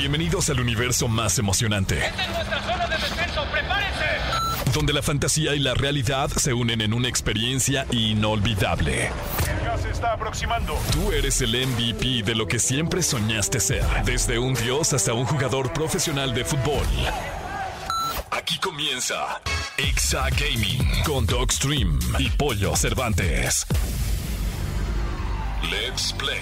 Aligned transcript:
Bienvenidos 0.00 0.48
al 0.48 0.58
universo 0.60 1.08
más 1.08 1.38
emocionante. 1.38 1.98
Esta 2.02 2.22
es 2.22 2.30
nuestra 2.30 2.62
zona 2.62 2.86
de 2.86 2.96
descenso, 2.96 3.44
prepárense. 3.52 4.72
Donde 4.72 4.94
la 4.94 5.02
fantasía 5.02 5.54
y 5.54 5.58
la 5.58 5.74
realidad 5.74 6.30
se 6.30 6.54
unen 6.54 6.80
en 6.80 6.94
una 6.94 7.06
experiencia 7.06 7.84
inolvidable. 7.90 9.10
El 9.46 9.60
gas 9.62 9.82
se 9.82 9.90
está 9.90 10.14
aproximando. 10.14 10.74
Tú 10.92 11.12
eres 11.12 11.42
el 11.42 11.50
MVP 11.50 12.22
de 12.22 12.34
lo 12.34 12.48
que 12.48 12.58
siempre 12.58 13.02
soñaste 13.02 13.60
ser. 13.60 13.84
Desde 14.06 14.38
un 14.38 14.54
dios 14.54 14.94
hasta 14.94 15.12
un 15.12 15.26
jugador 15.26 15.70
profesional 15.74 16.32
de 16.32 16.46
fútbol. 16.46 16.86
Aquí 18.30 18.58
comienza 18.58 19.42
Exa 19.76 20.30
Gaming 20.30 21.02
con 21.04 21.26
Dogstream 21.26 21.98
y 22.18 22.30
Pollo 22.30 22.74
Cervantes. 22.74 23.66
Let's 25.70 26.14
play. 26.14 26.40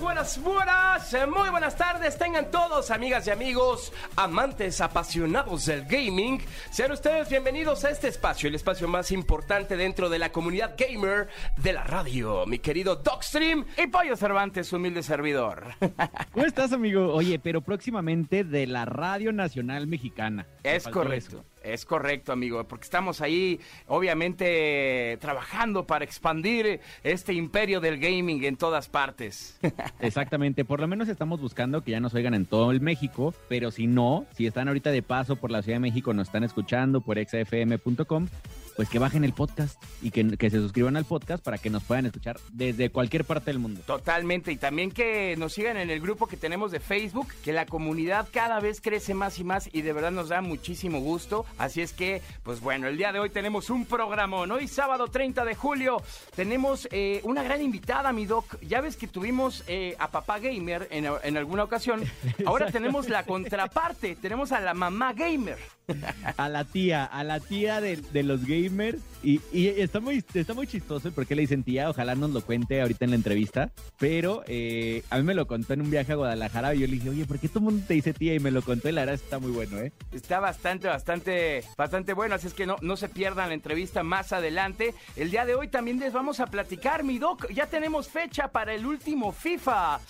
Buenas, 0.00 0.38
buenas, 0.40 0.42
buenas, 0.42 1.14
eh, 1.14 1.26
muy 1.26 1.48
buenas 1.48 1.76
tardes, 1.76 2.18
tengan 2.18 2.50
todos 2.50 2.90
amigas 2.90 3.26
y 3.26 3.30
amigos, 3.30 3.92
amantes 4.16 4.80
apasionados 4.80 5.66
del 5.66 5.84
gaming, 5.84 6.40
sean 6.70 6.92
ustedes 6.92 7.28
bienvenidos 7.30 7.84
a 7.84 7.90
este 7.90 8.08
espacio, 8.08 8.48
el 8.48 8.54
espacio 8.54 8.88
más 8.88 9.10
importante 9.10 9.76
dentro 9.76 10.08
de 10.08 10.18
la 10.18 10.32
comunidad 10.32 10.74
gamer 10.76 11.28
de 11.56 11.72
la 11.72 11.84
radio, 11.84 12.44
mi 12.46 12.58
querido 12.58 12.96
Dogstream 12.96 13.64
y 13.78 13.86
Pollo 13.86 14.16
Cervantes, 14.16 14.72
humilde 14.72 15.02
servidor. 15.02 15.64
¿Cómo 16.32 16.44
estás, 16.44 16.72
amigo? 16.72 17.14
Oye, 17.14 17.38
pero 17.38 17.60
próximamente 17.62 18.44
de 18.44 18.66
la 18.66 18.84
Radio 18.84 19.32
Nacional 19.32 19.86
Mexicana. 19.86 20.46
Me 20.62 20.76
Es 20.76 20.88
correcto. 20.88 21.38
eso. 21.38 21.44
Es 21.66 21.84
correcto, 21.84 22.32
amigo, 22.32 22.62
porque 22.64 22.84
estamos 22.84 23.20
ahí, 23.20 23.58
obviamente, 23.88 25.18
trabajando 25.20 25.84
para 25.84 26.04
expandir 26.04 26.80
este 27.02 27.32
imperio 27.32 27.80
del 27.80 27.98
gaming 27.98 28.44
en 28.44 28.56
todas 28.56 28.88
partes. 28.88 29.58
Exactamente, 30.00 30.64
por 30.64 30.80
lo 30.80 30.86
menos 30.86 31.08
estamos 31.08 31.40
buscando 31.40 31.82
que 31.82 31.90
ya 31.90 32.00
nos 32.00 32.14
oigan 32.14 32.34
en 32.34 32.46
todo 32.46 32.70
el 32.70 32.80
México, 32.80 33.34
pero 33.48 33.72
si 33.72 33.88
no, 33.88 34.26
si 34.36 34.46
están 34.46 34.68
ahorita 34.68 34.90
de 34.90 35.02
paso 35.02 35.34
por 35.34 35.50
la 35.50 35.62
Ciudad 35.62 35.76
de 35.76 35.80
México, 35.80 36.14
nos 36.14 36.28
están 36.28 36.44
escuchando 36.44 37.00
por 37.00 37.18
exafm.com, 37.18 38.28
pues 38.76 38.88
que 38.88 38.98
bajen 38.98 39.24
el 39.24 39.32
podcast 39.32 39.82
y 40.02 40.10
que, 40.10 40.36
que 40.36 40.50
se 40.50 40.58
suscriban 40.58 40.96
al 40.96 41.04
podcast 41.04 41.42
para 41.42 41.58
que 41.58 41.70
nos 41.70 41.82
puedan 41.82 42.06
escuchar 42.06 42.38
desde 42.52 42.90
cualquier 42.90 43.24
parte 43.24 43.46
del 43.46 43.58
mundo. 43.58 43.80
Totalmente, 43.86 44.52
y 44.52 44.56
también 44.56 44.90
que 44.90 45.34
nos 45.36 45.54
sigan 45.54 45.78
en 45.78 45.90
el 45.90 46.00
grupo 46.00 46.26
que 46.26 46.36
tenemos 46.36 46.70
de 46.70 46.80
Facebook, 46.80 47.28
que 47.42 47.52
la 47.52 47.66
comunidad 47.66 48.28
cada 48.30 48.60
vez 48.60 48.80
crece 48.80 49.14
más 49.14 49.38
y 49.38 49.44
más 49.44 49.68
y 49.72 49.82
de 49.82 49.92
verdad 49.92 50.10
nos 50.10 50.28
da 50.28 50.40
muchísimo 50.42 51.00
gusto. 51.00 51.46
Así 51.58 51.80
es 51.80 51.92
que, 51.92 52.20
pues 52.42 52.60
bueno, 52.60 52.86
el 52.86 52.98
día 52.98 53.12
de 53.12 53.18
hoy 53.18 53.30
tenemos 53.30 53.70
un 53.70 53.86
programón. 53.86 54.50
Hoy 54.50 54.68
sábado 54.68 55.08
30 55.08 55.44
de 55.44 55.54
julio 55.54 56.02
tenemos 56.34 56.86
eh, 56.92 57.20
una 57.24 57.42
gran 57.42 57.62
invitada, 57.62 58.12
mi 58.12 58.26
doc. 58.26 58.60
Ya 58.60 58.80
ves 58.80 58.96
que 58.96 59.08
tuvimos 59.08 59.64
eh, 59.66 59.96
a 59.98 60.10
papá 60.10 60.38
gamer 60.38 60.86
en, 60.90 61.06
en 61.22 61.36
alguna 61.36 61.64
ocasión. 61.64 62.04
Ahora 62.44 62.70
tenemos 62.72 63.08
la 63.08 63.24
contraparte, 63.24 64.16
tenemos 64.16 64.52
a 64.52 64.60
la 64.60 64.74
mamá 64.74 65.12
gamer. 65.14 65.58
A 66.36 66.48
la 66.48 66.64
tía, 66.64 67.04
a 67.04 67.24
la 67.24 67.40
tía 67.40 67.80
de, 67.80 67.96
de 67.96 68.22
los 68.22 68.44
gamers. 68.44 68.98
Y, 69.22 69.40
y 69.52 69.68
está, 69.68 70.00
muy, 70.00 70.22
está 70.34 70.54
muy 70.54 70.66
chistoso 70.66 71.10
porque 71.12 71.34
le 71.34 71.42
dicen 71.42 71.64
tía, 71.64 71.90
ojalá 71.90 72.14
nos 72.14 72.30
lo 72.30 72.42
cuente 72.42 72.80
ahorita 72.80 73.04
en 73.04 73.10
la 73.10 73.16
entrevista. 73.16 73.70
Pero 73.98 74.42
eh, 74.46 75.02
a 75.10 75.16
mí 75.16 75.22
me 75.22 75.34
lo 75.34 75.46
contó 75.46 75.72
en 75.72 75.82
un 75.82 75.90
viaje 75.90 76.12
a 76.12 76.16
Guadalajara 76.16 76.74
y 76.74 76.80
yo 76.80 76.86
le 76.86 76.94
dije, 76.94 77.10
oye, 77.10 77.24
¿por 77.24 77.38
qué 77.38 77.48
todo 77.48 77.60
el 77.60 77.64
mundo 77.66 77.84
te 77.86 77.94
dice 77.94 78.12
tía? 78.12 78.34
Y 78.34 78.40
me 78.40 78.50
lo 78.50 78.62
contó 78.62 78.88
y 78.88 78.92
la 78.92 79.02
verdad 79.02 79.14
está 79.14 79.38
muy 79.38 79.50
bueno, 79.50 79.78
¿eh? 79.78 79.92
Está 80.12 80.40
bastante, 80.40 80.88
bastante, 80.88 81.64
bastante 81.76 82.12
bueno, 82.12 82.34
así 82.34 82.46
es 82.46 82.54
que 82.54 82.66
no, 82.66 82.76
no 82.82 82.96
se 82.96 83.08
pierdan 83.08 83.48
la 83.48 83.54
entrevista 83.54 84.02
más 84.02 84.32
adelante. 84.32 84.94
El 85.16 85.30
día 85.30 85.44
de 85.44 85.54
hoy 85.54 85.68
también 85.68 85.98
les 85.98 86.12
vamos 86.12 86.40
a 86.40 86.46
platicar, 86.46 87.02
mi 87.04 87.18
doc. 87.18 87.50
Ya 87.52 87.66
tenemos 87.66 88.08
fecha 88.08 88.48
para 88.48 88.74
el 88.74 88.86
último 88.86 89.32
FIFA. 89.32 90.00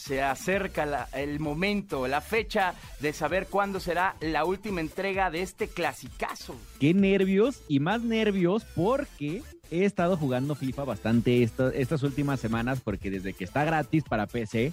Se 0.00 0.22
acerca 0.22 1.08
el 1.12 1.40
momento, 1.40 2.08
la 2.08 2.22
fecha 2.22 2.74
de 3.00 3.12
saber 3.12 3.48
cuándo 3.48 3.80
será 3.80 4.16
la 4.20 4.44
última 4.46 4.80
entrega 4.80 5.30
de 5.30 5.42
este 5.42 5.68
clasicazo. 5.68 6.56
Qué 6.78 6.94
nervios 6.94 7.60
y 7.68 7.80
más 7.80 8.02
nervios 8.02 8.64
porque 8.74 9.42
he 9.70 9.84
estado 9.84 10.16
jugando 10.16 10.54
FIFA 10.54 10.84
bastante 10.84 11.42
esta- 11.42 11.70
estas 11.74 12.02
últimas 12.02 12.40
semanas 12.40 12.80
porque 12.82 13.10
desde 13.10 13.34
que 13.34 13.44
está 13.44 13.64
gratis 13.64 14.02
para 14.08 14.26
PC 14.26 14.72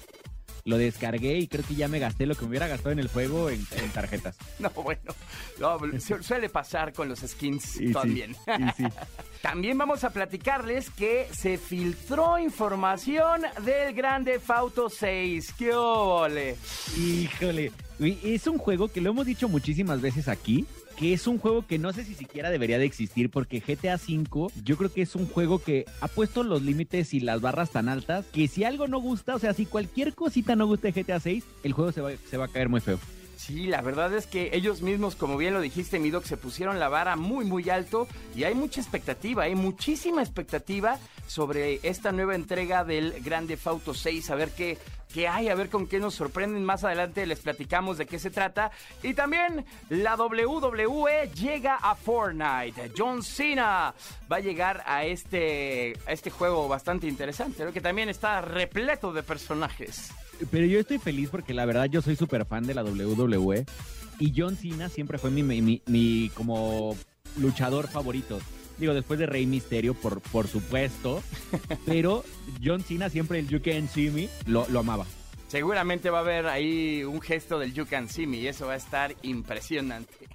lo 0.67 0.78
descargué 0.78 1.38
y 1.39 1.47
creo 1.47 1.66
que 1.66 1.75
ya 1.75 1.88
me 1.88 1.97
gasté 1.97 2.25
lo 2.25 2.35
que 2.35 2.41
me 2.44 2.50
hubiera 2.50 2.67
gastado 2.67 2.91
en 2.91 3.00
el 3.00 3.07
juego 3.07 3.50
en, 3.50 3.66
en 3.75 3.89
tarjetas. 3.91 4.35
No, 4.59 4.69
bueno, 4.72 5.01
no, 5.59 5.79
su- 6.00 6.22
suele 6.23 6.50
pasar 6.50 6.94
con 6.94 7.07
los 7.09 7.19
skins 7.19 7.78
Y 7.78 7.88
sí, 7.88 7.94
también. 7.94 8.31
y 8.31 8.72
sí. 8.83 8.83
También 9.41 9.78
vamos 9.78 10.03
a 10.03 10.09
platicarles 10.09 10.89
que 10.89 11.28
se 11.31 11.57
filtró 11.59 12.38
información 12.39 13.44
del 13.63 13.94
Grande 13.94 14.39
Fauto 14.39 14.89
6. 14.89 15.53
¡Qué 15.57 15.73
óvole! 15.73 16.55
Híjole, 16.97 17.72
es 17.99 18.47
un 18.47 18.57
juego 18.57 18.88
que 18.89 18.99
lo 18.99 19.11
hemos 19.11 19.25
dicho 19.28 19.47
muchísimas 19.47 20.01
veces 20.01 20.28
aquí, 20.28 20.66
que 20.97 21.13
es 21.13 21.28
un 21.28 21.38
juego 21.38 21.66
que 21.66 21.78
no 21.78 21.94
sé 21.94 22.03
si 22.03 22.16
siquiera 22.16 22.50
debería 22.50 22.80
de 22.80 22.85
existir 22.85 23.30
porque 23.30 23.59
GTA 23.59 23.96
V 23.96 24.52
yo 24.63 24.78
creo 24.78 24.91
que 24.91 25.03
es 25.03 25.16
un 25.16 25.28
juego 25.28 25.59
que 25.59 25.85
ha 26.02 26.08
puesto 26.08 26.44
los 26.44 26.63
límites 26.63 27.13
y 27.13 27.19
las 27.19 27.40
barras 27.40 27.69
tan 27.69 27.88
altas 27.88 28.25
que 28.34 28.47
si 28.47 28.63
algo 28.63 28.88
no 28.88 29.00
gusta, 29.00 29.35
o 29.35 29.40
sea, 29.40 29.53
si 29.53 29.66
cualquier 29.66 30.16
cosita 30.16 30.56
no 30.56 30.66
gusta 30.66 30.90
de 30.90 31.03
GTA 31.03 31.19
6, 31.19 31.44
el 31.63 31.74
juego 31.74 31.91
se 31.91 32.02
va, 32.02 32.12
se 32.30 32.38
va 32.38 32.46
a 32.46 32.47
caer 32.50 32.68
muy 32.68 32.81
feo. 32.81 33.00
Sí, 33.38 33.68
la 33.68 33.81
verdad 33.81 34.13
es 34.16 34.25
que 34.25 34.50
ellos 34.53 34.81
mismos, 34.81 35.16
como 35.16 35.38
bien 35.38 35.53
lo 35.53 35.62
dijiste, 35.62 36.00
mi 36.00 36.09
doc, 36.09 36.25
se 36.25 36.38
pusieron 36.38 36.80
la 36.80 36.90
vara 36.90 37.16
muy, 37.16 37.46
muy 37.46 37.69
alto 37.69 38.08
y 38.35 38.44
hay 38.44 38.56
mucha 38.56 38.81
expectativa, 38.81 39.44
hay 39.44 39.53
muchísima 39.53 40.24
expectativa 40.24 40.97
sobre 41.28 41.79
esta 41.84 42.12
nueva 42.12 42.34
entrega 42.34 42.84
del 42.84 43.14
Grande 43.24 43.56
Fauto 43.56 43.94
6, 43.94 44.31
a 44.31 44.35
ver 44.35 44.50
qué, 44.50 44.79
qué 45.13 45.28
hay, 45.28 45.50
a 45.50 45.56
ver 45.56 45.69
con 45.69 45.88
qué 45.88 46.00
nos 46.00 46.16
sorprenden. 46.16 46.63
Más 46.66 46.84
adelante 46.84 47.25
les 47.25 47.40
platicamos 47.40 47.97
de 47.97 48.06
qué 48.06 48.19
se 48.19 48.29
trata. 48.29 48.72
Y 49.03 49.13
también 49.13 49.66
la 49.90 50.16
WWE 50.16 51.29
llega 51.34 51.75
a 51.75 51.95
Fortnite. 51.95 52.91
John 52.97 53.23
Cena 53.23 53.94
va 54.31 54.35
a 54.38 54.40
llegar 54.40 54.84
a 54.85 55.06
este, 55.06 55.94
a 56.06 56.12
este 56.12 56.29
juego 56.29 56.67
bastante 56.67 57.07
interesante, 57.07 57.63
¿no? 57.66 57.72
que 57.73 57.81
también 57.81 58.09
está 58.09 58.41
repleto 58.41 59.13
de 59.13 59.23
personajes. 59.23 60.12
Pero 60.51 60.66
yo 60.67 60.79
estoy 60.79 61.00
feliz 61.00 61.29
porque 61.29 61.53
la 61.53 61.66
verdad 61.66 61.85
yo 61.85 62.01
soy 62.01 62.16
súper 62.16 62.46
fan 62.46 62.66
de 62.67 62.75
la 62.75 62.84
WWE 62.84 63.66
y 64.19 64.34
John 64.40 64.56
Cena 64.56 64.88
siempre 64.90 65.17
fue 65.17 65.31
mi, 65.31 65.41
mi, 65.41 65.62
mi- 65.62 65.81
mi 65.88 66.29
como 66.35 66.96
luchador 67.38 67.88
favorito. 67.88 68.40
Digo, 68.78 68.94
después 68.94 69.20
de 69.20 69.26
Rey 69.26 69.46
Misterio, 69.46 69.94
por, 69.94 70.22
por 70.22 70.48
supuesto. 70.48 71.24
Pero 71.86 72.24
John 72.64 72.84
Cena 72.84 73.10
siempre 73.10 73.40
el 73.40 73.48
You 73.48 73.62
Can 73.62 73.88
See 73.88 74.10
Me 74.10 74.30
lo, 74.46 74.68
lo 74.70 74.80
amaba. 74.80 75.06
Seguramente 75.48 76.10
va 76.10 76.20
a 76.20 76.22
haber 76.22 76.48
ahí 76.48 77.04
un 77.04 77.22
gesto 77.22 77.58
del 77.58 77.74
You 77.74 77.86
Can 77.86 78.10
See 78.10 78.28
Me 78.28 78.38
y 78.38 78.48
eso 78.48 78.68
va 78.68 78.74
a 78.74 78.78
estar 78.78 79.16
impresionante. 79.22 80.28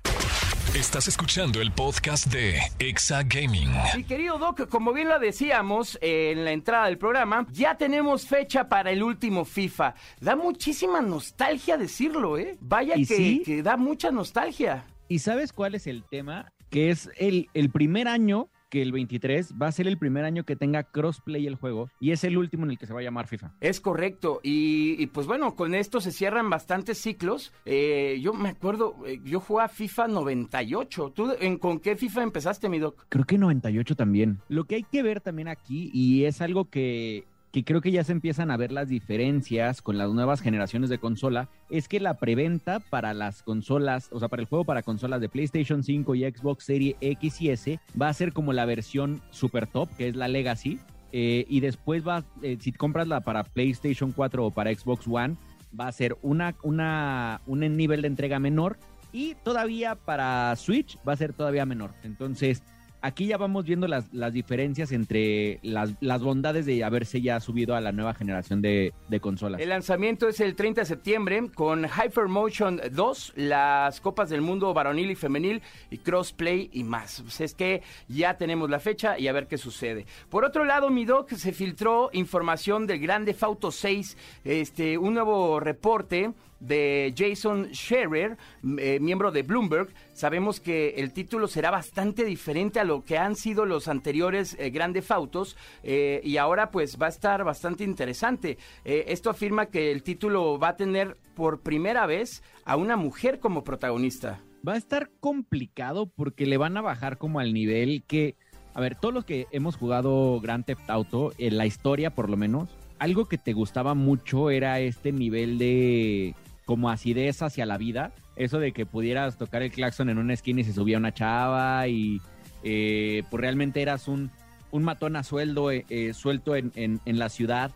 Estás 0.74 1.06
escuchando 1.06 1.60
el 1.60 1.70
podcast 1.70 2.32
de 2.32 2.58
Exa 2.78 3.22
Gaming. 3.24 3.68
Mi 3.94 4.04
querido 4.04 4.38
Doc, 4.38 4.68
como 4.70 4.94
bien 4.94 5.10
lo 5.10 5.18
decíamos 5.18 5.98
eh, 6.00 6.30
en 6.32 6.46
la 6.46 6.52
entrada 6.52 6.86
del 6.86 6.96
programa, 6.96 7.46
ya 7.52 7.76
tenemos 7.76 8.26
fecha 8.26 8.70
para 8.70 8.90
el 8.90 9.02
último 9.02 9.44
FIFA. 9.44 9.94
Da 10.20 10.34
muchísima 10.34 11.02
nostalgia 11.02 11.76
decirlo, 11.76 12.38
¿eh? 12.38 12.56
Vaya 12.60 12.96
¿Y 12.96 13.04
que, 13.04 13.16
sí? 13.16 13.42
que 13.44 13.62
da 13.62 13.76
mucha 13.76 14.10
nostalgia. 14.10 14.86
¿Y 15.08 15.18
sabes 15.18 15.52
cuál 15.52 15.74
es 15.74 15.86
el 15.86 16.04
tema? 16.04 16.51
Que 16.72 16.90
es 16.90 17.10
el, 17.18 17.48
el 17.54 17.70
primer 17.70 18.08
año 18.08 18.48
que 18.72 18.80
el 18.80 18.90
23 18.90 19.52
va 19.60 19.66
a 19.66 19.72
ser 19.72 19.86
el 19.86 19.98
primer 19.98 20.24
año 20.24 20.44
que 20.44 20.56
tenga 20.56 20.82
crossplay 20.84 21.46
el 21.46 21.56
juego 21.56 21.90
y 22.00 22.12
es 22.12 22.24
el 22.24 22.38
último 22.38 22.64
en 22.64 22.70
el 22.70 22.78
que 22.78 22.86
se 22.86 22.94
va 22.94 23.00
a 23.00 23.02
llamar 23.02 23.28
FIFA. 23.28 23.52
Es 23.60 23.82
correcto. 23.82 24.40
Y, 24.42 24.96
y, 24.98 25.08
pues 25.08 25.26
bueno, 25.26 25.54
con 25.54 25.74
esto 25.74 26.00
se 26.00 26.10
cierran 26.10 26.48
bastantes 26.48 26.96
ciclos. 26.96 27.52
Eh, 27.66 28.18
yo 28.22 28.32
me 28.32 28.48
acuerdo, 28.48 28.96
eh, 29.06 29.20
yo 29.24 29.40
jugaba 29.40 29.68
FIFA 29.68 30.08
98. 30.08 31.12
¿Tú 31.14 31.34
en, 31.38 31.58
con 31.58 31.80
qué 31.80 31.96
FIFA 31.96 32.22
empezaste, 32.22 32.70
mi 32.70 32.78
Doc? 32.78 33.04
Creo 33.10 33.26
que 33.26 33.36
98 33.36 33.94
también. 33.94 34.40
Lo 34.48 34.64
que 34.64 34.76
hay 34.76 34.84
que 34.84 35.02
ver 35.02 35.20
también 35.20 35.48
aquí, 35.48 35.90
y 35.92 36.24
es 36.24 36.40
algo 36.40 36.70
que, 36.70 37.26
que 37.52 37.64
creo 37.64 37.82
que 37.82 37.92
ya 37.92 38.02
se 38.02 38.12
empiezan 38.12 38.50
a 38.50 38.56
ver 38.56 38.72
las 38.72 38.88
diferencias 38.88 39.82
con 39.82 39.98
las 39.98 40.10
nuevas 40.10 40.40
generaciones 40.40 40.88
de 40.88 40.98
consola, 40.98 41.48
es 41.68 41.86
que 41.86 42.00
la 42.00 42.14
preventa 42.14 42.80
para 42.80 43.12
las 43.12 43.42
consolas, 43.42 44.08
o 44.10 44.18
sea, 44.18 44.28
para 44.28 44.40
el 44.40 44.48
juego 44.48 44.64
para 44.64 44.82
consolas 44.82 45.20
de 45.20 45.28
PlayStation 45.28 45.84
5 45.84 46.14
y 46.14 46.30
Xbox 46.30 46.64
Series 46.64 46.96
X 47.00 47.42
y 47.42 47.50
S, 47.50 47.78
va 48.00 48.08
a 48.08 48.14
ser 48.14 48.32
como 48.32 48.54
la 48.54 48.64
versión 48.64 49.20
super 49.30 49.66
top, 49.66 49.88
que 49.96 50.08
es 50.08 50.16
la 50.16 50.28
Legacy. 50.28 50.78
eh, 51.14 51.44
y 51.46 51.60
después 51.60 52.08
va, 52.08 52.24
eh, 52.40 52.56
si 52.58 52.72
compras 52.72 53.06
la 53.06 53.20
para 53.20 53.44
PlayStation 53.44 54.12
4 54.12 54.46
o 54.46 54.50
para 54.50 54.74
Xbox 54.74 55.06
One, 55.06 55.36
va 55.78 55.88
a 55.88 55.92
ser 55.92 56.16
una, 56.22 56.54
una, 56.62 57.42
un 57.46 57.60
nivel 57.76 58.00
de 58.00 58.08
entrega 58.08 58.38
menor. 58.38 58.78
Y 59.12 59.34
todavía 59.44 59.94
para 59.94 60.56
Switch 60.56 60.98
va 61.06 61.12
a 61.12 61.16
ser 61.16 61.34
todavía 61.34 61.66
menor. 61.66 61.92
Entonces, 62.02 62.62
aquí 63.02 63.26
ya 63.26 63.36
vamos 63.36 63.64
viendo 63.64 63.88
las, 63.88 64.12
las 64.14 64.32
diferencias 64.32 64.92
entre 64.92 65.58
las, 65.62 65.94
las, 66.00 66.22
bondades 66.22 66.64
de 66.64 66.82
haberse 66.84 67.20
ya 67.20 67.40
subido 67.40 67.74
a 67.74 67.80
la 67.80 67.92
nueva 67.92 68.14
generación 68.14 68.62
de, 68.62 68.94
de, 69.08 69.20
consolas. 69.20 69.60
El 69.60 69.68
lanzamiento 69.68 70.28
es 70.28 70.40
el 70.40 70.54
30 70.54 70.82
de 70.82 70.84
septiembre 70.86 71.50
con 71.54 71.84
Hypermotion 71.84 72.80
2, 72.90 73.32
las 73.36 74.00
copas 74.00 74.30
del 74.30 74.40
mundo 74.40 74.72
varonil 74.72 75.10
y 75.10 75.14
femenil 75.16 75.62
y 75.90 75.98
crossplay 75.98 76.70
y 76.72 76.84
más. 76.84 77.20
Pues 77.22 77.40
es 77.40 77.54
que 77.54 77.82
ya 78.08 78.38
tenemos 78.38 78.70
la 78.70 78.78
fecha 78.78 79.18
y 79.18 79.28
a 79.28 79.32
ver 79.32 79.48
qué 79.48 79.58
sucede. 79.58 80.06
Por 80.30 80.44
otro 80.44 80.64
lado, 80.64 80.88
mi 80.90 81.04
doc 81.04 81.30
se 81.32 81.52
filtró 81.52 82.10
información 82.12 82.86
del 82.86 83.00
Grande 83.00 83.34
Fauto 83.34 83.72
6, 83.72 84.16
este, 84.44 84.96
un 84.96 85.14
nuevo 85.14 85.58
reporte 85.60 86.32
de 86.62 87.12
Jason 87.16 87.70
Scherer, 87.72 88.38
eh, 88.78 88.98
miembro 89.00 89.32
de 89.32 89.42
Bloomberg, 89.42 89.88
sabemos 90.12 90.60
que 90.60 90.90
el 90.96 91.12
título 91.12 91.48
será 91.48 91.70
bastante 91.70 92.24
diferente 92.24 92.78
a 92.78 92.84
lo 92.84 93.02
que 93.02 93.18
han 93.18 93.34
sido 93.34 93.66
los 93.66 93.88
anteriores 93.88 94.56
eh, 94.58 94.70
grandes 94.70 95.04
fautos 95.04 95.56
eh, 95.82 96.20
y 96.24 96.36
ahora 96.36 96.70
pues 96.70 96.98
va 97.00 97.06
a 97.06 97.10
estar 97.10 97.42
bastante 97.44 97.84
interesante. 97.84 98.58
esto 98.84 99.30
afirma 99.30 99.66
que 99.66 99.90
el 99.90 100.02
título 100.02 100.58
va 100.58 100.68
a 100.68 100.76
tener 100.76 101.16
por 101.34 101.60
primera 101.60 102.06
vez 102.06 102.42
a 102.64 102.76
una 102.76 102.96
mujer 102.96 103.40
como 103.40 103.64
protagonista. 103.64 104.40
Va 104.66 104.74
a 104.74 104.78
estar 104.78 105.10
complicado 105.18 106.06
porque 106.06 106.46
le 106.46 106.56
van 106.56 106.76
a 106.76 106.82
bajar 106.82 107.18
como 107.18 107.40
al 107.40 107.52
nivel 107.52 108.04
que, 108.06 108.36
a 108.74 108.80
ver, 108.80 108.94
todos 108.94 109.12
los 109.12 109.24
que 109.24 109.46
hemos 109.50 109.76
jugado 109.76 110.40
Grand 110.40 110.64
Theft 110.64 110.88
Auto, 110.88 111.32
en 111.38 111.56
la 111.56 111.66
historia 111.66 112.14
por 112.14 112.30
lo 112.30 112.36
menos, 112.36 112.68
algo 113.00 113.24
que 113.24 113.38
te 113.38 113.52
gustaba 113.52 113.94
mucho 113.94 114.50
era 114.50 114.78
este 114.78 115.10
nivel 115.10 115.58
de 115.58 116.36
como 116.72 116.88
acidez 116.88 117.42
hacia 117.42 117.66
la 117.66 117.76
vida. 117.76 118.14
Eso 118.34 118.58
de 118.58 118.72
que 118.72 118.86
pudieras 118.86 119.36
tocar 119.36 119.60
el 119.60 119.70
claxon 119.70 120.08
en 120.08 120.16
una 120.16 120.32
esquina 120.32 120.62
y 120.62 120.64
se 120.64 120.72
subía 120.72 120.96
una 120.96 121.12
chava 121.12 121.86
y 121.86 122.18
eh, 122.64 123.24
pues 123.28 123.42
realmente 123.42 123.82
eras 123.82 124.08
un, 124.08 124.30
un 124.70 124.82
matón 124.82 125.16
a 125.16 125.22
sueldo, 125.22 125.70
eh, 125.70 125.84
eh, 125.90 126.14
suelto 126.14 126.56
en, 126.56 126.72
en, 126.74 127.18
la 127.18 127.28
ciudad. 127.28 127.72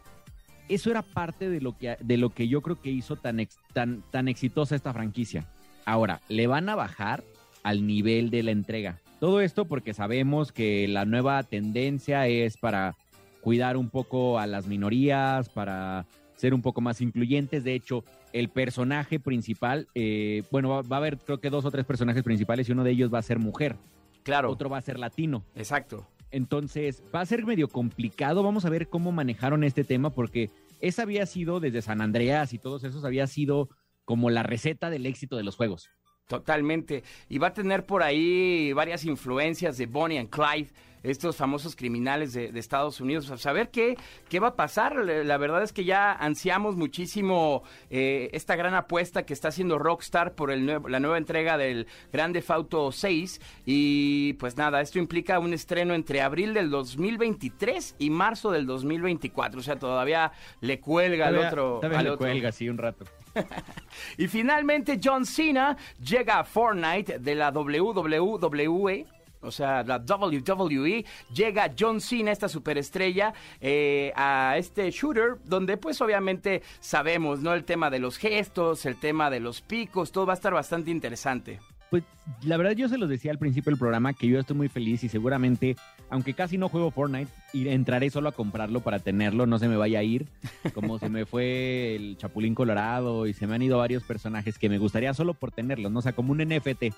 Eso 0.70 0.90
era 0.90 1.02
parte 1.02 1.50
de 1.50 1.60
lo 1.60 1.76
que, 1.76 1.98
de 2.00 2.16
lo 2.16 2.30
que 2.30 2.48
yo 2.48 2.62
creo 2.62 2.80
que 2.80 2.90
hizo 2.90 3.16
tan, 3.16 3.46
tan, 3.74 4.02
tan 4.10 4.28
exitosa 4.28 4.74
esta 4.74 4.94
franquicia. 4.94 5.46
Ahora, 5.84 6.22
le 6.30 6.46
van 6.46 6.70
a 6.70 6.74
bajar 6.74 7.22
al 7.64 7.86
nivel 7.86 8.30
de 8.30 8.44
la 8.44 8.52
entrega. 8.52 9.02
Todo 9.20 9.42
esto 9.42 9.66
porque 9.66 9.92
sabemos 9.92 10.52
que 10.52 10.88
la 10.88 11.04
nueva 11.04 11.42
tendencia 11.42 12.28
es 12.28 12.56
para 12.56 12.96
cuidar 13.42 13.76
un 13.76 13.90
poco 13.90 14.38
a 14.38 14.46
las 14.46 14.66
minorías, 14.66 15.50
para 15.50 16.06
ser 16.36 16.54
un 16.54 16.62
poco 16.62 16.80
más 16.80 17.00
incluyentes. 17.00 17.64
De 17.64 17.74
hecho, 17.74 18.04
el 18.38 18.50
personaje 18.50 19.18
principal, 19.18 19.88
eh, 19.94 20.42
bueno, 20.50 20.68
va, 20.68 20.96
a 20.96 20.98
haber 20.98 21.16
creo 21.18 21.38
que 21.38 21.48
dos 21.48 21.64
o 21.64 21.70
tres 21.70 21.86
personajes 21.86 22.22
principales 22.22 22.68
y 22.68 22.72
uno 22.72 22.84
de 22.84 22.90
ellos 22.90 23.12
va 23.12 23.18
a 23.18 23.22
ser 23.22 23.38
mujer. 23.38 23.76
Claro. 24.22 24.50
Otro 24.50 24.68
va 24.68 24.78
a 24.78 24.82
ser 24.82 24.98
latino. 24.98 25.42
Exacto. 25.54 26.06
Entonces, 26.30 27.02
va 27.14 27.20
a 27.20 27.26
ser 27.26 27.46
medio 27.46 27.68
complicado. 27.68 28.42
Vamos 28.42 28.64
a 28.66 28.70
ver 28.70 28.88
cómo 28.88 29.10
manejaron 29.10 29.64
este 29.64 29.84
tema 29.84 30.10
porque 30.10 30.50
esa 30.80 31.02
había 31.02 31.24
sido 31.24 31.60
desde 31.60 31.80
San 31.80 32.02
Andreas 32.02 32.52
y 32.52 32.58
todos 32.58 32.84
esos 32.84 33.04
había 33.04 33.26
sido 33.26 33.70
como 34.04 34.28
la 34.28 34.42
receta 34.42 34.90
del 34.90 35.06
éxito 35.06 35.36
de 35.36 35.42
los 35.42 35.56
juegos. 35.56 35.90
Totalmente. 36.26 37.04
Y 37.28 37.38
va 37.38 37.48
a 37.48 37.52
tener 37.52 37.86
por 37.86 38.02
ahí 38.02 38.72
varias 38.72 39.04
influencias 39.04 39.78
de 39.78 39.86
Bonnie 39.86 40.18
and 40.18 40.30
Clyde 40.30 40.70
estos 41.02 41.36
famosos 41.36 41.76
criminales 41.76 42.32
de, 42.32 42.50
Estados 42.58 43.00
Unidos. 43.00 43.30
A 43.30 43.36
saber 43.36 43.70
qué, 43.70 43.96
qué 44.28 44.40
va 44.40 44.48
a 44.48 44.56
pasar. 44.56 44.96
La 44.96 45.36
verdad 45.36 45.62
es 45.62 45.72
que 45.72 45.84
ya 45.84 46.12
ansiamos 46.12 46.76
muchísimo 46.76 47.62
eh, 47.90 48.28
esta 48.32 48.56
gran 48.56 48.74
apuesta 48.74 49.24
que 49.24 49.32
está 49.32 49.48
haciendo 49.48 49.78
Rockstar 49.78 50.34
por 50.34 50.50
el 50.50 50.66
la 50.66 51.00
nueva 51.00 51.18
entrega 51.18 51.56
del 51.56 51.86
Grande 52.12 52.42
Auto 52.48 52.90
6. 52.90 53.40
Y 53.64 54.32
pues 54.34 54.56
nada, 54.56 54.80
esto 54.80 54.98
implica 54.98 55.38
un 55.38 55.52
estreno 55.52 55.94
entre 55.94 56.22
abril 56.22 56.54
del 56.54 56.70
2023 56.70 57.96
y 57.98 58.10
marzo 58.10 58.50
del 58.50 58.66
2024. 58.66 59.60
O 59.60 59.62
sea, 59.62 59.78
todavía 59.78 60.32
le 60.60 60.80
cuelga 60.80 61.28
al 61.28 61.38
otro. 61.38 61.78
Todavía 61.80 62.10
le 62.10 62.16
cuelga, 62.16 62.50
sí, 62.50 62.68
un 62.68 62.78
rato. 62.78 63.04
y 64.18 64.28
finalmente 64.28 65.00
John 65.02 65.26
Cena 65.26 65.76
llega 66.00 66.40
a 66.40 66.44
Fortnite 66.44 67.18
de 67.18 67.34
la 67.34 67.50
WWE 67.50 69.06
o 69.46 69.50
sea, 69.50 69.82
la 69.84 69.98
WWE, 69.98 71.04
llega 71.32 71.72
John 71.78 72.00
Cena, 72.00 72.32
esta 72.32 72.48
superestrella, 72.48 73.32
eh, 73.60 74.12
a 74.16 74.56
este 74.58 74.90
shooter, 74.90 75.36
donde 75.44 75.76
pues 75.76 76.00
obviamente 76.00 76.62
sabemos, 76.80 77.40
¿no? 77.40 77.54
El 77.54 77.64
tema 77.64 77.88
de 77.90 78.00
los 78.00 78.18
gestos, 78.18 78.86
el 78.86 78.96
tema 78.96 79.30
de 79.30 79.40
los 79.40 79.60
picos, 79.60 80.10
todo 80.10 80.26
va 80.26 80.32
a 80.32 80.34
estar 80.34 80.52
bastante 80.52 80.90
interesante. 80.90 81.60
Pues 81.90 82.02
la 82.42 82.56
verdad 82.56 82.72
yo 82.72 82.88
se 82.88 82.98
los 82.98 83.08
decía 83.08 83.30
al 83.30 83.38
principio 83.38 83.70
del 83.70 83.78
programa 83.78 84.12
que 84.12 84.26
yo 84.26 84.40
estoy 84.40 84.56
muy 84.56 84.68
feliz 84.68 85.04
y 85.04 85.08
seguramente, 85.08 85.76
aunque 86.10 86.34
casi 86.34 86.58
no 86.58 86.68
juego 86.68 86.90
Fortnite, 86.90 87.30
entraré 87.52 88.10
solo 88.10 88.28
a 88.28 88.32
comprarlo 88.32 88.80
para 88.80 89.00
tenerlo, 89.00 89.46
no 89.46 89.58
se 89.58 89.68
me 89.68 89.76
vaya 89.76 89.98
a 89.98 90.02
ir, 90.02 90.28
como 90.74 90.98
se 90.98 91.08
me 91.08 91.26
fue 91.26 91.96
el 91.96 92.16
Chapulín 92.16 92.54
Colorado 92.54 93.26
y 93.26 93.34
se 93.34 93.46
me 93.46 93.54
han 93.54 93.62
ido 93.62 93.78
varios 93.78 94.04
personajes 94.04 94.58
que 94.58 94.68
me 94.68 94.78
gustaría 94.78 95.14
solo 95.14 95.34
por 95.34 95.50
tenerlos, 95.50 95.90
¿no? 95.90 95.98
O 95.98 96.02
sea, 96.02 96.12
como 96.12 96.32
un 96.32 96.38
NFT, 96.38 96.94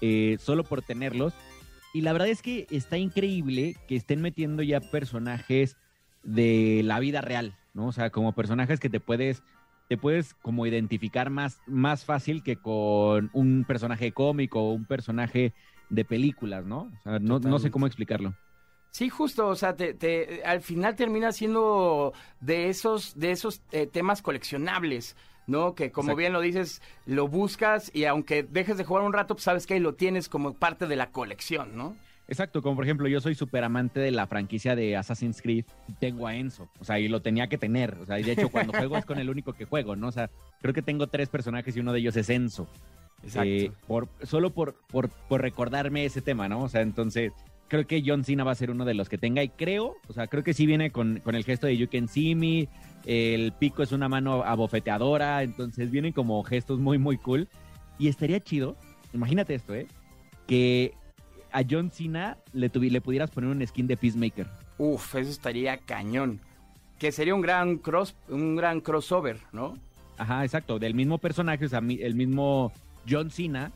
eh, 0.00 0.36
solo 0.40 0.64
por 0.64 0.82
tenerlos. 0.82 1.34
Y 1.92 2.02
la 2.02 2.12
verdad 2.12 2.28
es 2.28 2.40
que 2.40 2.66
está 2.70 2.96
increíble 2.98 3.76
que 3.88 3.96
estén 3.96 4.22
metiendo 4.22 4.62
ya 4.62 4.80
personajes 4.80 5.76
de 6.22 6.82
la 6.84 7.00
vida 7.00 7.20
real, 7.20 7.54
¿no? 7.74 7.88
O 7.88 7.92
sea, 7.92 8.10
como 8.10 8.32
personajes 8.32 8.80
que 8.80 8.88
te 8.88 9.00
puedes, 9.00 9.42
te 9.88 9.98
puedes 9.98 10.34
como 10.34 10.66
identificar 10.66 11.30
más, 11.30 11.60
más 11.66 12.04
fácil 12.04 12.42
que 12.42 12.56
con 12.56 13.28
un 13.32 13.64
personaje 13.66 14.12
cómico 14.12 14.62
o 14.62 14.72
un 14.72 14.84
personaje 14.84 15.52
de 15.90 16.04
películas, 16.04 16.64
¿no? 16.64 16.90
O 17.00 17.02
sea, 17.02 17.18
no, 17.18 17.38
no 17.38 17.58
sé 17.58 17.70
cómo 17.70 17.86
explicarlo. 17.86 18.34
Sí, 18.90 19.08
justo, 19.08 19.46
o 19.46 19.54
sea, 19.54 19.76
te, 19.76 20.42
al 20.44 20.62
final 20.62 20.96
termina 20.96 21.30
siendo 21.32 22.12
de 22.40 22.68
esos, 22.68 23.18
de 23.18 23.30
esos 23.30 23.62
eh, 23.72 23.86
temas 23.86 24.22
coleccionables. 24.22 25.16
¿no? 25.46 25.74
Que 25.74 25.90
como 25.90 26.14
bien 26.14 26.32
lo 26.32 26.40
dices, 26.40 26.80
lo 27.06 27.26
buscas 27.26 27.90
y 27.92 28.04
aunque 28.04 28.44
dejes 28.44 28.78
de 28.78 28.84
jugar 28.84 29.02
un 29.02 29.12
rato, 29.12 29.34
pues 29.34 29.42
sabes 29.42 29.66
que 29.66 29.74
ahí 29.74 29.80
lo 29.80 29.94
tienes 29.94 30.28
como 30.28 30.54
parte 30.54 30.86
de 30.86 30.94
la 30.94 31.10
colección, 31.10 31.76
¿no? 31.76 31.96
Exacto, 32.28 32.62
como 32.62 32.76
por 32.76 32.84
ejemplo, 32.84 33.08
yo 33.08 33.20
soy 33.20 33.34
súper 33.34 33.64
amante 33.64 33.98
de 33.98 34.12
la 34.12 34.28
franquicia 34.28 34.76
de 34.76 34.96
Assassin's 34.96 35.42
Creed, 35.42 35.64
tengo 35.98 36.28
a 36.28 36.36
Enzo, 36.36 36.68
o 36.78 36.84
sea, 36.84 37.00
y 37.00 37.08
lo 37.08 37.20
tenía 37.20 37.48
que 37.48 37.58
tener, 37.58 37.98
o 38.00 38.06
sea, 38.06 38.20
y 38.20 38.22
de 38.22 38.32
hecho 38.32 38.48
cuando 38.48 38.72
juego 38.78 38.96
es 38.96 39.04
con 39.04 39.18
el 39.18 39.28
único 39.28 39.52
que 39.52 39.64
juego, 39.64 39.96
¿no? 39.96 40.06
O 40.06 40.12
sea, 40.12 40.30
creo 40.60 40.72
que 40.72 40.82
tengo 40.82 41.08
tres 41.08 41.28
personajes 41.28 41.76
y 41.76 41.80
uno 41.80 41.92
de 41.92 41.98
ellos 41.98 42.16
es 42.16 42.30
Enzo. 42.30 42.68
Exacto. 43.22 43.48
Eh, 43.48 43.72
por, 43.86 44.08
solo 44.22 44.50
por, 44.50 44.74
por, 44.88 45.08
por 45.10 45.42
recordarme 45.42 46.04
ese 46.04 46.22
tema, 46.22 46.48
¿no? 46.48 46.62
O 46.62 46.68
sea, 46.68 46.80
entonces, 46.80 47.32
creo 47.68 47.86
que 47.86 48.02
John 48.04 48.24
Cena 48.24 48.44
va 48.44 48.52
a 48.52 48.56
ser 48.56 48.70
uno 48.70 48.84
de 48.84 48.94
los 48.94 49.08
que 49.08 49.18
tenga 49.18 49.42
y 49.42 49.48
creo, 49.48 49.96
o 50.08 50.12
sea, 50.12 50.26
creo 50.26 50.42
que 50.42 50.54
sí 50.54 50.66
viene 50.66 50.90
con, 50.90 51.20
con 51.20 51.34
el 51.34 51.44
gesto 51.44 51.66
de 51.66 51.76
You 51.76 51.88
Can 51.88 52.08
See 52.08 52.34
Me, 52.34 52.68
el 53.06 53.52
pico 53.52 53.82
es 53.82 53.92
una 53.92 54.08
mano 54.08 54.42
abofeteadora, 54.42 55.42
entonces 55.42 55.90
vienen 55.90 56.12
como 56.12 56.42
gestos 56.42 56.78
muy, 56.80 56.98
muy 56.98 57.16
cool. 57.18 57.48
Y 57.98 58.08
estaría 58.08 58.40
chido, 58.40 58.76
imagínate 59.12 59.54
esto, 59.54 59.74
¿eh? 59.74 59.86
Que 60.46 60.94
a 61.52 61.62
John 61.68 61.90
Cena 61.90 62.38
le, 62.52 62.70
le 62.72 63.00
pudieras 63.00 63.30
poner 63.30 63.50
un 63.50 63.66
skin 63.66 63.86
de 63.86 63.96
Peacemaker. 63.96 64.46
Uf, 64.78 65.14
eso 65.14 65.30
estaría 65.30 65.76
cañón. 65.76 66.40
Que 66.98 67.12
sería 67.12 67.34
un 67.34 67.40
gran 67.40 67.78
cross, 67.78 68.16
un 68.28 68.56
gran 68.56 68.80
crossover, 68.80 69.38
¿no? 69.52 69.74
Ajá, 70.18 70.44
exacto. 70.44 70.78
Del 70.78 70.94
mismo 70.94 71.18
personaje, 71.18 71.64
o 71.64 71.68
sea, 71.68 71.78
el 71.80 72.14
mismo 72.14 72.72
John 73.08 73.30
Cena, 73.30 73.72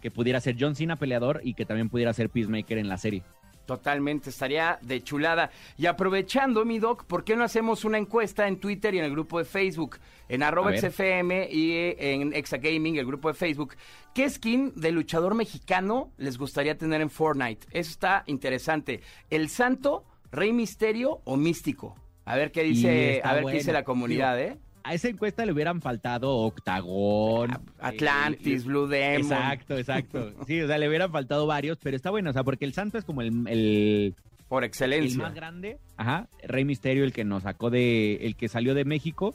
que 0.00 0.10
pudiera 0.10 0.40
ser 0.40 0.56
John 0.58 0.74
Cena 0.76 0.96
peleador 0.96 1.40
y 1.44 1.54
que 1.54 1.64
también 1.64 1.88
pudiera 1.88 2.12
ser 2.12 2.30
Peacemaker 2.30 2.78
en 2.78 2.88
la 2.88 2.98
serie. 2.98 3.22
Totalmente, 3.66 4.28
estaría 4.28 4.78
de 4.82 5.02
chulada. 5.02 5.50
Y 5.78 5.86
aprovechando, 5.86 6.64
mi 6.66 6.78
doc, 6.78 7.04
¿por 7.04 7.24
qué 7.24 7.34
no 7.34 7.44
hacemos 7.44 7.84
una 7.84 7.96
encuesta 7.96 8.46
en 8.46 8.58
Twitter 8.58 8.94
y 8.94 8.98
en 8.98 9.04
el 9.04 9.10
grupo 9.10 9.38
de 9.38 9.46
Facebook? 9.46 9.98
En 10.28 10.42
arroba 10.42 10.76
XFM 10.76 11.48
y 11.50 11.94
en 11.98 12.34
Exagaming, 12.34 12.96
el 12.96 13.06
grupo 13.06 13.28
de 13.28 13.34
Facebook. 13.34 13.74
¿Qué 14.14 14.28
skin 14.28 14.72
de 14.76 14.92
luchador 14.92 15.34
mexicano 15.34 16.10
les 16.18 16.36
gustaría 16.36 16.76
tener 16.76 17.00
en 17.00 17.08
Fortnite? 17.08 17.66
Eso 17.70 17.90
está 17.90 18.24
interesante. 18.26 19.00
¿El 19.30 19.48
Santo, 19.48 20.04
Rey 20.30 20.52
Misterio 20.52 21.22
o 21.24 21.36
Místico? 21.36 21.96
A 22.26 22.36
ver 22.36 22.52
qué 22.52 22.62
dice, 22.62 23.22
a 23.24 23.34
ver 23.34 23.44
qué 23.46 23.52
dice 23.52 23.72
la 23.72 23.84
comunidad, 23.84 24.40
¿eh? 24.40 24.58
A 24.84 24.92
esa 24.92 25.08
encuesta 25.08 25.44
le 25.46 25.52
hubieran 25.52 25.80
faltado 25.80 26.36
Octagón. 26.36 27.58
Atlantis, 27.80 28.64
Blue 28.64 28.86
Demon. 28.86 29.22
Exacto, 29.22 29.78
exacto. 29.78 30.32
Sí, 30.46 30.60
o 30.60 30.66
sea, 30.66 30.76
le 30.76 30.88
hubieran 30.88 31.10
faltado 31.10 31.46
varios, 31.46 31.78
pero 31.82 31.96
está 31.96 32.10
bueno, 32.10 32.30
o 32.30 32.32
sea, 32.32 32.44
porque 32.44 32.66
el 32.66 32.74
santo 32.74 32.98
es 32.98 33.04
como 33.04 33.22
el, 33.22 34.14
por 34.48 34.62
excelencia. 34.62 35.16
El 35.16 35.22
más 35.22 35.34
grande. 35.34 35.78
Ajá. 35.96 36.28
Rey 36.46 36.64
Misterio, 36.64 37.04
el 37.04 37.12
que 37.12 37.24
nos 37.24 37.44
sacó 37.44 37.70
de. 37.70 38.16
el 38.26 38.36
que 38.36 38.48
salió 38.48 38.74
de 38.74 38.84
México. 38.84 39.34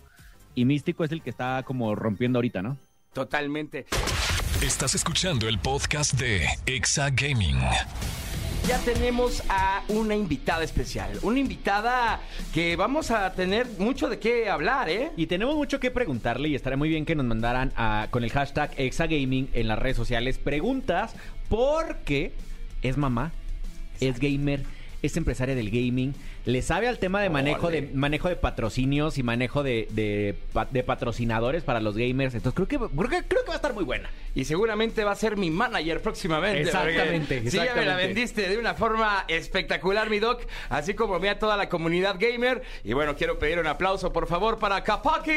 Y 0.54 0.66
Místico 0.66 1.04
es 1.04 1.12
el 1.12 1.22
que 1.22 1.32
está 1.32 1.64
como 1.64 1.96
rompiendo 1.96 2.38
ahorita, 2.38 2.62
¿no? 2.62 2.78
Totalmente. 3.14 3.86
Estás 4.62 4.94
escuchando 4.94 5.48
el 5.48 5.58
podcast 5.58 6.14
de 6.14 6.46
Exa 6.66 7.10
Gaming. 7.10 7.58
Ya 8.70 8.78
tenemos 8.78 9.42
a 9.50 9.82
una 9.88 10.16
invitada 10.16 10.64
especial, 10.64 11.18
una 11.24 11.40
invitada 11.40 12.22
que 12.54 12.76
vamos 12.76 13.10
a 13.10 13.34
tener 13.34 13.66
mucho 13.80 14.10
de 14.10 14.20
qué 14.20 14.48
hablar, 14.48 14.92
¿eh? 14.92 15.10
Y 15.18 15.26
tenemos 15.26 15.56
mucho 15.56 15.80
que 15.80 15.90
preguntarle 15.90 16.50
y 16.50 16.54
estaría 16.54 16.78
muy 16.78 16.88
bien 16.88 17.04
que 17.04 17.16
nos 17.16 17.26
mandaran 17.26 17.74
con 18.12 18.24
el 18.24 18.30
hashtag 18.30 18.72
Exagaming 18.78 19.50
en 19.54 19.68
las 19.68 19.80
redes 19.80 19.98
sociales 19.98 20.38
preguntas 20.38 21.16
porque 21.50 22.32
es 22.84 22.96
mamá 22.96 23.32
es 24.00 24.20
gamer, 24.20 24.62
es 25.02 25.18
empresaria 25.18 25.56
del 25.56 25.72
gaming, 25.72 26.14
le 26.46 26.62
sabe 26.62 26.88
al 26.88 27.00
tema 27.00 27.22
de 27.22 27.30
manejo 27.30 27.70
de 27.70 27.90
manejo 27.94 28.30
de 28.30 28.36
patrocinios 28.36 29.18
y 29.18 29.24
manejo 29.24 29.62
de, 29.64 29.88
de, 29.92 30.36
pa- 30.54 30.68
de 30.70 30.84
patrocinadores 30.84 31.64
para 31.64 31.80
los 31.82 31.96
gamers. 31.98 32.34
Entonces 32.36 32.56
creo 32.56 32.68
que, 32.68 32.78
creo 32.96 33.10
que 33.10 33.28
creo 33.28 33.42
que 33.44 33.48
va 33.48 33.54
a 33.54 33.58
estar 33.58 33.74
muy 33.74 33.84
buena. 33.84 34.10
Y 34.36 34.46
seguramente 34.46 35.04
va 35.04 35.12
a 35.12 35.16
ser 35.16 35.38
mi 35.38 35.50
manager 35.50 36.02
próximamente. 36.02 36.62
Exactamente, 36.62 37.36
porque 37.38 37.52
Sí, 37.52 37.58
ya 37.58 37.64
me 37.64 37.68
la 37.68 37.72
exactamente. 37.82 38.08
vendiste 38.08 38.50
de 38.50 38.58
una 38.58 38.74
forma 38.76 39.26
espectacular, 39.28 40.10
mi 40.10 40.20
doc. 40.20 40.42
Así 40.70 40.94
como 40.94 41.20
mí 41.20 41.28
a 41.28 41.38
toda 41.40 41.58
la 41.58 41.68
comunidad 41.70 42.16
gamer. 42.20 42.62
Y 42.84 42.94
bueno, 42.94 43.16
quiero 43.16 43.38
pedir 43.40 43.60
un 43.60 43.68
aplauso, 43.68 44.14
por 44.14 44.28
favor, 44.28 44.58
para 44.60 44.84
Kapaki. 44.84 45.32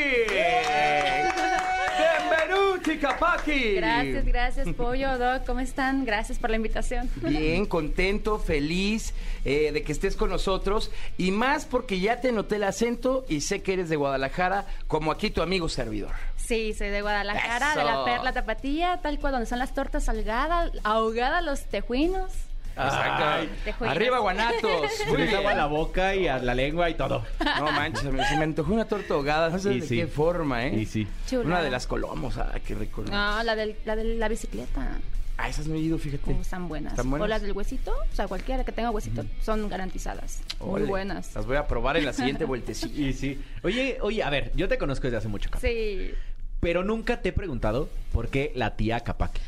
¡Benvenuti, 2.83 2.99
Kapaki! 2.99 3.75
Gracias, 3.75 4.25
gracias, 4.25 4.69
Pollo, 4.75 5.19
Doc. 5.19 5.45
¿Cómo 5.47 5.61
están? 5.61 6.05
Gracias 6.05 6.39
por 6.39 6.51
la 6.51 6.57
invitación. 6.57 7.09
Bien, 7.17 7.67
contento, 7.67 8.39
feliz 8.39 9.15
eh, 9.45 9.73
de 9.73 9.83
que 9.83 9.93
estés 9.93 10.17
con 10.17 10.31
nosotros 10.31 10.91
y 11.17 11.31
más 11.31 11.65
porque 11.65 12.01
ya 12.01 12.21
te 12.21 12.33
noté 12.33 12.57
el 12.57 12.65
acento 12.65 13.25
y 13.29 13.43
sé 13.43 13.63
que 13.63 13.75
eres 13.75 13.89
de 13.89 13.97
Guadalajara, 13.97 14.67
como 14.89 15.13
aquí 15.13 15.31
tu 15.31 15.43
amigo 15.43 15.69
servidor. 15.69 16.13
Sí, 16.37 16.75
soy 16.75 16.89
de 16.89 17.03
Guadalajara, 17.03 17.77
de 17.77 17.85
la 17.85 18.05
Perla 18.05 18.33
Tapatía, 18.33 18.99
tal 19.03 19.19
cual, 19.19 19.33
donde 19.33 19.47
son 19.47 19.59
las 19.59 19.75
tortas 19.75 20.05
salgadas, 20.05 20.73
ahogadas 20.83 21.45
los 21.45 21.65
tejuinos. 21.67 22.33
Exacto. 22.77 23.85
Arriba, 23.85 24.19
Guanatos. 24.19 24.91
Agua 25.37 25.53
a 25.53 25.55
la 25.55 25.67
boca 25.67 26.15
y 26.15 26.27
a 26.29 26.39
la 26.39 26.55
lengua 26.55 26.89
y 26.91 26.95
todo. 26.95 27.25
No 27.59 27.73
manches, 27.73 28.05
me- 28.05 28.25
se 28.25 28.37
me 28.37 28.45
antojó 28.45 28.73
una 28.73 28.85
torta 28.87 29.15
ahogada, 29.15 29.51
no 29.51 29.59
sé 29.59 29.75
Y 29.75 29.81
de 29.81 29.87
sí. 29.87 29.97
qué 29.97 30.07
forma, 30.07 30.67
¿eh? 30.67 30.75
Y 30.81 30.87
sí. 30.87 31.07
Chulada. 31.29 31.47
Una 31.47 31.63
de 31.63 31.71
las 31.71 31.87
colomos, 31.87 32.37
ah, 32.39 32.53
qué 32.67 32.75
rico. 32.75 33.03
¿no? 33.03 33.11
No, 33.11 33.43
la, 33.43 33.55
del, 33.57 33.77
la 33.85 33.97
de 33.97 34.05
la 34.17 34.29
bicicleta. 34.29 34.99
Ah, 35.39 35.49
esas 35.49 35.67
no 35.67 35.75
he 35.75 35.79
ido, 35.79 35.99
fíjate. 35.99 36.33
Oh, 36.33 36.41
están 36.41 36.69
buenas. 36.69 36.93
¿Están 36.93 37.11
buenas? 37.11 37.25
O 37.25 37.29
las 37.29 37.43
del 37.43 37.53
huesito, 37.53 37.91
o 37.93 38.15
sea, 38.15 38.29
cualquiera 38.29 38.65
que 38.65 38.73
tenga 38.73 38.91
huesito, 38.91 39.25
son 39.43 39.69
garantizadas. 39.69 40.43
Muy 40.61 40.83
buenas. 40.83 41.35
Las 41.35 41.47
voy 41.47 41.57
a 41.57 41.67
probar 41.67 41.97
en 41.97 42.05
la 42.05 42.13
siguiente 42.13 42.45
vueltecilla. 42.47 43.09
Y 43.09 43.13
sí. 43.13 43.41
Oye, 43.63 43.99
oye, 44.03 44.23
a 44.23 44.31
ver, 44.31 44.53
yo 44.55 44.69
te 44.69 44.79
conozco 44.79 45.05
desde 45.05 45.17
hace 45.17 45.29
mucho, 45.29 45.51
Cap. 45.51 45.61
Sí. 45.61 46.13
Pero 46.61 46.85
nunca 46.85 47.21
te 47.23 47.31
he 47.31 47.33
preguntado 47.33 47.89
por 48.13 48.29
qué 48.29 48.53
la 48.55 48.77
tía 48.77 49.01
Capaki. 49.01 49.41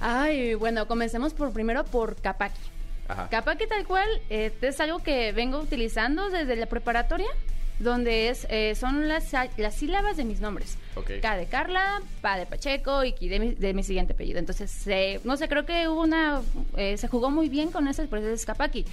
Ay, 0.00 0.54
bueno, 0.54 0.86
comencemos 0.86 1.34
por 1.34 1.52
primero 1.52 1.84
por 1.84 2.16
Capaki. 2.16 2.60
Ajá. 3.08 3.28
Capaki 3.28 3.66
tal 3.66 3.86
cual 3.86 4.08
eh, 4.30 4.52
es 4.60 4.80
algo 4.80 4.98
que 4.98 5.32
vengo 5.32 5.58
utilizando 5.58 6.28
desde 6.28 6.56
la 6.56 6.66
preparatoria, 6.66 7.28
donde 7.78 8.28
es 8.28 8.46
eh, 8.50 8.74
son 8.74 9.06
las, 9.06 9.32
las 9.56 9.74
sílabas 9.74 10.16
de 10.16 10.24
mis 10.24 10.40
nombres. 10.40 10.76
Ok. 10.96 11.12
K 11.22 11.36
de 11.36 11.46
Carla, 11.46 12.02
Pa 12.20 12.38
de 12.38 12.46
Pacheco 12.46 13.04
y 13.04 13.12
Ki 13.12 13.28
de 13.28 13.38
mi, 13.38 13.54
de 13.54 13.74
mi 13.74 13.82
siguiente 13.82 14.12
apellido. 14.14 14.38
Entonces, 14.38 14.86
eh, 14.86 15.20
no 15.24 15.36
sé, 15.36 15.48
creo 15.48 15.64
que 15.66 15.88
hubo 15.88 16.02
una... 16.02 16.42
eh, 16.76 16.96
se 16.96 17.08
jugó 17.08 17.30
muy 17.30 17.48
bien 17.48 17.70
con 17.70 17.86
ese, 17.86 18.06
por 18.06 18.18
eso 18.18 18.28
es 18.28 18.44
Capaki. 18.44 18.84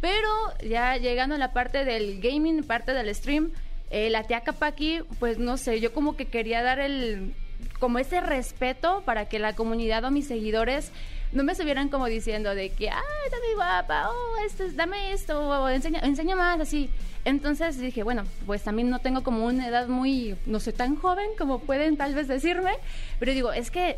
Pero 0.00 0.28
ya 0.66 0.96
llegando 0.96 1.34
a 1.34 1.38
la 1.38 1.52
parte 1.52 1.84
del 1.84 2.20
gaming, 2.20 2.64
parte 2.64 2.92
del 2.92 3.14
stream, 3.14 3.52
eh, 3.90 4.08
la 4.08 4.24
tía 4.24 4.40
Capaki, 4.40 5.00
pues 5.18 5.38
no 5.38 5.56
sé, 5.56 5.80
yo 5.80 5.92
como 5.92 6.16
que 6.16 6.24
quería 6.24 6.62
dar 6.62 6.80
el 6.80 7.34
como 7.78 7.98
ese 7.98 8.20
respeto 8.20 9.02
para 9.04 9.26
que 9.28 9.38
la 9.38 9.54
comunidad 9.54 10.04
o 10.04 10.10
mis 10.10 10.26
seguidores 10.26 10.90
no 11.32 11.44
me 11.44 11.52
estuvieran 11.52 11.88
como 11.90 12.06
diciendo 12.06 12.54
de 12.54 12.70
que, 12.70 12.90
ah, 12.90 13.00
está 13.24 13.36
muy 13.46 13.54
guapa, 13.54 14.10
oh, 14.10 14.44
esto, 14.46 14.64
es- 14.64 14.74
dame 14.76 15.12
esto, 15.12 15.40
o 15.48 15.68
enseña, 15.68 16.00
enseña 16.00 16.34
más, 16.36 16.60
así. 16.60 16.90
Entonces 17.24 17.78
dije, 17.78 18.02
bueno, 18.02 18.24
pues 18.46 18.62
también 18.62 18.90
no 18.90 18.98
tengo 18.98 19.22
como 19.22 19.44
una 19.46 19.68
edad 19.68 19.86
muy, 19.88 20.36
no 20.46 20.58
soy 20.58 20.72
tan 20.72 20.96
joven 20.96 21.28
como 21.38 21.60
pueden 21.60 21.96
tal 21.96 22.14
vez 22.14 22.26
decirme, 22.28 22.72
pero 23.20 23.32
digo, 23.32 23.52
es 23.52 23.70
que 23.70 23.96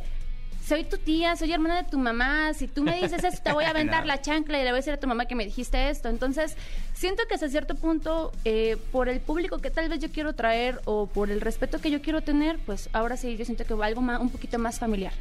soy 0.65 0.85
tu 0.85 0.97
tía, 0.99 1.37
soy 1.37 1.53
hermana 1.53 1.83
de 1.83 1.89
tu 1.89 1.99
mamá, 1.99 2.55
si 2.55 2.69
tú 2.69 2.83
me 2.83 3.01
dices 3.01 3.25
esto, 3.25 3.43
te 3.43 3.53
voy 3.53 3.65
a 3.65 3.71
aventar 3.71 4.07
la 4.07 4.21
chancla 4.21 4.59
y 4.61 4.65
le 4.65 4.71
voy 4.71 4.77
a 4.77 4.81
decir 4.81 4.93
a 4.93 4.97
tu 4.99 5.07
mamá 5.07 5.27
que 5.27 5.35
me 5.35 5.45
dijiste 5.45 5.91
esto. 5.91 6.09
Entonces, 6.09 6.57
siento 6.95 7.25
que 7.29 7.35
hasta 7.35 7.49
cierto 7.49 7.75
punto, 7.75 8.33
eh, 8.45 8.77
por 8.93 9.09
el 9.09 9.21
público 9.21 9.59
que 9.59 9.71
tal 9.71 9.89
vez 9.89 9.99
yo 9.99 10.11
quiero 10.11 10.35
traer 10.35 10.81
o 10.85 11.07
por 11.07 11.31
el 11.31 11.41
respeto 11.41 11.81
que 11.81 11.91
yo 11.91 12.01
quiero 12.01 12.23
tener, 12.23 12.59
pues 12.65 12.89
ahora 12.93 13.17
sí, 13.17 13.37
yo 13.37 13.45
siento 13.45 13.65
que 13.65 13.75
va 13.75 13.87
algo 13.87 14.01
más, 14.01 14.21
un 14.21 14.31
poquito 14.31 14.59
más 14.59 14.79
familiar, 14.79 15.13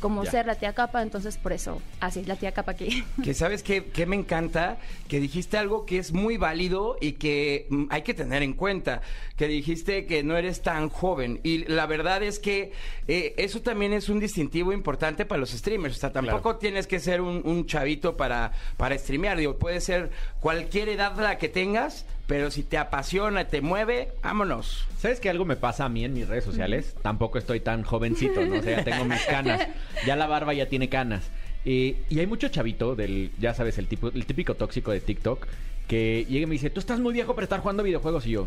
como 0.00 0.24
Ya. 0.24 0.30
ser 0.30 0.46
la 0.46 0.54
tía 0.56 0.72
capa, 0.72 1.02
entonces 1.02 1.36
por 1.36 1.52
eso, 1.52 1.80
así, 2.00 2.24
la 2.24 2.36
tía 2.36 2.52
capa 2.52 2.72
aquí. 2.72 3.04
Que 3.22 3.34
sabes 3.34 3.62
que, 3.62 3.84
que 3.84 4.06
me 4.06 4.16
encanta, 4.16 4.78
que 5.08 5.20
dijiste 5.20 5.56
algo 5.58 5.86
que 5.86 5.98
es 5.98 6.12
muy 6.12 6.36
válido 6.36 6.96
y 7.00 7.12
que 7.12 7.66
mm, 7.70 7.84
hay 7.90 8.02
que 8.02 8.14
tener 8.14 8.42
en 8.42 8.54
cuenta, 8.54 9.02
que 9.36 9.46
dijiste 9.46 10.06
que 10.06 10.22
no 10.22 10.36
eres 10.36 10.62
tan 10.62 10.88
joven 10.88 11.40
y 11.44 11.64
la 11.66 11.86
verdad 11.86 12.22
es 12.22 12.38
que 12.38 12.72
eh, 13.08 13.34
eso 13.36 13.60
también 13.62 13.92
es 13.92 14.08
un 14.08 14.18
distintivo 14.20 14.72
importante 14.72 15.24
para 15.26 15.38
los 15.40 15.50
streamers, 15.50 15.96
o 15.96 16.00
sea, 16.00 16.12
tampoco 16.12 16.56
tienes 16.56 16.86
que 16.86 16.98
ser 16.98 17.20
un, 17.20 17.42
un 17.44 17.66
chavito 17.66 18.16
para, 18.16 18.52
para 18.76 18.96
streamear, 18.98 19.36
digo, 19.38 19.56
puede 19.58 19.80
ser 19.80 20.10
cualquier 20.40 20.88
edad 20.88 21.16
la 21.18 21.38
que 21.38 21.48
tengas, 21.48 22.06
pero 22.30 22.48
si 22.52 22.62
te 22.62 22.78
apasiona, 22.78 23.48
te 23.48 23.60
mueve, 23.60 24.12
vámonos. 24.22 24.86
¿Sabes 25.00 25.18
que 25.18 25.28
algo 25.28 25.44
me 25.44 25.56
pasa 25.56 25.86
a 25.86 25.88
mí 25.88 26.04
en 26.04 26.14
mis 26.14 26.28
redes 26.28 26.44
sociales? 26.44 26.94
Tampoco 27.02 27.38
estoy 27.38 27.58
tan 27.58 27.82
jovencito, 27.82 28.46
¿no? 28.46 28.60
O 28.60 28.62
sea, 28.62 28.76
ya 28.76 28.84
tengo 28.84 29.04
mis 29.04 29.20
canas. 29.22 29.66
Ya 30.06 30.14
la 30.14 30.28
barba 30.28 30.54
ya 30.54 30.68
tiene 30.68 30.88
canas. 30.88 31.28
Y 31.64 31.96
hay 32.16 32.28
mucho 32.28 32.46
chavito 32.46 32.94
del, 32.94 33.32
ya 33.40 33.52
sabes, 33.52 33.78
el, 33.78 33.88
tipo, 33.88 34.10
el 34.14 34.26
típico 34.26 34.54
tóxico 34.54 34.92
de 34.92 35.00
TikTok 35.00 35.44
que 35.88 36.24
llega 36.28 36.44
y 36.44 36.46
me 36.46 36.52
dice, 36.52 36.70
tú 36.70 36.78
estás 36.78 37.00
muy 37.00 37.12
viejo 37.12 37.34
para 37.34 37.46
estar 37.46 37.58
jugando 37.58 37.82
videojuegos. 37.82 38.24
Y 38.28 38.30
yo, 38.30 38.46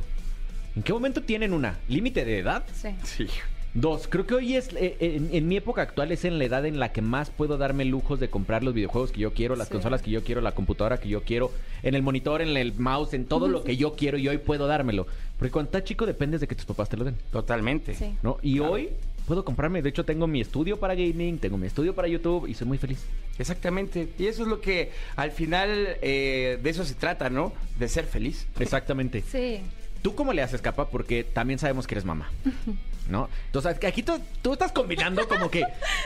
¿en 0.77 0.83
qué 0.83 0.93
momento 0.93 1.21
tienen 1.21 1.51
una? 1.51 1.77
¿Límite 1.89 2.23
de 2.23 2.39
edad? 2.39 2.63
Sí. 2.73 2.95
Sí. 3.03 3.27
Dos, 3.75 4.07
creo 4.07 4.27
que 4.27 4.35
hoy 4.35 4.55
es, 4.55 4.69
eh, 4.75 4.97
en, 4.99 5.29
en 5.33 5.47
mi 5.47 5.57
época 5.57 5.81
actual 5.81 6.11
es 6.11 6.25
en 6.25 6.37
la 6.37 6.45
edad 6.45 6.63
en 6.67 6.79
la 6.79 6.91
que 6.91 7.01
más 7.01 7.31
puedo 7.31 7.57
darme 7.57 7.85
lujos 7.85 8.19
de 8.19 8.29
comprar 8.29 8.63
los 8.63 8.75
videojuegos 8.75 9.11
que 9.11 9.21
yo 9.21 9.33
quiero, 9.33 9.55
las 9.55 9.67
Sí. 9.67 9.73
consolas 9.73 10.03
que 10.03 10.11
yo 10.11 10.23
quiero, 10.23 10.41
la 10.41 10.51
computadora 10.53 10.99
que 10.99 11.09
yo 11.09 11.23
quiero, 11.23 11.51
en 11.81 11.95
el 11.95 12.03
monitor, 12.03 12.43
en 12.43 12.55
el 12.55 12.73
mouse, 12.75 13.13
en 13.15 13.25
todo 13.25 13.47
lo 13.47 13.63
que 13.63 13.75
yo 13.75 13.95
quiero 13.95 14.19
y 14.19 14.27
hoy 14.27 14.37
puedo 14.37 14.67
dármelo. 14.67 15.07
Porque 15.39 15.51
cuando 15.51 15.69
estás 15.69 15.85
chico 15.85 16.05
dependes 16.05 16.39
de 16.41 16.47
que 16.47 16.53
tus 16.53 16.65
papás 16.65 16.87
te 16.87 16.97
lo 16.97 17.03
den, 17.03 17.15
Totalmente. 17.31 17.95
Sí. 17.95 18.15
¿no? 18.21 18.37
Y 18.43 18.59
hoy 18.59 18.89
puedo 19.25 19.43
comprarme, 19.43 19.81
de 19.81 19.89
hecho 19.89 20.05
tengo 20.05 20.27
mi 20.27 20.39
estudio 20.41 20.77
para 20.79 20.93
gaming, 20.93 21.39
tengo 21.39 21.57
mi 21.57 21.65
estudio 21.65 21.95
para 21.95 22.07
YouTube 22.07 22.45
y 22.47 22.53
soy 22.53 22.67
muy 22.67 22.77
feliz. 22.77 23.03
Exactamente. 23.39 24.09
Y 24.19 24.27
eso 24.27 24.43
es 24.43 24.49
lo 24.49 24.61
que 24.61 24.91
al 25.15 25.31
final 25.31 25.97
eh, 26.03 26.59
de 26.61 26.69
eso 26.69 26.85
se 26.85 26.93
trata, 26.93 27.31
¿no? 27.31 27.53
De 27.79 27.87
ser 27.87 28.05
feliz. 28.05 28.45
Exactamente. 28.59 29.23
Sí. 29.27 29.61
¿Tú 30.03 30.13
cómo 30.13 30.31
le 30.31 30.43
haces, 30.43 30.61
capa? 30.61 30.89
Porque 30.89 31.23
también 31.23 31.57
sabemos 31.57 31.87
que 31.87 31.95
eres 31.95 32.05
mamá. 32.05 32.29
¿No? 33.09 33.29
Entonces, 33.47 33.77
aquí 33.83 34.01
tú, 34.01 34.19
tú 34.41 34.53
estás 34.53 34.71
combinando 34.71 35.27
como 35.27 35.51
que, 35.51 35.63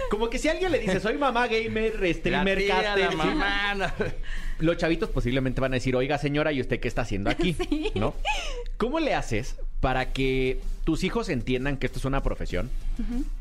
como 0.10 0.30
que 0.30 0.39
si 0.39 0.48
alguien 0.50 0.72
le 0.72 0.80
dice, 0.80 1.00
soy 1.00 1.18
mamá 1.18 1.48
gamer, 1.48 1.94
streamer, 2.16 2.58
La 2.58 2.63
tía, 2.63 2.82
caster, 2.82 3.13
la 3.13 3.24
¿sí? 3.24 3.30
mamá. 3.30 3.75
no. 3.75 3.88
los 4.60 4.77
chavitos 4.77 5.10
posiblemente 5.10 5.62
van 5.62 5.74
a 5.74 5.75
decir, 5.75 5.96
oiga 5.96 6.18
señora, 6.18 6.51
¿y 6.51 6.60
usted 6.62 6.80
qué 6.80 6.88
está 6.88 7.04
haciendo 7.04 7.30
aquí? 7.30 7.56
¿No? 7.96 8.16
¿Cómo 8.77 9.00
le 9.00 9.13
haces 9.13 9.58
para 9.80 10.12
que 10.12 10.60
tus 10.86 11.04
hijos 11.04 11.30
entiendan 11.30 11.77
que 11.77 11.86
esto 11.86 12.00
es 12.00 12.06
una 12.06 12.24
profesión? 12.24 12.70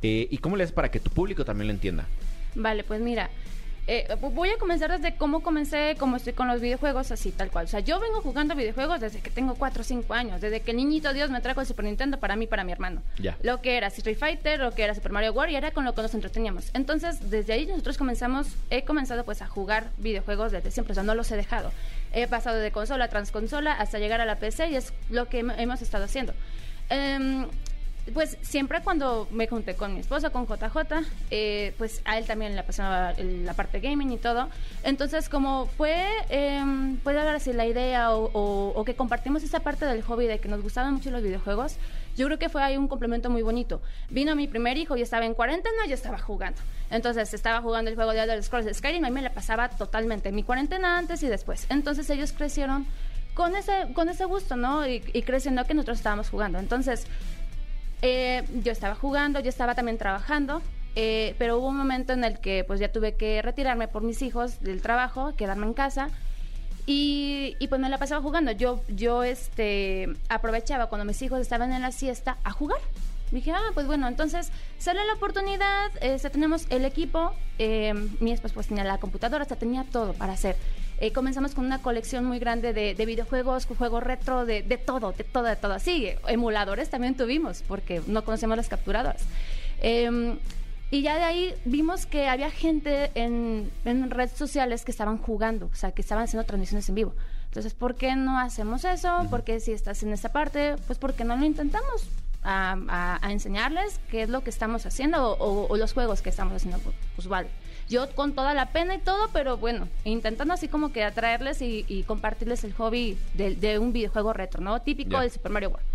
Eh, 0.03 0.29
¿Y 0.31 0.39
cómo 0.39 0.57
le 0.57 0.65
haces 0.65 0.75
para 0.75 0.91
que 0.91 1.01
tu 1.01 1.11
público 1.11 1.45
también 1.47 1.69
lo 1.69 1.73
entienda? 1.73 2.05
Vale, 2.55 2.85
pues 2.85 3.01
mira, 3.01 3.31
eh, 3.89 4.09
voy 4.21 4.49
a 4.51 4.59
comenzar 4.59 4.91
desde 4.91 5.17
cómo 5.17 5.41
comencé, 5.43 5.95
cómo 5.99 6.17
estoy 6.17 6.33
con 6.33 6.49
los 6.49 6.61
videojuegos, 6.61 7.11
así 7.13 7.31
tal 7.31 7.51
cual. 7.51 7.67
O 7.67 7.69
sea, 7.69 7.81
yo 7.81 8.01
vengo 8.01 8.21
jugando 8.21 8.55
videojuegos 8.57 9.01
desde 9.01 9.21
que 9.21 9.31
tengo 9.31 9.55
4 9.55 9.81
o 9.81 9.85
5 9.85 10.13
años, 10.15 10.41
desde 10.41 10.61
que 10.61 10.73
el 10.73 10.79
niñito 10.79 11.13
Dios 11.13 11.31
me 11.31 11.41
trajo 11.41 11.61
el 11.61 11.67
Super 11.67 11.85
Nintendo 11.85 12.19
para 12.19 12.35
mí 12.37 12.45
y 12.45 12.49
para 12.49 12.65
mi 12.65 12.73
hermano. 12.73 13.03
Ya. 13.19 13.37
Lo 13.43 13.61
que 13.63 13.77
era 13.77 13.87
Street 13.89 14.19
Fighter, 14.19 14.59
lo 14.59 14.73
que 14.73 14.83
era 14.83 14.95
Super 14.95 15.13
Mario 15.13 15.33
World, 15.33 15.53
y 15.53 15.57
era 15.57 15.71
con 15.71 15.85
lo 15.85 15.95
que 15.95 16.03
nos 16.03 16.15
entreteníamos. 16.15 16.71
Entonces, 16.75 17.31
desde 17.31 17.53
ahí 17.53 17.67
nosotros 17.67 17.97
comenzamos, 17.97 18.49
he 18.71 18.85
comenzado 18.85 19.25
pues 19.25 19.41
a 19.43 19.47
jugar 19.47 19.91
videojuegos 19.99 20.51
desde 20.53 20.71
siempre, 20.73 20.93
o 20.93 20.95
sea, 20.95 21.05
no 21.05 21.15
los 21.15 21.31
he 21.31 21.37
dejado. 21.37 21.71
He 22.13 22.27
pasado 22.27 22.57
de 22.59 22.71
consola 22.73 23.05
a 23.05 23.09
transconsola 23.09 23.73
hasta 23.73 23.99
llegar 23.99 24.21
a 24.21 24.25
la 24.25 24.37
PC 24.37 24.71
y 24.71 24.77
es 24.77 24.93
lo 25.11 25.29
que 25.29 25.45
hem- 25.45 25.55
hemos 25.59 25.83
estado 25.83 26.05
haciendo. 26.05 26.33
Em, 26.89 27.47
pues 28.15 28.39
siempre 28.43 28.81
cuando 28.83 29.27
me 29.31 29.49
junté 29.49 29.75
con 29.75 29.95
mi 29.95 30.01
esposo, 30.01 30.31
con 30.31 30.47
JJ, 30.47 30.77
eh, 31.31 31.75
pues 31.77 32.03
a 32.05 32.19
él 32.19 32.25
también 32.25 32.55
le 32.55 32.61
apasionaba 32.61 33.15
la 33.19 33.55
parte 33.55 33.81
gaming 33.81 34.13
y 34.13 34.19
todo. 34.19 34.49
Entonces, 34.85 35.29
como 35.29 35.67
fue, 35.67 36.05
eh, 36.29 36.63
puede 37.03 37.21
haber 37.21 37.37
así 37.37 37.53
la 37.53 37.67
idea 37.67 38.13
o, 38.13 38.85
que 38.85 38.95
compartimos 38.95 39.43
esa 39.43 39.61
parte 39.61 39.87
del 39.87 40.03
hobby 40.03 40.27
de 40.27 40.39
que 40.39 40.49
nos 40.49 40.63
gustaban 40.63 40.95
mucho 40.95 41.11
los 41.11 41.23
videojuegos, 41.23 41.77
yo 42.17 42.27
creo 42.27 42.39
que 42.39 42.49
fue 42.49 42.63
ahí 42.63 42.77
un 42.77 42.87
complemento 42.87 43.29
muy 43.29 43.43
bonito. 43.43 43.83
Vino 44.09 44.37
mi 44.37 44.47
primer 44.47 44.79
hijo 44.79 44.97
y 44.97 45.03
estaba 45.03 45.27
en 45.27 45.35
cuarentena, 45.35 45.87
yo 45.89 45.95
estaba 45.95 46.19
jugando. 46.19 46.61
Entonces, 46.91 47.35
estaba 47.35 47.61
jugando 47.61 47.91
el 47.91 47.97
juego 47.97 48.13
de 48.13 48.23
Elder 48.23 48.43
Scrolls 48.43 48.77
Skyrim, 48.77 49.05
a 49.05 49.09
mí 49.09 49.15
me 49.15 49.23
la 49.23 49.35
pasaba 49.35 49.69
totalmente. 49.69 50.31
Mi 50.31 50.45
cuarentena 50.45 50.97
antes 50.97 51.23
y 51.25 51.29
después. 51.29 51.67
Entonces, 51.69 52.09
ellos 52.09 52.33
crecieron 52.33 52.87
con 53.35 53.55
ese, 53.55 53.89
con 53.93 54.09
ese 54.09 54.25
gusto, 54.25 54.57
¿no? 54.57 54.87
Y, 54.87 55.03
y 55.13 55.23
creciendo 55.23 55.65
que 55.65 55.75
nosotros 55.75 55.99
estábamos 55.99 56.31
jugando. 56.31 56.59
Entonces, 56.59 57.07
eh, 58.03 58.45
yo 58.63 58.73
estaba 58.73 58.95
jugando, 58.95 59.41
yo 59.41 59.49
estaba 59.49 59.75
también 59.75 59.99
trabajando, 59.99 60.63
eh, 60.95 61.35
pero 61.39 61.59
hubo 61.59 61.69
un 61.69 61.77
momento 61.77 62.13
en 62.13 62.25
el 62.25 62.39
que 62.41 62.65
pues 62.65 62.81
ya 62.81 62.91
tuve 62.91 63.17
que 63.17 63.43
retirarme 63.43 63.89
por 63.89 64.03
mis 64.03 64.23
hijos 64.23 64.61
del 64.61 64.83
trabajo, 64.83 65.35
quedarme 65.37 65.67
en 65.67 65.75
casa 65.75 66.09
y, 66.87 67.57
y, 67.59 67.67
pues 67.69 67.81
me 67.81 67.89
la 67.89 67.99
pasaba 67.99 68.23
jugando. 68.23 68.53
Yo, 68.53 68.81
yo 68.89 69.25
este, 69.25 70.09
aprovechaba 70.29 70.87
cuando 70.87 71.05
mis 71.05 71.21
hijos 71.21 71.41
estaban 71.41 71.73
en 71.73 71.83
la 71.83 71.91
siesta 71.91 72.39
a 72.45 72.53
jugar. 72.53 72.81
Dije, 73.31 73.53
ah, 73.53 73.71
pues 73.75 73.87
bueno, 73.87 74.07
entonces 74.07 74.51
sale 74.79 75.05
la 75.05 75.15
oportunidad, 75.15 75.91
este, 76.01 76.31
tenemos 76.31 76.67
el 76.71 76.85
equipo, 76.85 77.33
eh, 77.59 77.93
mi 78.21 78.33
esposo 78.33 78.55
pues 78.55 78.69
tenía 78.69 78.85
la 78.85 78.99
computadora, 78.99 79.43
hasta 79.43 79.57
tenía 79.57 79.85
todo 79.85 80.13
para 80.13 80.33
hacer. 80.35 80.57
Eh, 80.99 81.13
comenzamos 81.13 81.55
con 81.55 81.67
una 81.67 81.83
colección 81.83 82.25
muy 82.25 82.39
grande 82.39 82.73
de, 82.73 82.95
de 82.95 83.07
videojuegos, 83.07 83.67
juegos 83.67 84.03
retro, 84.03 84.47
de, 84.47 84.63
de, 84.63 84.79
todo, 84.79 85.13
de 85.13 85.25
todo, 85.25 85.45
de 85.45 85.57
todo. 85.57 85.75
Así, 85.75 86.09
emuladores 86.29 86.89
también 86.89 87.17
tuvimos, 87.17 87.63
porque 87.67 88.01
no 88.07 88.25
conocemos 88.25 88.57
las 88.57 88.69
capturadoras. 88.69 89.23
Eh, 89.81 90.39
y 90.91 91.03
ya 91.03 91.17
de 91.17 91.25
ahí 91.25 91.55
vimos 91.65 92.07
que 92.07 92.29
había 92.29 92.51
gente 92.51 93.11
en, 93.15 93.71
en, 93.85 94.09
redes 94.11 94.33
sociales 94.33 94.85
que 94.85 94.93
estaban 94.93 95.19
jugando, 95.19 95.69
o 95.73 95.75
sea, 95.75 95.91
que 95.91 96.01
estaban 96.01 96.25
haciendo 96.25 96.47
transmisiones 96.47 96.89
en 96.89 96.95
vivo. 96.95 97.15
Entonces, 97.47 97.75
¿por 97.75 97.97
qué 97.97 98.15
no 98.15 98.39
hacemos 98.39 98.85
eso? 98.85 99.27
¿Por 99.29 99.43
qué 99.43 99.59
si 99.59 99.73
estás 99.73 100.03
en 100.05 100.13
esa 100.13 100.31
parte? 100.31 100.77
Pues 100.87 100.99
porque 100.99 101.25
no 101.25 101.37
lo 101.37 101.45
intentamos. 101.45 102.09
A, 102.49 102.79
a, 102.89 103.27
a, 103.27 103.33
enseñarles 103.33 103.99
qué 104.09 104.23
es 104.23 104.29
lo 104.29 104.45
que 104.45 104.51
estamos 104.51 104.87
haciendo 104.87 105.33
o, 105.33 105.67
o, 105.67 105.77
los 105.77 105.93
juegos 105.93 106.23
que 106.23 106.31
estamos 106.31 106.55
haciendo. 106.55 106.79
Pues 107.17 107.27
vale. 107.27 107.49
Yo 107.89 108.09
con 108.15 108.35
toda 108.35 108.55
la 108.55 108.67
pena 108.67 108.95
y 108.95 108.99
todo, 108.99 109.31
pero 109.33 109.57
bueno, 109.57 109.89
intentando 110.05 110.55
así 110.55 110.69
como 110.69 110.93
que 110.93 111.03
atraerles 111.03 111.61
y, 111.61 111.85
y 111.89 112.05
compartirles 112.05 112.63
el 112.63 112.73
hobby 112.75 113.19
de, 113.35 113.57
de, 113.57 113.81
un 113.81 113.93
videojuego 113.93 114.33
retro, 114.33 114.61
¿no? 114.61 114.81
Típico 114.81 115.11
yeah. 115.11 115.23
del 115.23 115.33
Super 115.33 115.51
Mario 115.51 115.71
World. 115.71 115.87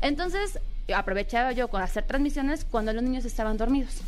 Entonces, 0.00 0.58
aprovechaba 0.94 1.52
yo 1.52 1.68
con 1.68 1.82
hacer 1.82 2.04
transmisiones 2.04 2.64
cuando 2.64 2.92
los 2.92 3.02
niños 3.02 3.24
estaban 3.24 3.56
dormidos. 3.56 4.00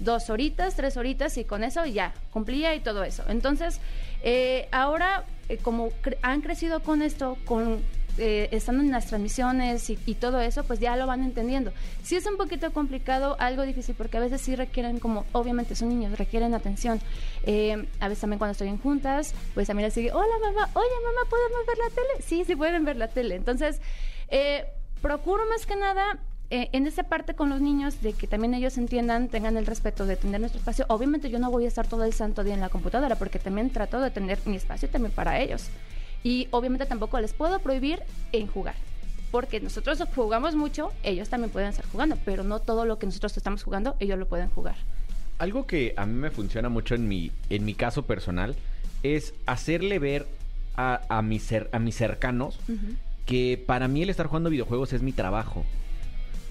Dos 0.00 0.30
horitas, 0.30 0.74
tres 0.74 0.96
horitas 0.96 1.36
y 1.36 1.44
con 1.44 1.62
eso 1.62 1.84
ya 1.86 2.14
cumplía 2.32 2.74
y 2.74 2.80
todo 2.80 3.04
eso. 3.04 3.24
Entonces, 3.28 3.80
eh, 4.22 4.68
ahora, 4.72 5.24
eh, 5.48 5.58
como 5.58 5.90
cre 5.90 6.18
han 6.22 6.40
crecido 6.40 6.80
con 6.80 7.02
esto, 7.02 7.38
con 7.44 7.80
eh, 8.18 8.48
estando 8.52 8.82
en 8.82 8.90
las 8.90 9.06
transmisiones 9.06 9.90
y, 9.90 9.98
y, 10.06 10.14
todo 10.14 10.40
eso, 10.40 10.64
pues 10.64 10.80
ya 10.80 10.96
lo 10.96 11.06
van 11.06 11.22
entendiendo. 11.22 11.72
Sí 12.02 12.16
es 12.16 12.26
un 12.26 12.36
poquito 12.36 12.72
complicado, 12.72 13.36
algo 13.38 13.62
difícil, 13.62 13.94
porque 13.94 14.16
a 14.16 14.20
veces 14.20 14.40
sí 14.40 14.56
requieren, 14.56 14.98
como 14.98 15.24
obviamente 15.32 15.74
son 15.74 15.88
niños, 15.88 16.16
requieren 16.18 16.54
atención. 16.54 17.00
Eh, 17.44 17.86
a 18.00 18.08
veces 18.08 18.20
también 18.20 18.38
cuando 18.38 18.52
estoy 18.52 18.68
en 18.68 18.78
juntas, 18.78 19.34
pues 19.54 19.72
mí 19.74 19.82
les 19.82 19.94
digo, 19.94 20.16
hola 20.16 20.34
mamá, 20.40 20.70
oye 20.74 20.86
mamá, 21.04 21.28
¿podemos 21.28 21.66
ver 21.66 21.78
la 21.78 21.90
tele? 21.90 22.22
Sí, 22.26 22.44
sí 22.44 22.56
pueden 22.56 22.84
ver 22.84 22.96
la 22.96 23.08
tele. 23.08 23.34
Entonces, 23.34 23.80
eh, 24.28 24.64
procuro 25.02 25.44
más 25.48 25.66
que 25.66 25.76
nada 25.76 26.18
eh, 26.50 26.68
en 26.72 26.86
esa 26.86 27.02
parte 27.04 27.34
con 27.34 27.48
los 27.48 27.60
niños 27.60 28.00
de 28.00 28.12
que 28.12 28.26
también 28.26 28.54
ellos 28.54 28.78
entiendan, 28.78 29.28
tengan 29.28 29.56
el 29.56 29.66
respeto 29.66 30.06
de 30.06 30.16
tener 30.16 30.40
nuestro 30.40 30.60
espacio. 30.60 30.84
Obviamente 30.88 31.30
yo 31.30 31.38
no 31.38 31.50
voy 31.50 31.64
a 31.64 31.68
estar 31.68 31.86
todo 31.86 32.04
el 32.04 32.12
santo 32.12 32.44
día 32.44 32.54
en 32.54 32.60
la 32.60 32.68
computadora 32.68 33.16
porque 33.16 33.38
también 33.38 33.70
trato 33.70 34.00
de 34.00 34.10
tener 34.10 34.38
mi 34.44 34.56
espacio 34.56 34.88
también 34.88 35.12
para 35.12 35.40
ellos. 35.40 35.68
Y 36.24 36.48
obviamente 36.50 36.86
tampoco 36.86 37.20
les 37.20 37.32
puedo 37.32 37.60
prohibir 37.60 38.00
en 38.32 38.48
jugar. 38.48 38.74
Porque 39.30 39.60
nosotros 39.60 40.02
jugamos 40.14 40.56
mucho, 40.56 40.90
ellos 41.04 41.28
también 41.28 41.50
pueden 41.50 41.68
estar 41.68 41.86
jugando, 41.86 42.16
pero 42.24 42.42
no 42.42 42.58
todo 42.60 42.84
lo 42.86 42.98
que 42.98 43.06
nosotros 43.06 43.36
estamos 43.36 43.62
jugando, 43.62 43.94
ellos 44.00 44.18
lo 44.18 44.26
pueden 44.26 44.48
jugar. 44.50 44.76
Algo 45.38 45.66
que 45.66 45.94
a 45.96 46.06
mí 46.06 46.14
me 46.14 46.30
funciona 46.30 46.68
mucho 46.68 46.94
en 46.94 47.06
mi, 47.08 47.30
en 47.50 47.64
mi 47.64 47.74
caso 47.74 48.02
personal 48.04 48.56
es 49.02 49.34
hacerle 49.46 49.98
ver 49.98 50.26
a, 50.76 51.00
a, 51.08 51.22
mis, 51.22 51.52
a 51.52 51.78
mis 51.78 51.94
cercanos 51.94 52.58
uh 52.68 52.72
-huh. 52.72 52.96
que 53.26 53.62
para 53.64 53.86
mí 53.86 54.02
el 54.02 54.10
estar 54.10 54.26
jugando 54.26 54.50
videojuegos 54.50 54.92
es 54.92 55.02
mi 55.02 55.12
trabajo. 55.12 55.64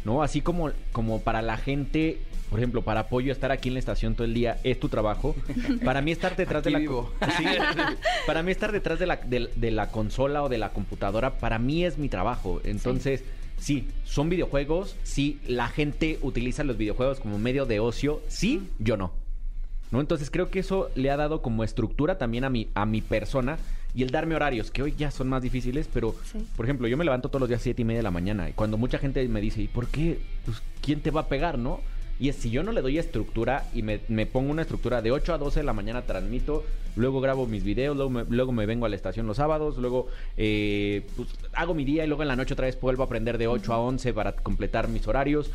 ¿No? 0.06 0.24
Así 0.24 0.42
como, 0.42 0.72
como 0.92 1.22
para 1.22 1.42
la 1.42 1.58
gente, 1.58 2.20
por 2.50 2.60
ejemplo, 2.60 2.82
para 2.82 3.02
apoyo 3.02 3.32
estar 3.32 3.52
aquí 3.52 3.70
en 3.70 3.76
la 3.76 3.80
estación 3.80 4.16
todo 4.16 4.26
el 4.26 4.34
día 4.34 4.60
es 4.64 4.80
tu 4.80 4.90
trabajo. 4.90 5.36
Para 5.84 6.02
mí 6.02 6.12
estar 6.12 6.36
detrás 6.36 6.64
de 6.64 6.72
la 6.72 6.80
sí, 7.38 7.46
para 8.28 8.44
mí 8.44 8.52
estar 8.52 8.72
detrás 8.72 9.00
de 9.00 9.08
la, 9.08 9.18
de, 9.18 9.50
de, 9.56 9.72
la 9.72 9.90
consola 9.90 10.44
o 10.44 10.50
de 10.50 10.58
la 10.58 10.70
computadora 10.70 11.38
para 11.38 11.60
mí 11.60 11.86
es 11.86 11.98
mi 11.98 12.10
trabajo. 12.10 12.62
Entonces, 12.64 13.24
sí. 13.58 13.88
sí, 13.88 13.88
son 14.06 14.30
videojuegos, 14.30 14.96
sí, 15.04 15.40
la 15.48 15.68
gente 15.68 16.20
utiliza 16.22 16.64
los 16.64 16.78
videojuegos 16.78 17.20
como 17.20 17.38
medio 17.38 17.66
de 17.66 17.80
ocio, 17.80 18.22
sí, 18.28 18.70
yo 18.80 18.98
no. 18.98 19.12
¿No? 19.92 20.02
Entonces 20.02 20.32
creo 20.32 20.50
que 20.50 20.60
eso 20.60 20.90
le 20.96 21.12
ha 21.12 21.18
dado 21.18 21.44
como 21.44 21.64
estructura 21.64 22.18
también 22.18 22.46
a 22.46 22.50
mi, 22.50 22.68
a 22.74 22.86
mi 22.86 23.02
persona 23.02 23.60
y 23.96 24.04
el 24.04 24.10
darme 24.10 24.36
horarios, 24.36 24.72
que 24.72 24.82
hoy 24.82 24.94
ya 24.98 25.12
son 25.12 25.30
más 25.30 25.42
difíciles, 25.42 25.88
pero, 25.92 26.16
sí. 26.32 26.46
por 26.56 26.66
ejemplo, 26.66 26.88
yo 26.88 26.98
me 26.98 27.06
levanto 27.06 27.30
todos 27.30 27.42
los 27.42 27.50
días 27.50 27.62
a 27.62 27.64
siete 27.64 27.84
y 27.84 27.86
media 27.86 28.00
de 28.00 28.04
la 28.04 28.12
mañana, 28.12 28.50
y 28.50 28.54
cuando 28.54 28.78
mucha 28.78 28.98
gente 28.98 29.28
me 29.28 29.42
dice, 29.42 29.62
¿y 29.62 29.68
por 29.68 29.88
qué? 29.88 30.20
Pues, 30.46 30.62
¿quién 30.82 31.02
te 31.02 31.12
va 31.12 31.22
a 31.22 31.28
pegar, 31.28 31.60
no? 31.60 31.82
Y 32.20 32.30
es 32.30 32.36
si 32.36 32.50
yo 32.50 32.64
no 32.64 32.72
le 32.72 32.82
doy 32.82 32.98
estructura 32.98 33.66
y 33.74 33.82
me, 33.82 34.00
me, 34.08 34.26
pongo 34.26 34.52
una 34.52 34.62
estructura 34.62 35.02
de 35.02 35.12
8 35.12 35.34
a 35.34 35.38
12 35.38 35.60
de 35.62 35.66
la 35.66 35.74
mañana 35.74 36.04
transmito, 36.04 36.64
luego 36.96 37.22
grabo 37.22 37.48
mis 37.48 37.64
videos, 37.64 37.96
luego 37.96 38.12
me, 38.12 38.24
luego 38.30 38.52
me 38.52 38.66
vengo 38.66 38.86
a 38.86 38.90
la 38.90 38.96
estación 38.96 39.26
los 39.26 39.38
sábados, 39.38 39.78
luego 39.78 40.08
eh, 40.38 41.06
pues, 41.16 41.30
hago 41.54 41.74
mi 41.74 41.86
día 41.86 42.04
y 42.04 42.08
luego 42.08 42.22
en 42.22 42.28
la 42.28 42.36
noche 42.36 42.54
otra 42.54 42.68
vez 42.68 42.80
vuelvo 42.80 43.04
a 43.04 43.08
aprender 43.08 43.38
de 43.38 43.48
8 43.48 43.72
uh 43.72 43.74
-huh. 43.74 43.78
a 43.78 43.80
11 43.80 44.14
para 44.14 44.32
completar 44.34 44.88
mis 44.88 45.08
horarios. 45.08 45.50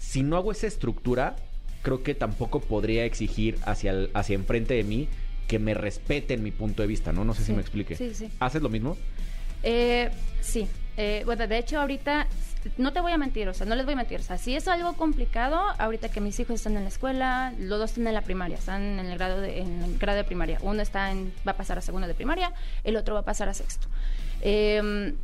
Si 0.00 0.22
no 0.22 0.36
hago 0.36 0.50
esa 0.50 0.66
estructura, 0.66 1.36
creo 1.82 2.02
que 2.02 2.14
tampoco 2.14 2.60
podría 2.60 3.04
exigir 3.04 3.58
hacia, 3.64 3.92
el, 3.92 4.10
hacia 4.12 4.34
enfrente 4.34 4.74
de 4.74 4.82
mí 4.82 5.08
que 5.46 5.58
me 5.58 5.74
respeten 5.74 6.42
mi 6.42 6.50
punto 6.50 6.82
de 6.82 6.88
vista, 6.88 7.12
¿no? 7.12 7.24
No 7.24 7.34
sé 7.34 7.40
sí, 7.40 7.46
si 7.46 7.52
me 7.52 7.60
explique. 7.60 7.96
Sí, 7.96 8.14
sí. 8.14 8.30
¿Haces 8.40 8.62
lo 8.62 8.68
mismo? 8.68 8.96
Eh, 9.62 10.10
sí. 10.40 10.66
Eh, 10.96 11.22
bueno, 11.24 11.46
de 11.46 11.58
hecho, 11.58 11.80
ahorita 11.80 12.26
no 12.78 12.92
te 12.92 13.00
voy 13.00 13.12
a 13.12 13.18
mentir, 13.18 13.48
o 13.48 13.54
sea, 13.54 13.66
no 13.66 13.74
les 13.74 13.84
voy 13.84 13.94
a 13.94 13.96
mentir. 13.98 14.20
O 14.20 14.22
sea, 14.22 14.38
si 14.38 14.56
es 14.56 14.66
algo 14.66 14.94
complicado, 14.94 15.60
ahorita 15.78 16.08
que 16.08 16.20
mis 16.20 16.38
hijos 16.40 16.56
están 16.56 16.76
en 16.76 16.82
la 16.82 16.88
escuela, 16.88 17.52
los 17.58 17.78
dos 17.78 17.90
están 17.90 18.06
en 18.06 18.14
la 18.14 18.22
primaria, 18.22 18.56
están 18.56 18.98
en 18.98 19.06
el 19.06 19.18
grado 19.18 19.40
de, 19.40 19.60
en 19.60 19.82
el 19.82 19.98
grado 19.98 20.18
de 20.18 20.24
primaria. 20.24 20.58
Uno 20.62 20.82
está 20.82 21.10
en, 21.12 21.32
va 21.46 21.52
a 21.52 21.56
pasar 21.56 21.78
a 21.78 21.80
segundo 21.80 22.08
de 22.08 22.14
primaria, 22.14 22.52
el 22.82 22.96
otro 22.96 23.14
va 23.14 23.20
a 23.20 23.24
pasar 23.24 23.48
a 23.48 23.54
sexto. 23.54 23.88
Eh, 24.40 25.14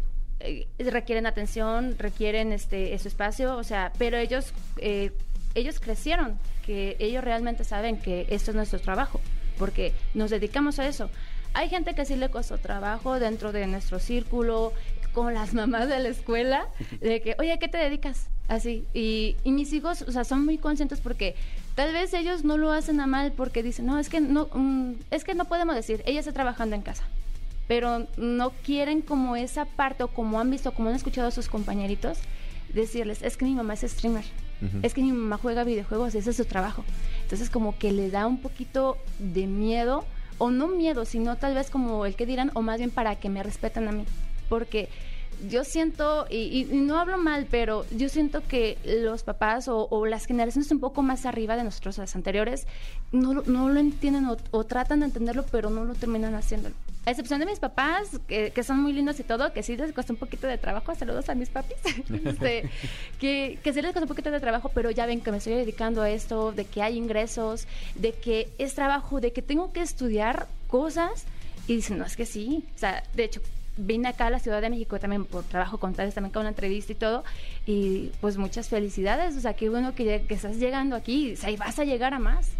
requieren 0.79 1.27
atención, 1.27 1.97
requieren 1.99 2.53
este, 2.53 2.95
ese 2.95 3.09
espacio, 3.09 3.57
o 3.57 3.65
sea, 3.65 3.93
pero 3.99 4.17
ellos, 4.17 4.53
eh, 4.79 5.13
ellos 5.55 5.81
crecieron, 5.81 6.39
que 6.67 6.97
ellos 6.99 7.23
realmente 7.25 7.65
saben 7.65 7.97
que 7.97 8.27
esto 8.31 8.51
es 8.51 8.57
nuestro 8.57 8.81
trabajo 8.81 9.21
porque 9.59 9.93
nos 10.15 10.31
dedicamos 10.31 10.79
a 10.79 10.87
eso. 10.87 11.11
Hay 11.55 11.69
gente 11.69 11.95
que 11.95 12.05
sí 12.05 12.17
le 12.17 12.31
costó 12.31 12.59
trabajo 12.59 13.19
dentro 13.19 13.53
de 13.53 13.67
nuestro 13.67 13.99
círculo, 13.99 14.73
con 15.13 15.35
las 15.35 15.55
mamás 15.55 15.89
de 15.89 15.99
la 15.99 16.09
escuela, 16.09 16.67
de 17.01 17.21
que, 17.21 17.37
oye, 17.39 17.59
¿qué 17.59 17.69
te 17.69 17.79
dedicas? 17.79 18.29
Así. 18.49 18.85
Y, 18.93 19.37
y 19.45 19.53
mis 19.53 19.73
hijos, 19.73 20.03
o 20.03 20.13
sea, 20.13 20.25
son 20.25 20.45
muy 20.45 20.59
conscientes 20.59 21.01
porque 21.01 21.37
tal 21.75 21.93
vez 21.93 22.13
ellos 22.13 22.45
no 22.45 22.59
lo 22.59 22.73
hacen 22.73 23.01
a 23.01 23.07
mal 23.07 23.33
porque 23.33 23.63
dicen, 23.63 23.87
no, 23.87 23.99
es 23.99 24.09
que 24.09 24.21
no, 24.21 24.49
um, 24.55 24.97
es 25.11 25.25
que 25.25 25.35
no 25.35 25.45
podemos 25.47 25.75
decir, 25.75 26.03
ella 26.07 26.21
está 26.21 26.33
trabajando 26.33 26.77
en 26.77 26.83
casa. 26.83 27.05
Pero 27.69 28.07
no 28.17 28.51
quieren 28.65 29.01
como 29.01 29.37
esa 29.37 29.65
parte 29.65 30.03
o 30.03 30.09
como 30.09 30.41
han 30.41 30.51
visto, 30.51 30.73
como 30.73 30.89
han 30.89 30.97
escuchado 30.97 31.29
a 31.29 31.31
sus 31.31 31.49
compañeritos, 31.49 32.19
decirles, 32.75 33.23
es 33.23 33.37
que 33.37 33.45
mi 33.45 33.55
mamá 33.55 33.75
es 33.75 33.81
streamer. 33.83 34.25
Uh 34.61 34.67
-huh. 34.67 34.81
Es 34.83 34.95
que 34.95 35.03
mi 35.03 35.13
mamá 35.13 35.39
juega 35.39 35.65
videojuegos, 35.65 36.15
ese 36.15 36.31
es 36.31 36.37
su 36.37 36.45
trabajo. 36.45 36.85
Entonces 37.33 37.49
como 37.49 37.79
que 37.79 37.93
le 37.93 38.11
da 38.11 38.27
un 38.27 38.43
poquito 38.43 38.99
de 39.19 39.47
miedo, 39.47 40.05
o 40.37 40.51
no 40.51 40.69
miedo, 40.69 41.07
sino 41.07 41.37
tal 41.37 41.55
vez 41.55 41.71
como 41.71 42.05
el 42.05 42.15
que 42.15 42.27
dirán, 42.27 42.51
o 42.53 42.61
más 42.61 42.77
bien 42.77 42.91
para 42.91 43.17
que 43.17 43.31
me 43.31 43.43
respeten 43.43 43.89
a 43.89 43.93
mí. 43.93 44.05
Porque 44.51 44.91
yo 45.49 45.65
siento, 45.65 46.27
y, 46.31 46.67
y 46.71 46.77
no 46.77 46.99
hablo 46.99 47.19
mal, 47.19 47.47
pero 47.51 47.85
yo 47.91 48.09
siento 48.09 48.43
que 48.47 48.79
los 48.85 49.23
papás 49.23 49.69
o, 49.69 50.07
las 50.07 50.27
generaciones 50.27 50.71
un 50.71 50.81
poco 50.81 51.03
más 51.03 51.27
arriba 51.27 51.57
de 51.57 51.65
nosotros, 51.65 51.99
las 51.99 52.15
anteriores, 52.15 52.67
no, 53.13 53.35
no 53.35 53.69
lo 53.69 53.81
entienden 53.81 54.27
o, 54.27 54.37
o, 54.51 54.65
tratan 54.65 55.01
de 55.01 55.07
entenderlo, 55.07 55.45
pero 55.51 55.71
no 55.71 55.85
lo 55.85 55.95
terminan 55.95 56.35
haciéndolo. 56.35 56.75
A 57.05 57.11
excepción 57.11 57.41
de 57.41 57.47
mis 57.47 57.59
papás, 57.59 58.21
que, 58.29 58.53
que, 58.53 58.63
son 58.63 58.81
muy 58.81 58.93
lindos 58.93 59.19
y 59.19 59.25
todo, 59.25 59.53
que 59.53 59.63
sí 59.63 59.77
les 59.77 59.93
cuesta 59.93 60.13
un 60.13 60.19
poquito 60.19 60.47
de 60.47 60.59
trabajo, 60.59 60.95
saludos 60.95 61.29
a 61.29 61.35
mis 61.35 61.49
papis, 61.49 61.77
este, 62.25 62.71
que, 63.19 63.59
que 63.63 63.73
sí 63.73 63.83
les 63.83 63.93
cuesta 63.93 64.03
un 64.03 64.09
poquito 64.09 64.31
de 64.31 64.41
trabajo, 64.41 64.71
pero 64.73 64.91
ya 64.91 65.07
ven 65.07 65.21
que 65.21 65.33
me 65.33 65.39
estoy 65.39 65.55
dedicando 65.55 66.03
a 66.03 66.11
esto, 66.11 66.53
de 66.53 66.65
que 66.65 66.83
hay 66.83 66.97
ingresos, 66.97 67.67
de 67.97 68.13
que 68.13 68.49
es 68.59 68.75
trabajo, 68.75 69.21
de 69.21 69.33
que 69.33 69.43
tengo 69.43 69.73
que 69.73 69.81
estudiar 69.81 70.47
cosas, 70.69 71.25
y 71.67 71.77
dicen, 71.77 71.99
no, 71.99 72.05
es 72.05 72.17
que 72.17 72.27
sí, 72.27 72.65
o 72.75 72.79
sea, 72.79 73.03
de 73.15 73.25
hecho, 73.25 73.41
vine 73.77 74.09
acá 74.09 74.27
a 74.27 74.31
la 74.31 74.39
Ciudad 74.39 74.61
de 74.61 74.71
México 74.71 74.99
también 74.99 75.25
por 75.25 75.45
trabajo 75.45 75.79
con 75.79 75.95
tales, 75.95 76.15
también 76.15 76.33
con 76.33 76.41
una 76.41 76.51
entrevista 76.51 76.93
y 76.93 76.97
todo. 76.97 77.25
Y 77.67 78.11
pues 78.21 78.37
muchas 78.37 78.69
felicidades. 78.69 79.37
O 79.37 79.41
sea, 79.41 79.55
qué 79.55 79.69
bueno 79.69 79.95
que, 79.95 80.25
que 80.29 80.35
estás 80.35 80.57
llegando 80.57 80.97
aquí. 80.97 81.33
O 81.33 81.37
sea, 81.37 81.51
y 81.51 81.57
vas 81.57 81.79
a 81.79 81.85
llegar 81.85 82.15
a 82.15 82.19
más. 82.19 82.51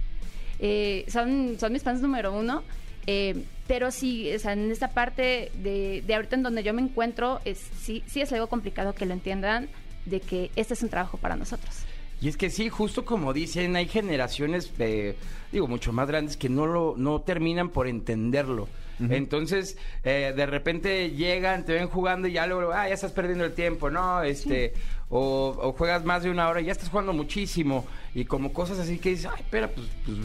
Eh, 0.59 1.05
son, 1.09 1.57
son 1.59 1.73
mis 1.73 1.83
fans 1.83 2.01
número 2.01 2.33
uno. 2.33 2.63
Eh, 3.07 3.45
pero 3.67 3.91
sí, 3.91 4.33
o 4.35 4.39
sea, 4.39 4.53
en 4.53 4.71
esta 4.71 4.89
parte 4.89 5.51
de, 5.63 6.03
de, 6.07 6.15
ahorita 6.15 6.37
en 6.37 6.43
donde 6.43 6.63
yo 6.63 6.73
me 6.73 6.83
encuentro, 6.83 7.41
es, 7.45 7.59
sí, 7.81 8.03
sí 8.07 8.21
es 8.21 8.33
algo 8.33 8.47
complicado 8.47 8.95
que 8.95 9.07
lo 9.07 9.13
entiendan 9.13 9.69
de 10.05 10.21
que 10.21 10.51
este 10.57 10.75
es 10.75 10.83
un 10.83 10.89
trabajo 10.89 11.17
para 11.17 11.37
nosotros. 11.37 11.75
Y 12.21 12.29
es 12.29 12.37
que 12.37 12.51
sí, 12.51 12.69
justo 12.69 13.05
como 13.05 13.33
dicen, 13.33 13.75
hay 13.75 13.89
generaciones, 13.89 14.73
eh, 14.79 15.17
digo, 15.51 15.67
mucho 15.67 15.93
más 15.93 16.07
grandes 16.07 16.37
que 16.37 16.49
no 16.49 16.67
lo 16.67 16.95
no 16.97 17.21
terminan 17.21 17.71
por 17.71 17.89
entenderlo. 17.89 18.69
Entonces, 19.11 19.77
eh, 20.05 20.33
de 20.37 20.47
repente 20.47 21.11
llegan, 21.11 21.65
te 21.65 21.73
ven 21.73 21.89
jugando 21.89 22.29
y 22.29 22.33
ya 22.33 22.47
luego, 22.47 22.73
ah, 22.73 22.89
ya 22.89 22.95
estás 22.95 23.13
perdiendo 23.13 23.45
el 23.45 23.53
tiempo, 23.53 23.91
¿no? 23.91 24.23
Este, 24.23 24.75
o, 25.09 25.57
o 25.61 25.73
juegas 25.73 26.05
más 26.05 26.23
de 26.23 26.31
una 26.31 26.49
hora 26.49 26.61
y 26.61 26.67
ya 26.67 26.73
estás 26.73 26.89
jugando 26.89 27.13
muchísimo. 27.13 27.87
Y 28.15 28.27
como 28.27 28.53
cosas 28.53 28.79
así 28.79 28.99
que 28.99 29.09
dices, 29.11 29.27
ay, 29.33 29.41
espera, 29.41 29.69
pues, 29.71 29.87
pues, 30.05 30.19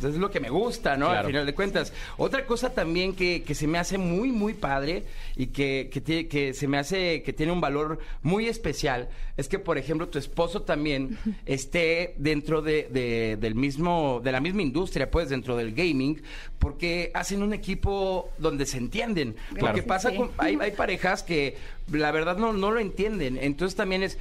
que 0.00 0.08
es 0.08 0.14
lo 0.16 0.30
que 0.30 0.40
me 0.40 0.48
gusta, 0.48 0.96
¿no? 0.96 1.10
Al 1.10 1.26
final 1.26 1.44
de 1.44 1.54
cuentas. 1.54 1.92
Otra 2.16 2.46
cosa 2.46 2.70
también 2.72 3.14
que, 3.14 3.42
que 3.42 3.54
se 3.54 3.66
me 3.66 3.76
hace 3.78 3.98
muy, 3.98 4.32
muy 4.32 4.54
padre 4.54 5.04
y 5.36 5.48
que, 5.48 5.90
que, 5.92 6.02
tie- 6.02 6.26
que 6.28 6.54
se 6.54 6.66
me 6.66 6.78
hace 6.78 7.22
que 7.22 7.34
tiene 7.34 7.52
un 7.52 7.60
valor 7.60 7.98
muy 8.22 8.48
especial 8.48 9.10
es 9.36 9.46
que, 9.46 9.58
por 9.58 9.76
ejemplo, 9.76 10.08
tu 10.08 10.18
esposo 10.18 10.62
también 10.62 11.18
esté 11.46 12.14
dentro 12.16 12.62
de, 12.62 12.88
de- 12.90 13.36
del 13.38 13.54
mismo, 13.54 14.22
de 14.24 14.32
la 14.32 14.40
misma 14.40 14.62
industria, 14.62 15.10
pues, 15.10 15.28
dentro 15.28 15.54
del 15.54 15.74
gaming, 15.74 16.22
porque 16.58 17.10
hacen 17.12 17.42
un 17.42 17.52
equipo 17.52 18.30
donde 18.38 18.64
se 18.64 18.78
entienden. 18.78 19.36
Porque 19.60 19.82
pasa 19.82 20.10
Sí. 20.10 20.16
con, 20.16 20.30
hay, 20.38 20.56
hay 20.60 20.70
parejas 20.70 21.22
que 21.22 21.58
la 21.92 22.10
verdad 22.10 22.38
no, 22.38 22.54
no 22.54 22.70
lo 22.70 22.80
entienden. 22.80 23.36
Entonces 23.38 23.76
también 23.76 24.02
es. 24.02 24.16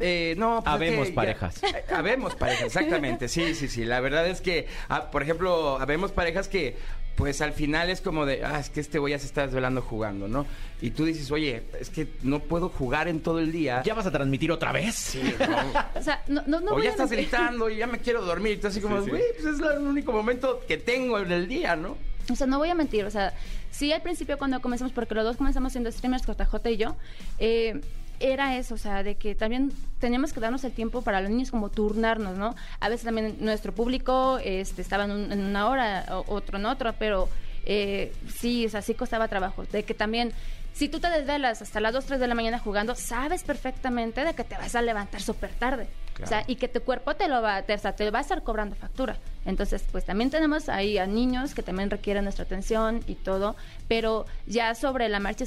Eh, 0.00 0.34
no, 0.36 0.62
pues 0.62 0.66
es 0.66 0.74
Habemos 0.74 1.08
que 1.08 1.12
parejas. 1.14 1.60
Habemos 1.94 2.34
parejas, 2.34 2.64
exactamente. 2.64 3.28
Sí, 3.28 3.54
sí, 3.54 3.68
sí. 3.68 3.84
La 3.84 4.00
verdad 4.00 4.26
es 4.26 4.40
que, 4.40 4.66
ah, 4.88 5.10
por 5.10 5.22
ejemplo, 5.22 5.78
habemos 5.78 6.12
parejas 6.12 6.48
que, 6.48 6.76
pues 7.16 7.40
al 7.42 7.52
final 7.52 7.90
es 7.90 8.00
como 8.00 8.24
de, 8.24 8.44
ah, 8.44 8.58
es 8.58 8.70
que 8.70 8.80
este 8.80 8.98
güey 8.98 9.12
ya 9.12 9.18
se 9.18 9.26
está 9.26 9.42
desvelando 9.42 9.82
jugando, 9.82 10.26
¿no? 10.26 10.46
Y 10.80 10.90
tú 10.92 11.04
dices, 11.04 11.30
oye, 11.30 11.62
es 11.78 11.90
que 11.90 12.08
no 12.22 12.40
puedo 12.40 12.70
jugar 12.70 13.08
en 13.08 13.20
todo 13.20 13.40
el 13.40 13.52
día. 13.52 13.82
¿Ya 13.84 13.94
vas 13.94 14.06
a 14.06 14.10
transmitir 14.10 14.50
otra 14.50 14.72
vez? 14.72 14.94
Sí, 14.94 15.34
no. 15.38 16.00
O 16.00 16.02
sea, 16.02 16.22
no, 16.28 16.42
no, 16.46 16.60
no 16.60 16.72
o 16.72 16.74
voy 16.74 16.84
ya 16.84 16.88
a 16.88 16.92
estás 16.92 17.10
gritando 17.10 17.68
y 17.68 17.76
ya 17.76 17.86
me 17.86 17.98
quiero 17.98 18.24
dormir. 18.24 18.52
Y 18.52 18.56
tú 18.56 18.68
así 18.68 18.80
como, 18.80 19.02
güey, 19.02 19.22
pues 19.34 19.54
es 19.54 19.60
el 19.60 19.82
único 19.82 20.12
momento 20.12 20.62
que 20.66 20.78
tengo 20.78 21.18
en 21.18 21.30
el 21.30 21.46
día, 21.46 21.76
¿no? 21.76 21.96
O 22.30 22.36
sea, 22.36 22.46
no 22.46 22.58
voy 22.58 22.68
a 22.68 22.74
mentir, 22.74 23.04
o 23.04 23.10
sea, 23.10 23.34
sí 23.70 23.92
al 23.92 24.02
principio 24.02 24.38
cuando 24.38 24.60
comenzamos, 24.60 24.92
porque 24.92 25.14
los 25.14 25.24
dos 25.24 25.36
comenzamos 25.36 25.72
siendo 25.72 25.90
streamers, 25.90 26.24
JJ 26.24 26.70
y 26.70 26.76
yo, 26.76 26.96
eh, 27.38 27.80
era 28.20 28.56
eso, 28.56 28.74
o 28.74 28.78
sea, 28.78 29.02
de 29.02 29.16
que 29.16 29.34
también 29.34 29.72
teníamos 29.98 30.32
que 30.32 30.40
darnos 30.40 30.62
el 30.64 30.72
tiempo 30.72 31.02
para 31.02 31.20
los 31.20 31.30
niños 31.30 31.50
como 31.50 31.70
turnarnos, 31.70 32.36
¿no? 32.36 32.54
A 32.78 32.88
veces 32.88 33.04
también 33.04 33.36
nuestro 33.40 33.74
público 33.74 34.38
este, 34.44 34.82
estaba 34.82 35.04
en, 35.04 35.10
un- 35.10 35.32
en 35.32 35.40
una 35.42 35.68
hora, 35.68 36.04
otro 36.28 36.58
en 36.58 36.66
otra, 36.66 36.92
pero 36.92 37.28
eh, 37.66 38.12
sí, 38.38 38.66
o 38.66 38.70
sea, 38.70 38.82
sí 38.82 38.94
costaba 38.94 39.26
trabajo. 39.28 39.64
De 39.72 39.82
que 39.84 39.94
también, 39.94 40.32
si 40.72 40.88
tú 40.88 41.00
te 41.00 41.10
desvelas 41.10 41.62
hasta 41.62 41.80
las 41.80 41.92
2, 41.92 42.04
3 42.06 42.20
de 42.20 42.26
la 42.28 42.34
mañana 42.34 42.58
jugando, 42.58 42.94
sabes 42.94 43.42
perfectamente 43.44 44.24
de 44.24 44.34
que 44.34 44.44
te 44.44 44.56
vas 44.56 44.74
a 44.74 44.82
levantar 44.82 45.20
súper 45.20 45.50
tarde. 45.50 45.88
O 46.22 46.26
sea, 46.26 46.44
y 46.46 46.56
que 46.56 46.68
tu 46.68 46.82
cuerpo 46.82 47.16
te 47.16 47.28
lo 47.28 47.40
va, 47.40 47.62
te, 47.62 47.72
o 47.72 47.78
sea, 47.78 47.96
te 47.96 48.10
va 48.10 48.18
a 48.18 48.20
estar 48.22 48.42
cobrando 48.42 48.76
factura. 48.76 49.16
Entonces, 49.46 49.82
pues 49.90 50.04
también 50.04 50.28
tenemos 50.28 50.68
ahí 50.68 50.98
a 50.98 51.06
niños 51.06 51.54
que 51.54 51.62
también 51.62 51.88
requieren 51.88 52.24
nuestra 52.24 52.44
atención 52.44 53.00
y 53.06 53.14
todo, 53.14 53.56
pero 53.88 54.26
ya 54.46 54.74
sobre 54.74 55.08
la 55.08 55.18
marcha 55.18 55.46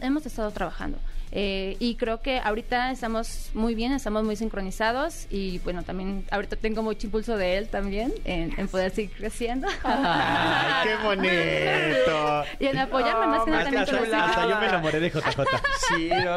hemos 0.00 0.24
estado 0.24 0.50
trabajando. 0.50 0.96
Eh, 1.36 1.76
y 1.80 1.96
creo 1.96 2.20
que 2.22 2.38
ahorita 2.38 2.92
estamos 2.92 3.50
muy 3.54 3.74
bien, 3.74 3.92
estamos 3.92 4.22
muy 4.22 4.36
sincronizados 4.36 5.26
y 5.30 5.58
bueno, 5.58 5.82
también 5.82 6.24
ahorita 6.30 6.54
tengo 6.56 6.82
mucho 6.82 7.08
impulso 7.08 7.36
de 7.36 7.58
él 7.58 7.68
también 7.68 8.14
en, 8.24 8.58
en 8.58 8.68
poder 8.68 8.92
seguir 8.92 9.10
creciendo. 9.16 9.66
¡Ay, 9.82 10.88
qué 10.88 10.96
bonito! 11.04 12.44
y 12.60 12.66
en 12.66 12.78
apoyarme 12.78 13.26
más 13.26 13.44
que 13.44 13.50
nada 13.50 13.64
Hasta- 13.64 13.80
hasta- 13.82 13.96
hijos. 13.96 14.08
hasta 14.12 14.48
yo 14.48 14.60
me 14.64 14.68
enamoré 14.70 15.00
de 15.00 15.10
JJ. 15.10 15.42
Sí, 15.88 16.08
no, 16.10 16.36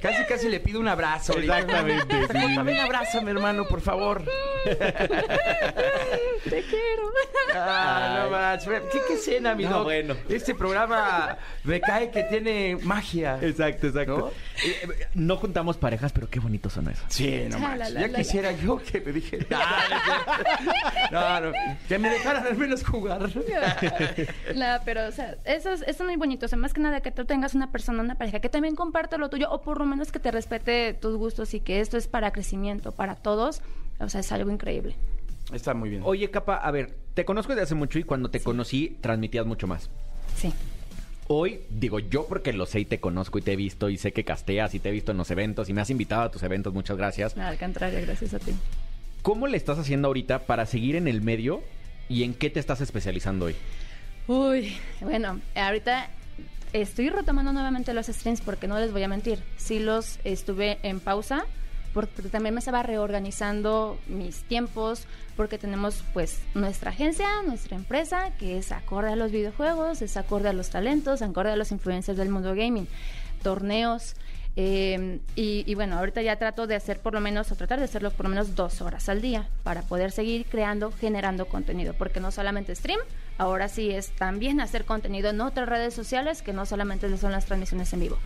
casi 0.00 0.24
casi 0.24 0.48
le 0.48 0.60
pido 0.60 0.80
un 0.80 0.88
abrazo. 0.88 1.32
ahorita. 1.34 1.58
Exactamente, 1.60 2.22
sí. 2.22 2.54
También 2.54 2.78
abrázame, 2.78 3.30
hermano, 3.30 3.66
por 3.66 3.80
favor. 3.80 4.22
Te 4.64 6.62
quiero. 6.62 7.10
Ah, 7.54 8.58
no. 8.60 8.90
¿Qué, 8.90 9.00
qué 9.08 9.14
escena, 9.14 9.54
mi 9.54 9.64
No, 9.64 9.70
doc? 9.78 9.84
bueno. 9.84 10.16
Este 10.28 10.54
programa 10.54 11.36
me 11.64 11.80
cae 11.80 12.10
que 12.10 12.22
tiene 12.24 12.76
magia. 12.82 13.38
Exacto, 13.40 13.86
exacto. 13.88 14.16
¿No? 14.18 14.28
Eh, 14.28 14.32
eh, 14.82 15.06
No 15.14 15.36
juntamos 15.36 15.76
parejas, 15.76 16.12
pero 16.12 16.28
qué 16.28 16.40
bonitos 16.40 16.72
son 16.74 16.88
esos. 16.88 17.04
Sí, 17.08 17.46
no 17.50 17.58
manches. 17.58 17.94
Ya 17.94 18.12
quisiera 18.12 18.52
yo 18.52 18.78
que 18.78 19.00
me 19.00 19.12
dije. 19.12 19.46
No, 21.10 21.40
no, 21.40 21.52
que 21.88 21.98
me 21.98 22.10
dejaran 22.10 22.46
al 22.46 22.56
menos 22.56 22.84
jugar. 22.84 23.20
No, 24.54 24.78
pero, 24.84 25.06
o 25.06 25.12
sea, 25.12 25.36
eso 25.44 25.70
es, 25.72 25.82
eso 25.82 25.90
es 25.90 26.00
muy 26.02 26.16
bonito. 26.16 26.46
O 26.46 26.48
sea, 26.48 26.58
más 26.58 26.72
que 26.72 26.80
nada 26.80 27.00
que 27.00 27.10
tú 27.10 27.24
tengas 27.24 27.45
una 27.54 27.70
persona, 27.70 28.02
una 28.02 28.16
pareja 28.16 28.40
que 28.40 28.48
también 28.48 28.74
comparte 28.74 29.18
lo 29.18 29.28
tuyo 29.28 29.50
o 29.50 29.60
por 29.60 29.78
lo 29.78 29.84
menos 29.84 30.12
que 30.12 30.18
te 30.18 30.30
respete 30.30 30.94
tus 30.94 31.16
gustos 31.16 31.54
y 31.54 31.60
que 31.60 31.80
esto 31.80 31.96
es 31.96 32.08
para 32.08 32.32
crecimiento, 32.32 32.92
para 32.92 33.14
todos. 33.14 33.62
O 33.98 34.08
sea, 34.08 34.20
es 34.20 34.32
algo 34.32 34.50
increíble. 34.50 34.96
Está 35.52 35.74
muy 35.74 35.90
bien. 35.90 36.02
Oye, 36.04 36.30
Capa, 36.30 36.56
a 36.56 36.70
ver, 36.70 36.96
te 37.14 37.24
conozco 37.24 37.52
desde 37.52 37.62
hace 37.62 37.74
mucho 37.74 37.98
y 37.98 38.04
cuando 38.04 38.30
te 38.30 38.40
conocí 38.40 38.98
transmitías 39.00 39.46
mucho 39.46 39.66
más. 39.66 39.90
Sí. 40.36 40.52
Hoy, 41.28 41.60
digo 41.70 41.98
yo 41.98 42.26
porque 42.26 42.52
lo 42.52 42.66
sé 42.66 42.80
y 42.80 42.84
te 42.84 43.00
conozco 43.00 43.38
y 43.38 43.42
te 43.42 43.52
he 43.52 43.56
visto 43.56 43.88
y 43.90 43.96
sé 43.96 44.12
que 44.12 44.24
casteas 44.24 44.74
y 44.74 44.80
te 44.80 44.90
he 44.90 44.92
visto 44.92 45.12
en 45.12 45.18
los 45.18 45.30
eventos 45.30 45.68
y 45.68 45.72
me 45.72 45.80
has 45.80 45.90
invitado 45.90 46.22
a 46.22 46.30
tus 46.30 46.42
eventos, 46.42 46.72
muchas 46.72 46.96
gracias. 46.96 47.36
Al 47.36 47.58
contrario, 47.58 48.00
gracias 48.02 48.34
a 48.34 48.38
ti. 48.38 48.52
¿Cómo 49.22 49.48
le 49.48 49.56
estás 49.56 49.78
haciendo 49.78 50.06
ahorita 50.06 50.46
para 50.46 50.66
seguir 50.66 50.94
en 50.94 51.08
el 51.08 51.22
medio 51.22 51.62
y 52.08 52.22
en 52.22 52.32
qué 52.32 52.48
te 52.48 52.60
estás 52.60 52.80
especializando 52.80 53.46
hoy? 53.46 53.56
Uy, 54.28 54.76
bueno, 55.00 55.40
ahorita 55.56 56.10
estoy 56.72 57.10
retomando 57.10 57.52
nuevamente 57.52 57.94
los 57.94 58.06
streams 58.06 58.40
porque 58.40 58.68
no 58.68 58.78
les 58.78 58.92
voy 58.92 59.02
a 59.02 59.08
mentir. 59.08 59.42
Sí 59.56 59.78
los 59.78 60.18
estuve 60.24 60.78
en 60.82 61.00
pausa 61.00 61.46
porque 61.92 62.28
también 62.28 62.54
me 62.54 62.58
estaba 62.58 62.82
reorganizando 62.82 63.98
mis 64.06 64.42
tiempos 64.42 65.06
porque 65.34 65.56
tenemos 65.56 66.04
pues 66.12 66.40
nuestra 66.54 66.90
agencia, 66.90 67.26
nuestra 67.46 67.76
empresa 67.76 68.32
que 68.38 68.58
es 68.58 68.70
acorde 68.70 69.12
a 69.12 69.16
los 69.16 69.32
videojuegos, 69.32 70.02
es 70.02 70.18
acorde 70.18 70.50
a 70.50 70.52
los 70.52 70.68
talentos, 70.68 71.22
acorde 71.22 71.52
a 71.52 71.56
los 71.56 71.72
influencers 71.72 72.18
del 72.18 72.28
mundo 72.28 72.54
gaming, 72.54 72.86
torneos. 73.42 74.14
Eh, 74.56 75.20
y, 75.36 75.64
y 75.66 75.74
bueno, 75.74 75.98
ahorita 75.98 76.22
ya 76.22 76.36
trato 76.36 76.66
de 76.66 76.74
hacer 76.74 76.98
por 77.00 77.12
lo 77.12 77.20
menos, 77.20 77.52
o 77.52 77.56
tratar 77.56 77.78
de 77.78 77.84
hacerlo 77.84 78.10
por 78.10 78.24
lo 78.24 78.30
menos 78.30 78.54
dos 78.54 78.80
horas 78.80 79.08
al 79.08 79.20
día 79.20 79.46
para 79.62 79.82
poder 79.82 80.10
seguir 80.10 80.46
creando, 80.46 80.92
generando 80.92 81.46
contenido, 81.46 81.94
porque 81.94 82.20
no 82.20 82.30
solamente 82.30 82.74
stream, 82.74 82.98
ahora 83.38 83.68
sí 83.68 83.90
es 83.90 84.10
también 84.10 84.60
hacer 84.60 84.84
contenido 84.84 85.30
en 85.30 85.40
otras 85.40 85.68
redes 85.68 85.94
sociales 85.94 86.42
que 86.42 86.52
no 86.52 86.66
solamente 86.66 87.14
son 87.18 87.32
las 87.32 87.44
transmisiones 87.46 87.92
en 87.92 88.00
vivo. 88.00 88.18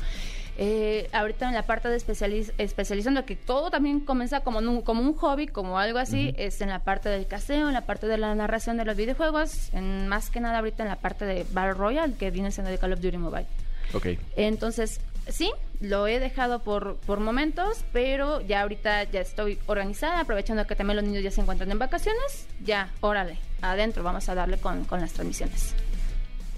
Eh, 0.62 1.08
ahorita 1.12 1.48
en 1.48 1.54
la 1.54 1.62
parte 1.62 1.88
de 1.88 1.96
especializ- 1.96 2.52
especializando, 2.58 3.24
que 3.24 3.34
todo 3.34 3.70
también 3.70 4.00
comienza 4.00 4.40
como 4.40 4.58
un, 4.58 4.82
como 4.82 5.00
un 5.00 5.14
hobby, 5.14 5.46
como 5.46 5.78
algo 5.78 5.98
así, 5.98 6.34
es 6.36 6.60
en 6.60 6.68
la 6.68 6.80
parte 6.80 7.08
del 7.08 7.26
caseo, 7.26 7.68
en 7.68 7.72
la 7.72 7.80
parte 7.82 8.06
de 8.06 8.18
la 8.18 8.34
narración 8.34 8.76
de 8.76 8.84
los 8.84 8.94
videojuegos, 8.94 9.72
en 9.72 10.06
más 10.06 10.28
que 10.28 10.40
nada 10.40 10.58
ahorita 10.58 10.82
en 10.82 10.90
la 10.90 10.96
parte 10.96 11.24
de 11.24 11.46
Battle 11.52 11.74
Royale, 11.74 12.12
que 12.14 12.30
viene 12.30 12.52
siendo 12.52 12.70
de 12.70 12.76
Call 12.76 12.92
of 12.92 13.00
Duty 13.00 13.16
Mobile. 13.16 13.46
Ok. 13.94 14.06
Entonces, 14.36 15.00
sí, 15.30 15.50
lo 15.80 16.06
he 16.06 16.20
dejado 16.20 16.60
por, 16.60 16.96
por 16.96 17.20
momentos, 17.20 17.84
pero 17.92 18.40
ya 18.40 18.62
ahorita 18.62 19.04
ya 19.04 19.20
estoy 19.20 19.58
organizada, 19.66 20.20
aprovechando 20.20 20.66
que 20.66 20.76
también 20.76 20.96
los 20.96 21.04
niños 21.04 21.22
ya 21.22 21.30
se 21.30 21.40
encuentran 21.40 21.70
en 21.70 21.78
vacaciones, 21.78 22.46
ya, 22.62 22.90
órale, 23.00 23.38
adentro, 23.62 24.02
vamos 24.02 24.28
a 24.28 24.34
darle 24.34 24.58
con, 24.58 24.84
con 24.84 25.00
las 25.00 25.12
transmisiones. 25.12 25.74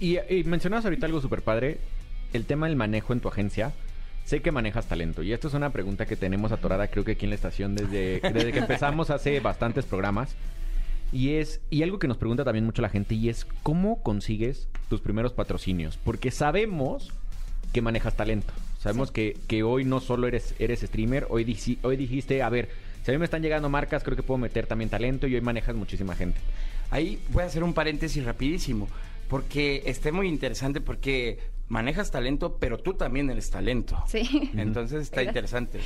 Y, 0.00 0.18
y 0.32 0.44
mencionabas 0.44 0.84
ahorita 0.84 1.06
algo 1.06 1.20
súper 1.20 1.42
padre, 1.42 1.78
el 2.32 2.44
tema 2.44 2.66
del 2.66 2.76
manejo 2.76 3.12
en 3.12 3.20
tu 3.20 3.28
agencia. 3.28 3.72
Sé 4.24 4.40
que 4.40 4.52
manejas 4.52 4.86
talento 4.86 5.24
y 5.24 5.32
esto 5.32 5.48
es 5.48 5.54
una 5.54 5.70
pregunta 5.70 6.06
que 6.06 6.14
tenemos 6.14 6.52
atorada 6.52 6.86
creo 6.86 7.04
que 7.04 7.12
aquí 7.12 7.26
en 7.26 7.30
la 7.30 7.34
estación 7.34 7.74
desde, 7.74 8.20
desde 8.20 8.52
que 8.52 8.60
empezamos 8.60 9.10
hace 9.10 9.40
bastantes 9.40 9.84
programas. 9.84 10.36
Y 11.12 11.34
es, 11.34 11.60
y 11.70 11.82
algo 11.82 11.98
que 11.98 12.08
nos 12.08 12.16
pregunta 12.16 12.44
también 12.44 12.64
mucho 12.64 12.80
la 12.80 12.88
gente, 12.88 13.14
y 13.14 13.28
es 13.28 13.46
¿cómo 13.62 14.02
consigues 14.02 14.68
tus 14.88 15.00
primeros 15.00 15.32
patrocinios? 15.32 15.98
Porque 15.98 16.30
sabemos 16.30 17.12
que 17.72 17.82
manejas 17.82 18.16
talento. 18.16 18.52
Sabemos 18.80 19.10
que, 19.10 19.36
que 19.46 19.62
hoy 19.62 19.84
no 19.84 20.00
solo 20.00 20.26
eres, 20.26 20.54
eres 20.58 20.80
streamer, 20.80 21.26
hoy, 21.30 21.44
dici- 21.44 21.78
hoy 21.82 21.96
dijiste, 21.96 22.42
a 22.42 22.48
ver, 22.48 22.68
si 23.04 23.10
a 23.10 23.14
mí 23.14 23.18
me 23.18 23.24
están 23.24 23.42
llegando 23.42 23.68
marcas, 23.68 24.02
creo 24.02 24.16
que 24.16 24.22
puedo 24.22 24.38
meter 24.38 24.66
también 24.66 24.90
talento 24.90 25.26
y 25.26 25.34
hoy 25.34 25.40
manejas 25.40 25.74
muchísima 25.76 26.14
gente. 26.14 26.40
Ahí 26.90 27.22
voy 27.30 27.42
a 27.44 27.46
hacer 27.46 27.62
un 27.62 27.74
paréntesis 27.74 28.24
rapidísimo, 28.24 28.88
porque 29.28 29.82
está 29.86 30.12
muy 30.12 30.28
interesante 30.28 30.80
porque 30.80 31.38
manejas 31.68 32.10
talento, 32.10 32.56
pero 32.60 32.76
tú 32.78 32.94
también 32.94 33.30
eres 33.30 33.50
talento. 33.50 34.02
Sí. 34.08 34.50
Entonces 34.56 35.02
está 35.02 35.22
interesante. 35.22 35.80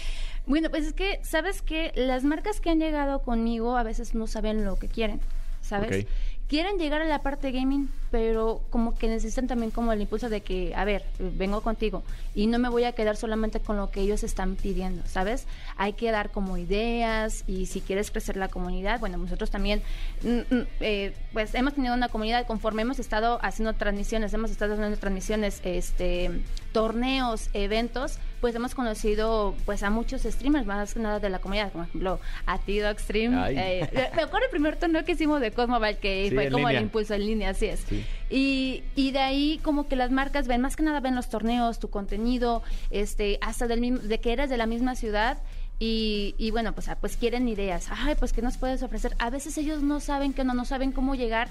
Bueno, 0.46 0.68
pues 0.70 0.87
es 0.87 0.92
que, 0.94 1.20
¿sabes 1.22 1.62
que 1.62 1.92
Las 1.94 2.25
marcas 2.25 2.61
que 2.61 2.70
han 2.70 2.81
llegado 2.81 3.20
conmigo 3.22 3.77
a 3.77 3.83
veces 3.83 4.14
no 4.14 4.27
saben 4.27 4.64
lo 4.64 4.79
que 4.79 4.88
quieren, 4.88 5.20
¿sabes? 5.61 6.07
Quieren 6.49 6.79
llegar 6.79 7.03
a 7.03 7.07
la 7.07 7.22
parte 7.22 7.51
gaming, 7.51 7.88
pero 8.11 8.61
como 8.71 8.97
que 8.97 9.09
necesitan 9.09 9.47
también 9.47 9.71
como 9.71 9.92
el 9.92 10.01
impulso 10.01 10.29
de 10.29 10.40
que, 10.40 10.75
a 10.75 10.85
ver, 10.85 11.05
vengo 11.19 11.61
contigo 11.61 12.03
y 12.35 12.47
no 12.47 12.59
me 12.59 12.69
voy 12.69 12.85
a 12.85 12.92
quedar 12.92 13.16
solamente 13.16 13.61
con 13.61 13.77
lo 13.77 13.90
que 13.90 14.01
ellos 14.01 14.23
están 14.23 14.57
pidiendo, 14.57 15.03
¿sabes? 15.07 15.47
Hay 15.77 15.95
que 15.95 16.11
dar 16.11 16.31
como 16.31 16.57
ideas 16.57 17.45
y 17.47 17.66
si 17.66 17.81
quieres 17.81 18.11
crecer 18.11 18.37
la 18.37 18.49
comunidad, 18.49 19.01
bueno, 19.01 19.19
nosotros 19.19 19.51
también, 19.51 19.83
mm, 20.23 20.55
mm, 20.55 20.66
eh, 20.81 21.14
pues 21.33 21.55
hemos 21.55 21.75
tenido 21.75 21.95
una 21.95 22.09
comunidad 22.09 22.47
conforme 22.47 22.83
hemos 22.83 22.99
estado 22.99 23.38
haciendo 23.42 23.73
transmisiones, 23.75 24.33
hemos 24.35 24.51
estado 24.51 24.75
haciendo 24.75 24.97
transmisiones, 24.97 25.61
este, 25.64 26.31
torneos, 26.73 27.49
eventos, 27.55 28.19
pues 28.40 28.55
hemos 28.55 28.75
conocido 28.75 29.55
pues 29.64 29.83
a 29.83 29.90
muchos 29.90 30.23
streamers 30.23 30.66
más 30.66 30.95
que 30.95 31.01
nada 31.01 31.19
de 31.21 31.31
la 31.31 31.38
comunidad, 31.38 31.73
como 31.73 31.85
por 31.85 31.88
ejemplo 31.88 32.21
a 32.45 32.59
ti 32.59 32.79
Doc 32.79 32.99
Stream. 32.99 33.35
Eh, 33.49 33.88
me 34.14 34.23
acuerdo 34.23 34.45
el 34.45 34.51
primer 34.51 34.77
torneo 34.77 35.05
que 35.05 35.12
hicimos 35.12 35.40
de 35.40 35.51
Cosmobile 35.53 35.97
que 35.97 36.29
Sí, 36.29 36.35
fue 36.35 36.51
como 36.51 36.69
línea. 36.69 36.79
el 36.81 36.85
impulso 36.85 37.14
en 37.14 37.27
línea, 37.27 37.51
así 37.51 37.66
es. 37.66 37.81
Sí. 37.81 38.05
Y, 38.31 38.83
y 38.95 39.12
de 39.12 39.21
ahí 39.21 39.61
como 39.62 39.88
que 39.88 39.97
las 39.97 40.11
marcas 40.11 40.49
ven, 40.49 40.61
más 40.61 40.77
que 40.77 40.83
nada 40.83 41.01
ven 41.01 41.14
los 41.14 41.29
torneos, 41.29 41.79
tu 41.79 41.90
contenido, 41.90 42.62
este, 42.90 43.38
hasta 43.40 43.66
del 43.66 43.81
mismo, 43.81 43.99
de 43.99 44.21
que 44.21 44.33
eres 44.33 44.51
de 44.51 44.57
la 44.57 44.66
misma 44.66 44.95
ciudad. 44.95 45.38
Y, 45.79 46.35
y 46.38 46.51
bueno, 46.51 46.73
pues, 46.73 46.88
ah, 46.88 46.97
pues 47.01 47.16
quieren 47.16 47.49
ideas. 47.49 47.88
Ay, 47.90 48.14
pues 48.19 48.33
¿qué 48.33 48.42
nos 48.42 48.57
puedes 48.57 48.83
ofrecer? 48.83 49.14
A 49.19 49.31
veces 49.31 49.59
ellos 49.59 49.83
no 49.83 50.01
saben 50.01 50.33
que 50.33 50.42
no, 50.42 50.55
no 50.55 50.64
saben 50.64 50.92
cómo 50.92 51.14
llegar 51.14 51.49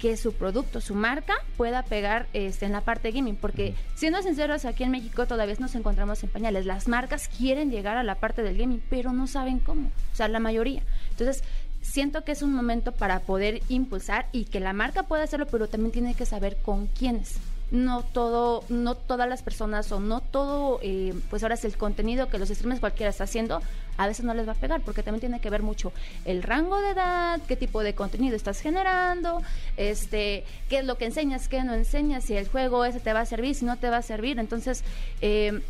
que 0.00 0.16
su 0.16 0.34
producto, 0.34 0.80
su 0.80 0.94
marca 0.94 1.34
pueda 1.56 1.82
pegar 1.82 2.26
este, 2.32 2.66
en 2.66 2.72
la 2.72 2.82
parte 2.82 3.12
gaming, 3.12 3.36
porque 3.36 3.74
siendo 3.94 4.20
sinceros, 4.22 4.64
aquí 4.64 4.84
en 4.84 4.90
México 4.90 5.26
todavía 5.26 5.56
nos 5.58 5.74
encontramos 5.74 6.22
en 6.22 6.28
pañales. 6.28 6.66
Las 6.66 6.86
marcas 6.86 7.28
quieren 7.28 7.70
llegar 7.70 7.96
a 7.96 8.02
la 8.02 8.16
parte 8.16 8.42
del 8.42 8.58
gaming, 8.58 8.82
pero 8.90 9.12
no 9.12 9.26
saben 9.26 9.58
cómo, 9.58 9.88
o 10.12 10.14
sea, 10.14 10.28
la 10.28 10.38
mayoría. 10.38 10.82
Entonces, 11.10 11.42
siento 11.90 12.24
que 12.24 12.32
es 12.32 12.42
un 12.42 12.52
momento 12.52 12.92
para 12.92 13.20
poder 13.20 13.62
impulsar 13.68 14.26
y 14.32 14.44
que 14.44 14.60
la 14.60 14.72
marca 14.72 15.04
pueda 15.04 15.24
hacerlo, 15.24 15.46
pero 15.46 15.68
también 15.68 15.92
tiene 15.92 16.14
que 16.14 16.26
saber 16.26 16.56
con 16.56 16.86
quiénes 16.88 17.36
no 17.70 18.02
todo, 18.04 18.64
no 18.68 18.94
todas 18.94 19.28
las 19.28 19.42
personas 19.42 19.90
o 19.90 19.98
no 19.98 20.20
todo, 20.20 20.78
eh, 20.82 21.14
pues 21.30 21.42
ahora 21.42 21.56
es 21.56 21.64
el 21.64 21.76
contenido 21.76 22.28
que 22.28 22.38
los 22.38 22.48
streamers 22.48 22.80
cualquiera 22.80 23.10
está 23.10 23.24
haciendo, 23.24 23.60
a 23.96 24.06
veces 24.06 24.24
no 24.24 24.34
les 24.34 24.46
va 24.46 24.52
a 24.52 24.56
pegar, 24.56 24.82
porque 24.82 25.02
también 25.02 25.20
tiene 25.20 25.40
que 25.40 25.50
ver 25.50 25.62
mucho 25.62 25.92
el 26.24 26.42
rango 26.42 26.80
de 26.80 26.90
edad, 26.90 27.40
qué 27.48 27.56
tipo 27.56 27.82
de 27.82 27.94
contenido 27.94 28.36
estás 28.36 28.60
generando, 28.60 29.42
este, 29.76 30.44
qué 30.68 30.78
es 30.78 30.84
lo 30.84 30.96
que 30.96 31.06
enseñas, 31.06 31.48
qué 31.48 31.64
no 31.64 31.74
enseñas, 31.74 32.24
si 32.24 32.36
el 32.36 32.46
juego 32.46 32.84
ese 32.84 33.00
te 33.00 33.12
va 33.12 33.20
a 33.20 33.26
servir, 33.26 33.54
si 33.54 33.64
no 33.64 33.76
te 33.76 33.90
va 33.90 33.96
a 33.96 34.02
servir. 34.02 34.38
Entonces, 34.38 34.84
eh, 35.20 35.60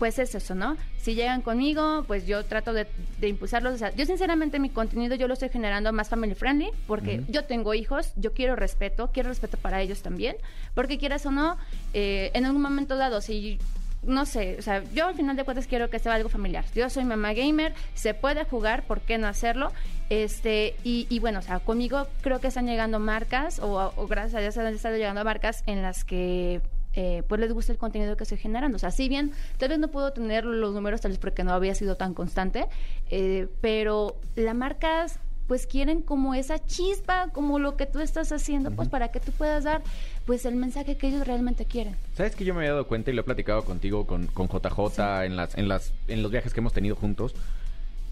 pues 0.00 0.18
es 0.18 0.34
eso, 0.34 0.54
¿no? 0.54 0.78
Si 0.96 1.14
llegan 1.14 1.42
conmigo, 1.42 2.04
pues 2.06 2.26
yo 2.26 2.42
trato 2.46 2.72
de, 2.72 2.86
impulsarlos. 3.20 3.74
O 3.74 3.76
sea, 3.76 3.94
yo 3.94 4.06
sinceramente 4.06 4.58
mi 4.58 4.70
contenido 4.70 5.14
yo 5.14 5.28
lo 5.28 5.34
estoy 5.34 5.50
generando 5.50 5.92
más 5.92 6.08
family 6.08 6.34
friendly 6.34 6.70
porque 6.86 7.22
yo 7.28 7.44
tengo 7.44 7.74
hijos, 7.74 8.14
yo 8.16 8.32
quiero 8.32 8.56
respeto, 8.56 9.10
quiero 9.12 9.28
respeto 9.28 9.58
para 9.58 9.82
ellos 9.82 10.00
también, 10.00 10.36
porque 10.74 10.96
quieras 10.96 11.26
o 11.26 11.30
no, 11.30 11.58
eh, 11.92 12.30
en 12.32 12.46
algún 12.46 12.62
momento 12.62 12.96
dado, 12.96 13.20
si 13.20 13.58
no 14.02 14.24
sé, 14.24 14.56
o 14.58 14.62
sea, 14.62 14.82
yo 14.94 15.08
al 15.08 15.14
final 15.14 15.36
de 15.36 15.44
cuentas 15.44 15.66
quiero 15.66 15.90
que 15.90 15.98
sea 15.98 16.14
algo 16.14 16.30
familiar. 16.30 16.64
Yo 16.74 16.88
soy 16.88 17.04
mamá 17.04 17.34
gamer, 17.34 17.74
se 17.92 18.14
puede 18.14 18.46
jugar, 18.46 18.84
¿por 18.84 19.02
qué 19.02 19.18
no 19.18 19.26
hacerlo? 19.26 19.70
Este, 20.08 20.76
y, 20.82 21.18
bueno, 21.18 21.40
o 21.40 21.42
sea, 21.42 21.58
conmigo 21.58 22.06
creo 22.22 22.40
que 22.40 22.46
están 22.46 22.66
llegando 22.66 22.98
marcas, 23.00 23.58
o, 23.58 23.92
o 23.94 24.06
gracias 24.06 24.36
a 24.36 24.40
Dios 24.40 24.56
han 24.56 24.68
estado 24.68 24.96
llegando 24.96 25.22
marcas 25.24 25.62
en 25.66 25.82
las 25.82 26.04
que 26.04 26.62
eh, 26.94 27.22
pues 27.28 27.40
les 27.40 27.52
gusta 27.52 27.72
el 27.72 27.78
contenido 27.78 28.16
que 28.16 28.24
estoy 28.24 28.38
generando. 28.38 28.76
O 28.76 28.78
sea, 28.78 28.90
si 28.90 29.08
bien 29.08 29.32
tal 29.58 29.70
vez 29.70 29.78
no 29.78 29.88
puedo 29.88 30.12
tener 30.12 30.44
los 30.44 30.74
números 30.74 31.00
tal 31.00 31.12
vez 31.12 31.18
porque 31.18 31.44
no 31.44 31.52
había 31.52 31.74
sido 31.74 31.96
tan 31.96 32.14
constante, 32.14 32.66
eh, 33.10 33.48
pero 33.60 34.16
las 34.36 34.54
marcas 34.54 35.18
pues 35.46 35.66
quieren 35.66 36.02
como 36.02 36.36
esa 36.36 36.64
chispa, 36.64 37.30
como 37.32 37.58
lo 37.58 37.76
que 37.76 37.84
tú 37.84 37.98
estás 37.98 38.30
haciendo, 38.30 38.70
pues 38.70 38.88
para 38.88 39.08
que 39.08 39.18
tú 39.18 39.32
puedas 39.32 39.64
dar 39.64 39.82
pues 40.24 40.46
el 40.46 40.54
mensaje 40.54 40.96
que 40.96 41.08
ellos 41.08 41.26
realmente 41.26 41.64
quieren. 41.64 41.96
¿Sabes 42.14 42.36
que 42.36 42.44
yo 42.44 42.54
me 42.54 42.60
había 42.60 42.70
dado 42.70 42.86
cuenta 42.86 43.10
y 43.10 43.14
lo 43.14 43.22
he 43.22 43.24
platicado 43.24 43.64
contigo 43.64 44.06
con, 44.06 44.28
con 44.28 44.46
JJ 44.46 45.24
en 45.24 45.34
las 45.34 45.58
en 45.58 45.66
las 45.66 45.92
en 46.06 46.22
los 46.22 46.30
viajes 46.30 46.54
que 46.54 46.60
hemos 46.60 46.72
tenido 46.72 46.94
juntos? 46.94 47.34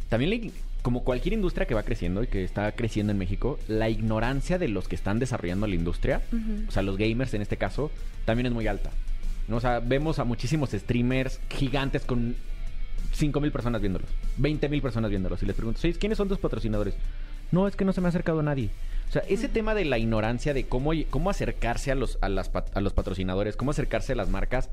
También 0.09 0.31
como 0.83 1.05
cualquier 1.05 1.35
industria 1.35 1.67
que 1.67 1.75
va 1.75 1.83
creciendo 1.83 2.23
y 2.23 2.29
que 2.29 2.45
está 2.45 2.73
creciendo 2.73 3.13
en 3.13 3.19
México, 3.19 3.59
la 3.69 3.89
ignorancia 3.89 4.59
de 4.59 4.69
los 4.69 4.89
que 4.89 4.97
están 4.97 5.19
desarrollando 5.19 5.67
la 5.67 5.75
industria, 5.75 6.23
o 6.69 6.71
sea, 6.71 6.83
los 6.83 6.97
gamers 6.97 7.35
en 7.35 7.43
este 7.43 7.57
caso, 7.57 7.91
también 8.25 8.47
es 8.47 8.53
muy 8.53 8.67
alta. 8.67 8.91
¿no? 9.49 9.57
O 9.57 9.61
sea, 9.61 9.81
vemos 9.81 10.19
a 10.19 10.25
muchísimos 10.25 10.71
streamers 10.71 11.41
gigantes 11.51 12.05
con 12.05 12.37
5 13.13 13.41
mil 13.41 13.51
personas 13.51 13.81
viéndolos, 13.81 14.09
20 14.37 14.69
mil 14.69 14.83
personas 14.83 15.11
viéndolos. 15.11 15.43
Y 15.43 15.47
les 15.47 15.57
pregunto, 15.57 15.81
¿quiénes 15.99 16.19
son 16.19 16.29
tus 16.29 16.39
patrocinadores? 16.39 16.95
No, 17.51 17.67
es 17.67 17.77
que 17.77 17.85
no 17.85 17.93
se 17.93 18.01
me 18.01 18.07
ha 18.07 18.11
acercado 18.11 18.43
nadie. 18.43 18.71
O 19.09 19.13
sea, 19.13 19.23
ese 19.29 19.49
tema 19.49 19.75
de 19.75 19.87
la 19.87 19.99
ignorancia 19.99 20.53
de 20.53 20.67
cómo, 20.67 20.93
cómo 21.09 21.31
acercarse 21.31 21.91
a 21.91 21.95
los, 21.95 22.19
a, 22.21 22.29
las, 22.29 22.51
a 22.75 22.81
los 22.81 22.93
patrocinadores, 22.93 23.57
cómo 23.57 23.71
acercarse 23.71 24.13
a 24.13 24.17
las 24.17 24.29
marcas, 24.29 24.69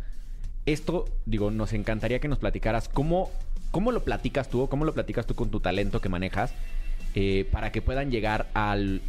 esto, 0.65 1.05
digo, 1.25 1.51
nos 1.51 1.73
encantaría 1.73 2.19
que 2.19 2.27
nos 2.27 2.39
platicaras 2.39 2.89
cómo 2.89 3.31
¿Cómo 3.71 3.91
lo 3.91 4.03
platicas 4.03 4.49
tú 4.49 4.67
cómo 4.69 4.85
lo 4.85 4.93
platicas 4.93 5.25
tú 5.25 5.35
con 5.35 5.49
tu 5.49 5.59
talento 5.59 6.01
que 6.01 6.09
manejas 6.09 6.53
eh, 7.13 7.47
para 7.51 7.71
que 7.71 7.81
puedan 7.81 8.11
llegar 8.11 8.47
al 8.53 9.01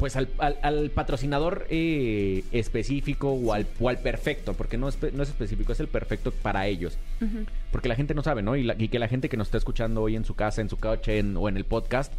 pues 0.00 0.16
al, 0.16 0.90
patrocinador 0.94 1.66
eh, 1.68 2.42
específico 2.52 3.32
o 3.32 3.52
al, 3.52 3.66
o 3.78 3.90
al, 3.90 3.98
perfecto, 3.98 4.54
porque 4.54 4.78
no 4.78 4.88
es, 4.88 4.96
no 5.12 5.22
es 5.22 5.28
específico, 5.28 5.72
es 5.72 5.80
el 5.80 5.88
perfecto 5.88 6.30
para 6.30 6.66
ellos. 6.66 6.96
Porque 7.70 7.88
la 7.88 7.94
gente 7.94 8.14
no 8.14 8.22
sabe, 8.22 8.40
¿no? 8.40 8.56
Y, 8.56 8.88
que 8.88 8.98
la 8.98 9.08
gente 9.08 9.28
que 9.28 9.36
nos 9.36 9.48
está 9.48 9.58
escuchando 9.58 10.00
hoy 10.00 10.16
en 10.16 10.24
su 10.24 10.34
casa, 10.34 10.62
en 10.62 10.70
su 10.70 10.78
coche 10.78 11.22
o 11.36 11.48
en 11.50 11.56
el 11.58 11.66
podcast, 11.66 12.14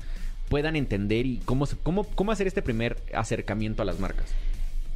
puedan 0.47 0.75
entender 0.75 1.25
y 1.25 1.37
cómo, 1.43 1.67
cómo, 1.81 2.03
cómo 2.03 2.31
hacer 2.31 2.45
este 2.45 2.61
primer 2.61 2.97
acercamiento 3.15 3.81
a 3.81 3.85
las 3.85 3.99
marcas. 3.99 4.27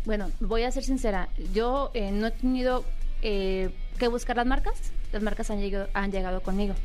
Bueno, 0.05 0.29
voy 0.39 0.61
a 0.61 0.71
ser 0.71 0.83
sincera, 0.83 1.29
yo 1.55 1.89
eh, 1.95 2.11
no 2.11 2.27
he 2.27 2.31
tenido 2.31 2.85
que 3.25 4.07
buscar 4.07 4.35
las 4.35 4.45
marcas, 4.45 4.75
las 5.11 5.21
marcas 5.21 5.49
han 5.49 5.59
llegado, 5.59 5.89
han 5.93 6.11
llegado 6.11 6.41
conmigo. 6.41 6.75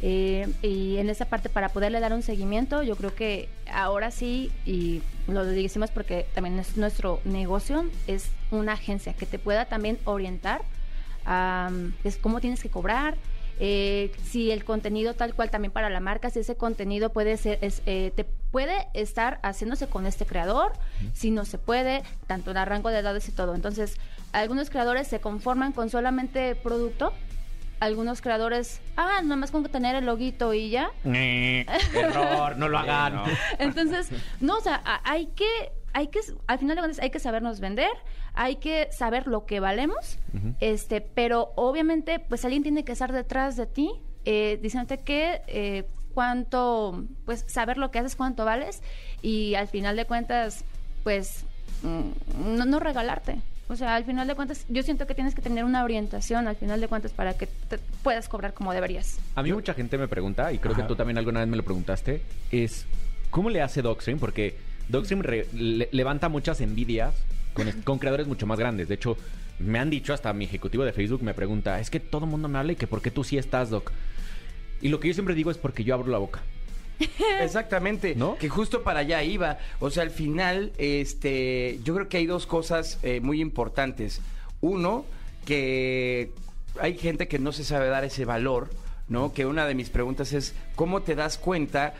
Eh, 0.00 0.46
y 0.62 0.98
en 0.98 1.10
esa 1.10 1.24
parte 1.24 1.48
para 1.48 1.70
poderle 1.70 1.98
dar 1.98 2.12
un 2.12 2.22
seguimiento, 2.22 2.82
yo 2.82 2.94
creo 2.94 3.14
que 3.14 3.48
ahora 3.70 4.10
sí, 4.10 4.52
y 4.64 5.02
lo 5.26 5.44
decimos 5.44 5.90
porque 5.90 6.26
también 6.34 6.58
es 6.58 6.76
nuestro 6.76 7.20
negocio, 7.24 7.84
es 8.06 8.30
una 8.52 8.74
agencia 8.74 9.12
que 9.14 9.26
te 9.26 9.38
pueda 9.38 9.64
también 9.64 9.98
orientar 10.04 10.62
a 11.26 11.70
es 12.04 12.16
cómo 12.16 12.40
tienes 12.40 12.62
que 12.62 12.70
cobrar, 12.70 13.16
eh, 13.60 14.12
si 14.24 14.50
el 14.50 14.64
contenido 14.64 15.14
tal 15.14 15.34
cual 15.34 15.50
también 15.50 15.72
para 15.72 15.90
la 15.90 16.00
marca, 16.00 16.30
si 16.30 16.40
ese 16.40 16.56
contenido 16.56 17.10
puede 17.10 17.36
ser, 17.36 17.58
es, 17.60 17.82
eh, 17.86 18.12
te 18.14 18.24
puede 18.24 18.86
estar 18.94 19.40
haciéndose 19.42 19.88
con 19.88 20.06
este 20.06 20.26
creador, 20.26 20.72
si 21.12 21.30
no 21.30 21.44
se 21.44 21.58
puede, 21.58 22.02
tanto 22.26 22.50
en 22.52 22.56
el 22.56 22.66
rango 22.66 22.90
de 22.90 22.98
edades 22.98 23.28
y 23.28 23.32
todo. 23.32 23.54
Entonces, 23.54 23.96
algunos 24.32 24.70
creadores 24.70 25.08
se 25.08 25.20
conforman 25.20 25.72
con 25.72 25.90
solamente 25.90 26.54
producto, 26.54 27.12
algunos 27.80 28.22
creadores, 28.22 28.80
ah, 28.96 29.20
nada 29.22 29.36
más 29.36 29.50
con 29.50 29.64
tener 29.64 29.96
el 29.96 30.06
loguito 30.06 30.54
y 30.54 30.70
ya. 30.70 30.90
error, 31.04 32.56
no 32.56 32.68
lo 32.68 32.78
hagan. 32.78 33.22
Entonces, 33.58 34.08
no, 34.40 34.56
o 34.56 34.60
sea, 34.60 34.82
hay 35.04 35.26
que, 35.26 35.72
hay 35.98 36.06
que, 36.06 36.20
al 36.46 36.60
final 36.60 36.76
de 36.76 36.82
cuentas, 36.82 37.02
hay 37.02 37.10
que 37.10 37.18
sabernos 37.18 37.58
vender, 37.58 37.90
hay 38.32 38.56
que 38.56 38.88
saber 38.92 39.26
lo 39.26 39.46
que 39.46 39.58
valemos, 39.58 40.20
este, 40.60 41.00
pero 41.00 41.50
obviamente, 41.56 42.20
pues 42.20 42.44
alguien 42.44 42.62
tiene 42.62 42.84
que 42.84 42.92
estar 42.92 43.12
detrás 43.12 43.56
de 43.56 43.66
ti, 43.66 43.90
eh, 44.24 44.60
diciéndote 44.62 44.98
que 44.98 45.42
eh, 45.48 45.86
cuánto, 46.14 47.04
pues 47.24 47.44
saber 47.48 47.78
lo 47.78 47.90
que 47.90 47.98
haces, 47.98 48.14
cuánto 48.14 48.44
vales, 48.44 48.80
y 49.22 49.56
al 49.56 49.66
final 49.66 49.96
de 49.96 50.04
cuentas, 50.04 50.64
pues, 51.02 51.44
mm, 51.82 52.56
no, 52.56 52.64
no 52.64 52.78
regalarte. 52.78 53.40
O 53.68 53.74
sea, 53.74 53.96
al 53.96 54.04
final 54.04 54.28
de 54.28 54.36
cuentas, 54.36 54.66
yo 54.68 54.84
siento 54.84 55.04
que 55.08 55.16
tienes 55.16 55.34
que 55.34 55.42
tener 55.42 55.64
una 55.64 55.82
orientación 55.82 56.46
al 56.46 56.54
final 56.54 56.80
de 56.80 56.86
cuentas 56.86 57.10
para 57.10 57.36
que 57.36 57.48
te 57.48 57.78
puedas 58.04 58.28
cobrar 58.28 58.54
como 58.54 58.72
deberías. 58.72 59.18
A 59.34 59.42
mí 59.42 59.52
mucha 59.52 59.74
gente 59.74 59.98
me 59.98 60.06
pregunta, 60.06 60.52
y 60.52 60.58
creo 60.58 60.76
que 60.76 60.84
tú 60.84 60.94
también 60.94 61.18
alguna 61.18 61.40
vez 61.40 61.48
me 61.48 61.56
lo 61.56 61.64
preguntaste, 61.64 62.22
es 62.52 62.86
¿cómo 63.30 63.50
le 63.50 63.62
hace 63.62 63.82
Dogstream? 63.82 64.20
Porque 64.20 64.67
Dogstream 64.88 65.22
levanta 65.92 66.28
muchas 66.28 66.60
envidias 66.60 67.14
con, 67.84 67.98
creadores 67.98 68.26
mucho 68.26 68.46
más 68.46 68.58
grandes. 68.58 68.88
De 68.88 68.94
hecho, 68.94 69.16
me 69.58 69.78
han 69.78 69.90
dicho, 69.90 70.14
hasta 70.14 70.32
mi 70.32 70.44
ejecutivo 70.44 70.84
de 70.84 70.92
Facebook 70.92 71.22
me 71.22 71.34
pregunta, 71.34 71.80
es 71.80 71.90
que 71.90 72.00
todo 72.00 72.24
el 72.24 72.30
mundo 72.30 72.48
me 72.48 72.58
habla 72.58 72.72
y 72.72 72.76
que 72.76 72.86
por 72.86 73.02
qué 73.02 73.10
tú 73.10 73.24
sí 73.24 73.38
estás, 73.38 73.70
Doc. 73.70 73.92
Y 74.80 74.88
lo 74.88 75.00
que 75.00 75.08
yo 75.08 75.14
siempre 75.14 75.34
digo 75.34 75.50
es 75.50 75.58
porque 75.58 75.84
yo 75.84 75.94
abro 75.94 76.10
la 76.10 76.18
boca. 76.18 76.40
Exactamente, 77.40 78.14
¿no? 78.14 78.36
Que 78.36 78.48
justo 78.48 78.82
para 78.82 79.00
allá 79.00 79.22
iba. 79.22 79.58
O 79.80 79.90
sea, 79.90 80.02
al 80.02 80.10
final, 80.10 80.72
este, 80.78 81.78
yo 81.84 81.94
creo 81.94 82.08
que 82.08 82.18
hay 82.18 82.26
dos 82.26 82.46
cosas 82.46 82.98
eh, 83.02 83.20
muy 83.20 83.40
importantes. 83.40 84.20
Uno, 84.60 85.04
que 85.44 86.30
hay 86.80 86.96
gente 86.96 87.28
que 87.28 87.38
no 87.38 87.52
se 87.52 87.64
sabe 87.64 87.88
dar 87.88 88.04
ese 88.04 88.24
valor, 88.24 88.70
¿no? 89.08 89.32
Que 89.32 89.46
una 89.46 89.66
de 89.66 89.74
mis 89.74 89.90
preguntas 89.90 90.32
es, 90.32 90.54
¿cómo 90.74 91.02
te 91.02 91.14
das 91.14 91.38
cuenta 91.38 91.94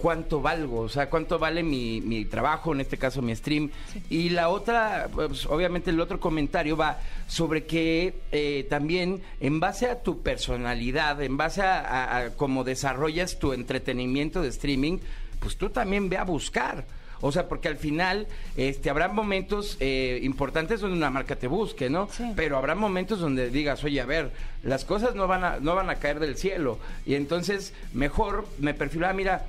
cuánto 0.00 0.40
valgo, 0.40 0.80
o 0.80 0.88
sea, 0.88 1.10
cuánto 1.10 1.38
vale 1.38 1.62
mi, 1.62 2.00
mi 2.00 2.24
trabajo, 2.24 2.72
en 2.72 2.80
este 2.80 2.96
caso 2.96 3.20
mi 3.20 3.34
stream. 3.36 3.70
Y 4.08 4.30
la 4.30 4.48
otra, 4.48 5.08
pues, 5.12 5.46
obviamente 5.46 5.90
el 5.90 6.00
otro 6.00 6.18
comentario 6.18 6.76
va 6.76 6.98
sobre 7.26 7.64
que 7.64 8.14
eh, 8.32 8.66
también 8.70 9.22
en 9.40 9.60
base 9.60 9.86
a 9.86 10.02
tu 10.02 10.22
personalidad, 10.22 11.22
en 11.22 11.36
base 11.36 11.62
a, 11.62 12.30
cómo 12.36 12.64
desarrollas 12.64 13.38
tu 13.38 13.52
entretenimiento 13.52 14.40
de 14.42 14.48
streaming, 14.48 14.98
pues 15.38 15.56
tú 15.56 15.70
también 15.70 16.08
ve 16.08 16.16
a 16.16 16.24
buscar. 16.24 16.86
O 17.22 17.32
sea, 17.32 17.48
porque 17.48 17.68
al 17.68 17.76
final 17.76 18.26
este, 18.56 18.88
habrá 18.88 19.08
momentos 19.08 19.76
eh, 19.80 20.20
importantes 20.22 20.80
donde 20.80 20.96
una 20.96 21.10
marca 21.10 21.36
te 21.36 21.48
busque, 21.48 21.90
¿no? 21.90 22.08
Pero 22.34 22.56
habrá 22.56 22.74
momentos 22.74 23.20
donde 23.20 23.50
digas, 23.50 23.84
oye, 23.84 24.00
a 24.00 24.06
ver, 24.06 24.30
las 24.62 24.86
cosas 24.86 25.14
no 25.14 25.26
van 25.26 25.44
a, 25.44 25.60
no 25.60 25.74
van 25.74 25.90
a 25.90 25.96
caer 25.96 26.18
del 26.18 26.36
cielo. 26.36 26.78
Y 27.04 27.16
entonces, 27.16 27.74
mejor 27.92 28.48
me 28.58 28.72
perfilo, 28.72 29.06
ah, 29.06 29.12
mira, 29.12 29.44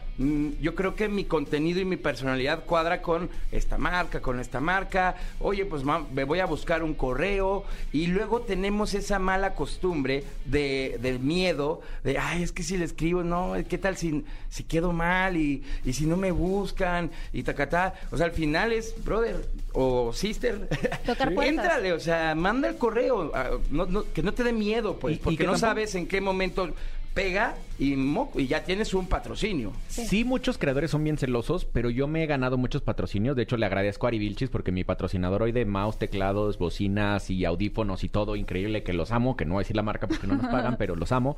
yo 0.61 0.75
creo 0.75 0.95
que 0.95 1.07
mi 1.09 1.25
contenido 1.25 1.79
y 1.79 1.85
mi 1.85 1.97
personalidad 1.97 2.63
cuadra 2.65 3.01
con 3.01 3.29
esta 3.51 3.77
marca, 3.77 4.21
con 4.21 4.39
esta 4.39 4.59
marca. 4.59 5.15
Oye, 5.39 5.65
pues 5.65 5.83
me 6.13 6.23
voy 6.23 6.39
a 6.39 6.45
buscar 6.45 6.83
un 6.83 6.93
correo 6.93 7.63
y 7.91 8.07
luego 8.07 8.41
tenemos 8.41 8.93
esa 8.93 9.19
mala 9.19 9.55
costumbre 9.55 10.23
de, 10.45 10.97
del 11.01 11.19
miedo, 11.19 11.81
de, 12.03 12.17
ay, 12.17 12.43
es 12.43 12.51
que 12.51 12.63
si 12.63 12.77
le 12.77 12.85
escribo, 12.85 13.23
no, 13.23 13.53
¿qué 13.67 13.77
tal 13.77 13.97
si, 13.97 14.23
si 14.49 14.63
quedo 14.63 14.91
mal 14.93 15.37
y, 15.37 15.63
y 15.85 15.93
si 15.93 16.05
no 16.05 16.17
me 16.17 16.31
buscan 16.31 17.09
y 17.33 17.43
tacatá? 17.43 17.93
O 18.11 18.17
sea, 18.17 18.25
al 18.27 18.31
final 18.33 18.71
es, 18.73 18.93
brother 19.03 19.45
o 19.73 20.11
sister, 20.13 20.67
Tocar 21.05 21.31
puertas. 21.33 21.47
éntrale, 21.47 21.93
o 21.93 21.99
sea, 21.99 22.35
manda 22.35 22.67
el 22.69 22.77
correo, 22.77 23.31
ah, 23.33 23.51
no- 23.69 23.85
no- 23.85 24.03
que 24.13 24.21
no 24.23 24.33
te 24.33 24.43
dé 24.43 24.53
miedo, 24.53 24.97
pues, 24.97 25.17
porque 25.19 25.37
que 25.37 25.43
no 25.45 25.51
tampoco- 25.53 25.59
sabes 25.67 25.95
en 25.95 26.07
qué 26.07 26.21
momento 26.21 26.69
pega 27.13 27.55
y, 27.77 27.93
y 27.93 28.47
ya 28.47 28.63
tienes 28.63 28.93
un 28.93 29.07
patrocinio. 29.07 29.73
Sí. 29.87 30.23
muchos 30.23 30.57
creadores 30.57 30.91
son 30.91 31.03
bien 31.03 31.17
celosos, 31.17 31.65
pero 31.65 31.89
yo 31.89 32.07
me 32.07 32.23
he 32.23 32.25
ganado 32.25 32.57
muchos 32.57 32.81
patrocinios. 32.81 33.35
De 33.35 33.43
hecho, 33.43 33.57
le 33.57 33.65
agradezco 33.65 34.07
a 34.07 34.09
Ari 34.09 34.19
Vilchis 34.19 34.49
porque 34.49 34.71
mi 34.71 34.83
patrocinador 34.83 35.43
hoy 35.43 35.51
de 35.51 35.65
mouse, 35.65 35.97
teclados, 35.97 36.57
bocinas 36.57 37.29
y 37.29 37.43
audífonos 37.45 38.03
y 38.03 38.09
todo, 38.09 38.35
increíble, 38.35 38.83
que 38.83 38.93
los 38.93 39.11
amo, 39.11 39.35
que 39.35 39.45
no 39.45 39.53
voy 39.53 39.61
a 39.61 39.63
decir 39.63 39.75
la 39.75 39.83
marca 39.83 40.07
porque 40.07 40.27
no 40.27 40.35
nos 40.35 40.47
pagan, 40.47 40.75
pero 40.79 40.95
los 40.95 41.11
amo. 41.11 41.37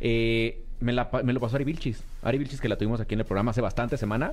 Eh, 0.00 0.62
me, 0.80 0.92
la 0.92 1.08
me 1.24 1.32
lo 1.32 1.40
pasó 1.40 1.56
Ari 1.56 1.64
Vilchis. 1.64 2.02
Ari 2.22 2.38
Vilchis, 2.38 2.60
que 2.60 2.68
la 2.68 2.76
tuvimos 2.76 3.00
aquí 3.00 3.14
en 3.14 3.20
el 3.20 3.26
programa 3.26 3.52
hace 3.52 3.60
bastante 3.60 3.96
semana. 3.96 4.32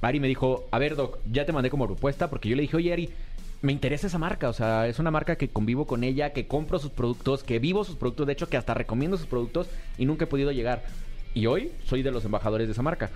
Ari 0.00 0.20
me 0.20 0.28
dijo, 0.28 0.68
a 0.70 0.78
ver, 0.78 0.94
Doc, 0.94 1.18
ya 1.30 1.44
te 1.44 1.52
mandé 1.52 1.70
como 1.70 1.86
propuesta 1.86 2.28
porque 2.28 2.48
yo 2.48 2.56
le 2.56 2.62
dije, 2.62 2.76
oye, 2.76 2.92
Ari, 2.92 3.10
me 3.60 3.72
interesa 3.72 4.06
esa 4.06 4.18
marca, 4.18 4.48
o 4.48 4.52
sea, 4.52 4.86
es 4.86 4.98
una 4.98 5.10
marca 5.10 5.36
que 5.36 5.48
convivo 5.48 5.86
con 5.86 6.04
ella, 6.04 6.32
que 6.32 6.46
compro 6.46 6.78
sus 6.78 6.92
productos, 6.92 7.42
que 7.42 7.58
vivo 7.58 7.84
sus 7.84 7.96
productos, 7.96 8.26
de 8.26 8.32
hecho 8.34 8.48
que 8.48 8.56
hasta 8.56 8.74
recomiendo 8.74 9.16
sus 9.16 9.26
productos 9.26 9.68
y 9.96 10.06
nunca 10.06 10.24
he 10.24 10.28
podido 10.28 10.52
llegar. 10.52 10.84
Y 11.34 11.46
hoy 11.46 11.72
soy 11.84 12.02
de 12.02 12.10
los 12.10 12.24
embajadores 12.24 12.68
de 12.68 12.72
esa 12.72 12.82
marca. 12.82 13.10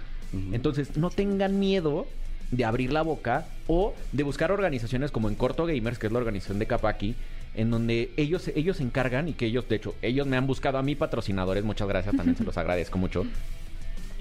Entonces, 0.52 0.96
no 0.96 1.10
tengan 1.10 1.58
miedo 1.58 2.06
de 2.50 2.64
abrir 2.64 2.92
la 2.92 3.02
boca 3.02 3.46
o 3.66 3.94
de 4.12 4.22
buscar 4.22 4.50
organizaciones 4.50 5.10
como 5.10 5.28
en 5.28 5.34
Corto 5.34 5.66
Gamers, 5.66 5.98
que 5.98 6.06
es 6.06 6.12
la 6.12 6.18
organización 6.18 6.58
de 6.58 6.66
Capaki, 6.66 7.14
en 7.54 7.70
donde 7.70 8.12
ellos, 8.16 8.48
ellos 8.54 8.78
se 8.78 8.82
encargan 8.82 9.28
y 9.28 9.34
que 9.34 9.46
ellos, 9.46 9.68
de 9.68 9.76
hecho, 9.76 9.94
ellos 10.00 10.26
me 10.26 10.36
han 10.36 10.46
buscado 10.46 10.78
a 10.78 10.82
mí 10.82 10.94
patrocinadores, 10.94 11.64
muchas 11.64 11.86
gracias, 11.86 12.16
también 12.16 12.36
se 12.36 12.44
los 12.44 12.56
agradezco 12.58 12.98
mucho. 12.98 13.26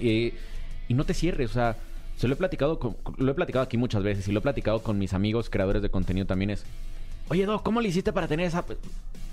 Eh, 0.00 0.34
y 0.88 0.94
no 0.94 1.04
te 1.04 1.14
cierres, 1.14 1.50
o 1.50 1.54
sea, 1.54 1.76
se 2.22 2.28
lo 2.28 2.34
he 2.34 2.36
platicado 2.36 2.78
con- 2.78 2.96
lo 3.18 3.32
he 3.32 3.34
platicado 3.34 3.64
aquí 3.64 3.76
muchas 3.76 4.04
veces 4.04 4.28
y 4.28 4.32
lo 4.32 4.38
he 4.38 4.42
platicado 4.42 4.80
con 4.80 4.96
mis 4.96 5.12
amigos 5.12 5.50
creadores 5.50 5.82
de 5.82 5.90
contenido 5.90 6.24
también 6.24 6.50
es, 6.50 6.64
oye 7.28 7.44
Doc, 7.46 7.64
¿cómo 7.64 7.80
le 7.80 7.88
hiciste 7.88 8.12
para 8.12 8.28
tener 8.28 8.46
esa? 8.46 8.64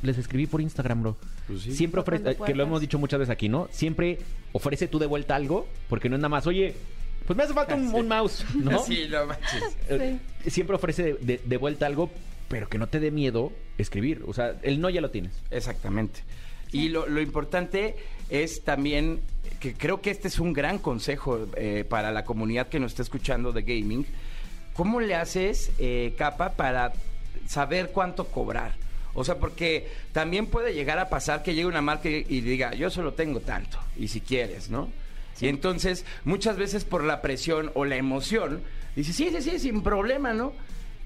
Les 0.02 0.18
escribí 0.18 0.48
por 0.48 0.60
Instagram, 0.60 1.04
bro. 1.04 1.18
Pues 1.48 1.62
sí. 1.62 1.72
Siempre 1.74 2.02
ofrece, 2.02 2.36
que 2.36 2.56
lo 2.56 2.64
hemos 2.64 2.82
dicho 2.82 2.98
muchas 2.98 3.20
veces 3.20 3.32
aquí, 3.32 3.48
¿no? 3.48 3.68
Siempre 3.72 4.18
ofrece 4.54 4.88
tú 4.88 4.98
de 4.98 5.06
vuelta 5.06 5.36
algo, 5.36 5.68
porque 5.88 6.10
no 6.10 6.16
es 6.16 6.20
nada 6.22 6.30
más, 6.30 6.48
oye, 6.48 6.74
pues 7.28 7.38
me 7.38 7.44
hace 7.44 7.54
falta 7.54 7.76
un, 7.76 7.94
un 7.94 8.08
mouse, 8.08 8.44
¿no? 8.56 8.84
Sí, 8.84 9.06
no 9.10 9.26
manches. 9.28 9.78
Eh, 9.90 10.18
Siempre 10.48 10.76
ofrece 10.76 11.04
de, 11.04 11.14
de- 11.22 11.42
de 11.46 11.58
vuelta 11.58 11.86
algo, 11.86 12.10
pero 12.48 12.68
que 12.70 12.80
no 12.80 12.88
te 12.88 13.00
dé 13.00 13.12
miedo 13.12 13.52
escribir. 13.78 14.24
O 14.26 14.34
sea, 14.34 14.56
el 14.64 14.82
no 14.82 14.90
ya 14.90 15.02
lo 15.02 15.12
tienes. 15.12 15.34
Exactamente. 15.52 16.22
Y 16.72 16.90
lo, 16.90 17.08
lo 17.08 17.22
importante 17.22 17.96
es 18.30 18.64
también 18.64 19.20
que 19.60 19.74
creo 19.74 20.02
que 20.02 20.12
este 20.12 20.28
es 20.28 20.40
un 20.40 20.54
gran 20.54 20.80
consejo 20.80 21.48
eh, 21.56 21.86
para 21.88 22.12
la 22.12 22.24
comunidad 22.26 22.68
que 22.68 22.80
nos 22.80 22.92
está 22.92 23.04
escuchando 23.04 23.52
de 23.52 23.62
gaming. 23.62 24.06
¿Cómo 24.74 25.02
le 25.02 25.16
haces, 25.16 25.72
eh, 25.80 26.14
capa, 26.18 26.54
para 26.54 26.94
saber 27.48 27.92
cuánto 27.92 28.26
cobrar? 28.26 28.76
O 29.14 29.24
sea, 29.24 29.36
porque 29.36 29.90
también 30.14 30.48
puede 30.48 30.74
llegar 30.74 31.00
a 31.00 31.10
pasar 31.10 31.44
que 31.44 31.54
llegue 31.54 31.68
una 31.68 31.82
marca 31.82 32.10
y, 32.10 32.26
y 32.30 32.42
diga, 32.42 32.74
yo 32.74 32.90
solo 32.90 33.14
tengo 33.14 33.42
tanto, 33.42 33.80
y 33.98 34.08
si 34.08 34.22
quieres, 34.22 34.70
¿no? 34.70 34.90
Y 35.42 35.48
entonces, 35.48 36.06
muchas 36.26 36.58
veces 36.58 36.86
por 36.86 37.04
la 37.04 37.22
presión 37.22 37.72
o 37.74 37.86
la 37.86 37.96
emoción, 37.96 38.62
dices, 38.96 39.16
sí, 39.16 39.30
sí, 39.32 39.42
sí, 39.42 39.60
sin 39.60 39.82
problema, 39.82 40.34
¿no? 40.34 40.54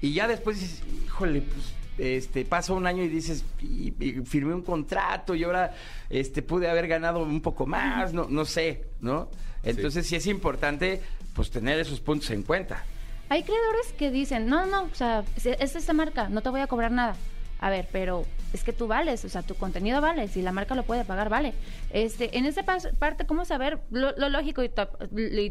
Y 0.00 0.12
ya 0.12 0.28
después 0.28 0.60
dices, 0.60 0.82
híjole, 1.06 1.40
pues 1.40 1.72
este, 1.98 2.44
pasa 2.44 2.72
un 2.72 2.86
año 2.86 3.02
y 3.02 3.08
dices, 3.08 3.44
y, 3.60 3.94
y 4.04 4.12
firmé 4.24 4.54
un 4.54 4.62
contrato 4.62 5.34
y 5.34 5.44
ahora 5.44 5.74
este, 6.10 6.42
pude 6.42 6.68
haber 6.68 6.88
ganado 6.88 7.22
un 7.22 7.40
poco 7.40 7.66
más, 7.66 8.12
no, 8.12 8.26
no 8.28 8.44
sé, 8.44 8.84
¿no? 9.00 9.28
Entonces 9.62 10.06
sí. 10.06 10.16
es 10.16 10.26
importante 10.26 11.00
pues 11.34 11.50
tener 11.50 11.78
esos 11.78 12.00
puntos 12.00 12.30
en 12.30 12.42
cuenta. 12.42 12.84
Hay 13.28 13.42
creadores 13.42 13.92
que 13.98 14.10
dicen, 14.10 14.46
no, 14.46 14.66
no, 14.66 14.84
o 14.84 14.94
sea, 14.94 15.24
es, 15.36 15.46
es 15.46 15.76
esta 15.76 15.92
marca, 15.92 16.28
no 16.28 16.42
te 16.42 16.50
voy 16.50 16.60
a 16.60 16.66
cobrar 16.66 16.92
nada. 16.92 17.16
A 17.60 17.70
ver, 17.70 17.88
pero 17.90 18.26
es 18.52 18.62
que 18.62 18.72
tú 18.72 18.86
vales, 18.86 19.24
o 19.24 19.28
sea, 19.28 19.42
tu 19.42 19.54
contenido 19.54 20.00
vale, 20.00 20.28
si 20.28 20.42
la 20.42 20.52
marca 20.52 20.74
lo 20.74 20.82
puede 20.82 21.04
pagar, 21.04 21.28
vale. 21.28 21.54
Este, 21.92 22.36
en 22.36 22.44
esa 22.46 22.62
parte, 22.62 23.24
¿cómo 23.26 23.44
saber 23.44 23.78
lo, 23.90 24.12
lo 24.16 24.28
lógico 24.28 24.62
y- 24.62 24.70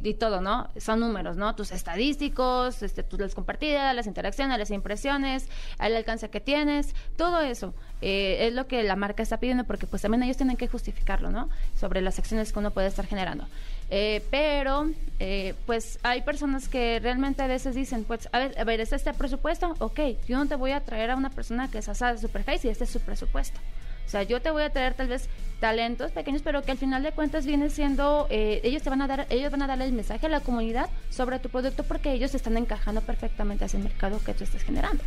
y 0.03 0.13
todo, 0.13 0.39
no? 0.41 0.69
Son 0.77 0.99
números, 0.99 1.35
¿no? 1.35 1.55
Tus 1.55 1.71
estadísticos, 1.71 2.83
este, 2.83 3.01
tus 3.03 3.19
las 3.19 3.33
compartidas, 3.35 3.95
las 3.95 4.07
interacciones, 4.07 4.57
las 4.59 4.69
impresiones, 4.71 5.47
el 5.79 5.95
alcance 5.95 6.29
que 6.29 6.39
tienes, 6.39 6.93
todo 7.17 7.41
eso 7.41 7.73
eh, 8.01 8.47
es 8.47 8.53
lo 8.53 8.67
que 8.67 8.83
la 8.83 8.95
marca 8.95 9.23
está 9.23 9.37
pidiendo 9.37 9.63
porque 9.63 9.87
pues 9.87 10.01
también 10.01 10.23
ellos 10.23 10.37
tienen 10.37 10.57
que 10.57 10.67
justificarlo, 10.67 11.31
¿no? 11.31 11.49
Sobre 11.79 12.01
las 12.01 12.19
acciones 12.19 12.51
que 12.53 12.59
uno 12.59 12.71
puede 12.71 12.87
estar 12.87 13.05
generando. 13.07 13.47
Eh, 13.89 14.23
pero, 14.31 14.89
eh, 15.19 15.53
pues 15.65 15.99
hay 16.03 16.21
personas 16.21 16.67
que 16.67 16.99
realmente 16.99 17.43
a 17.43 17.47
veces 17.47 17.75
dicen, 17.75 18.03
pues, 18.05 18.27
a 18.31 18.39
ver, 18.39 18.59
a 18.59 18.63
ver, 18.63 18.79
¿es 18.79 18.91
este 18.93 19.13
presupuesto? 19.13 19.75
Ok, 19.79 19.99
yo 20.27 20.37
no 20.37 20.47
te 20.47 20.55
voy 20.55 20.71
a 20.71 20.81
traer 20.81 21.11
a 21.11 21.15
una 21.15 21.29
persona 21.29 21.69
que 21.69 21.77
es 21.77 21.89
asada 21.89 22.13
de 22.13 22.19
super 22.19 22.43
high 22.43 22.57
si 22.57 22.69
este 22.69 22.85
es 22.85 22.89
su 22.89 22.99
presupuesto. 22.99 23.59
O 24.05 24.09
sea, 24.09 24.23
yo 24.23 24.41
te 24.41 24.51
voy 24.51 24.63
a 24.63 24.69
traer 24.69 24.95
tal 24.95 25.07
vez 25.07 25.29
talentos 25.59 26.11
pequeños, 26.11 26.41
pero 26.41 26.61
que 26.61 26.71
al 26.71 26.77
final 26.77 27.03
de 27.03 27.11
cuentas 27.13 27.45
viene 27.45 27.69
siendo, 27.69 28.27
eh, 28.29 28.59
ellos 28.63 28.83
te 28.83 28.89
van 28.89 29.01
a 29.01 29.07
dar, 29.07 29.27
ellos 29.29 29.49
van 29.51 29.61
a 29.61 29.67
darle 29.67 29.85
el 29.85 29.93
mensaje 29.93 30.25
a 30.25 30.29
la 30.29 30.41
comunidad 30.41 30.89
sobre 31.09 31.39
tu 31.39 31.49
producto 31.49 31.83
porque 31.83 32.11
ellos 32.11 32.35
están 32.35 32.57
encajando 32.57 33.01
perfectamente 33.01 33.63
hacia 33.63 33.77
el 33.77 33.83
mercado 33.83 34.19
que 34.23 34.33
tú 34.33 34.43
estás 34.43 34.63
generando. 34.63 35.03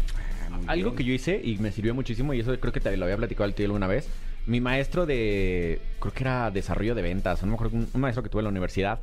Algo 0.66 0.94
que 0.94 1.04
yo 1.04 1.12
hice 1.12 1.40
y 1.44 1.58
me 1.58 1.70
sirvió 1.72 1.94
muchísimo, 1.94 2.32
y 2.32 2.40
eso 2.40 2.58
creo 2.58 2.72
que 2.72 2.80
te 2.80 2.96
lo 2.96 3.04
había 3.04 3.16
platicado 3.16 3.44
al 3.44 3.54
tío 3.54 3.66
alguna 3.66 3.86
vez. 3.86 4.08
Mi 4.46 4.60
maestro 4.60 5.06
de, 5.06 5.80
creo 5.98 6.12
que 6.12 6.22
era 6.22 6.50
desarrollo 6.50 6.94
de 6.94 7.02
ventas, 7.02 7.42
o 7.42 7.46
no 7.46 7.50
me 7.52 7.54
acuerdo, 7.56 7.76
un, 7.76 7.88
un 7.92 8.00
maestro 8.00 8.22
que 8.22 8.28
tuve 8.28 8.40
en 8.40 8.44
la 8.44 8.50
universidad, 8.50 9.00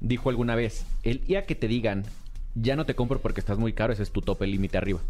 dijo 0.00 0.30
alguna 0.30 0.54
vez, 0.54 0.86
el 1.02 1.24
día 1.24 1.46
que 1.46 1.54
te 1.54 1.66
digan, 1.68 2.04
ya 2.54 2.76
no 2.76 2.86
te 2.86 2.94
compro 2.94 3.20
porque 3.20 3.40
estás 3.40 3.58
muy 3.58 3.72
caro, 3.72 3.92
ese 3.92 4.02
es 4.04 4.10
tu 4.12 4.22
tope 4.22 4.46
límite 4.46 4.78
arriba. 4.78 5.00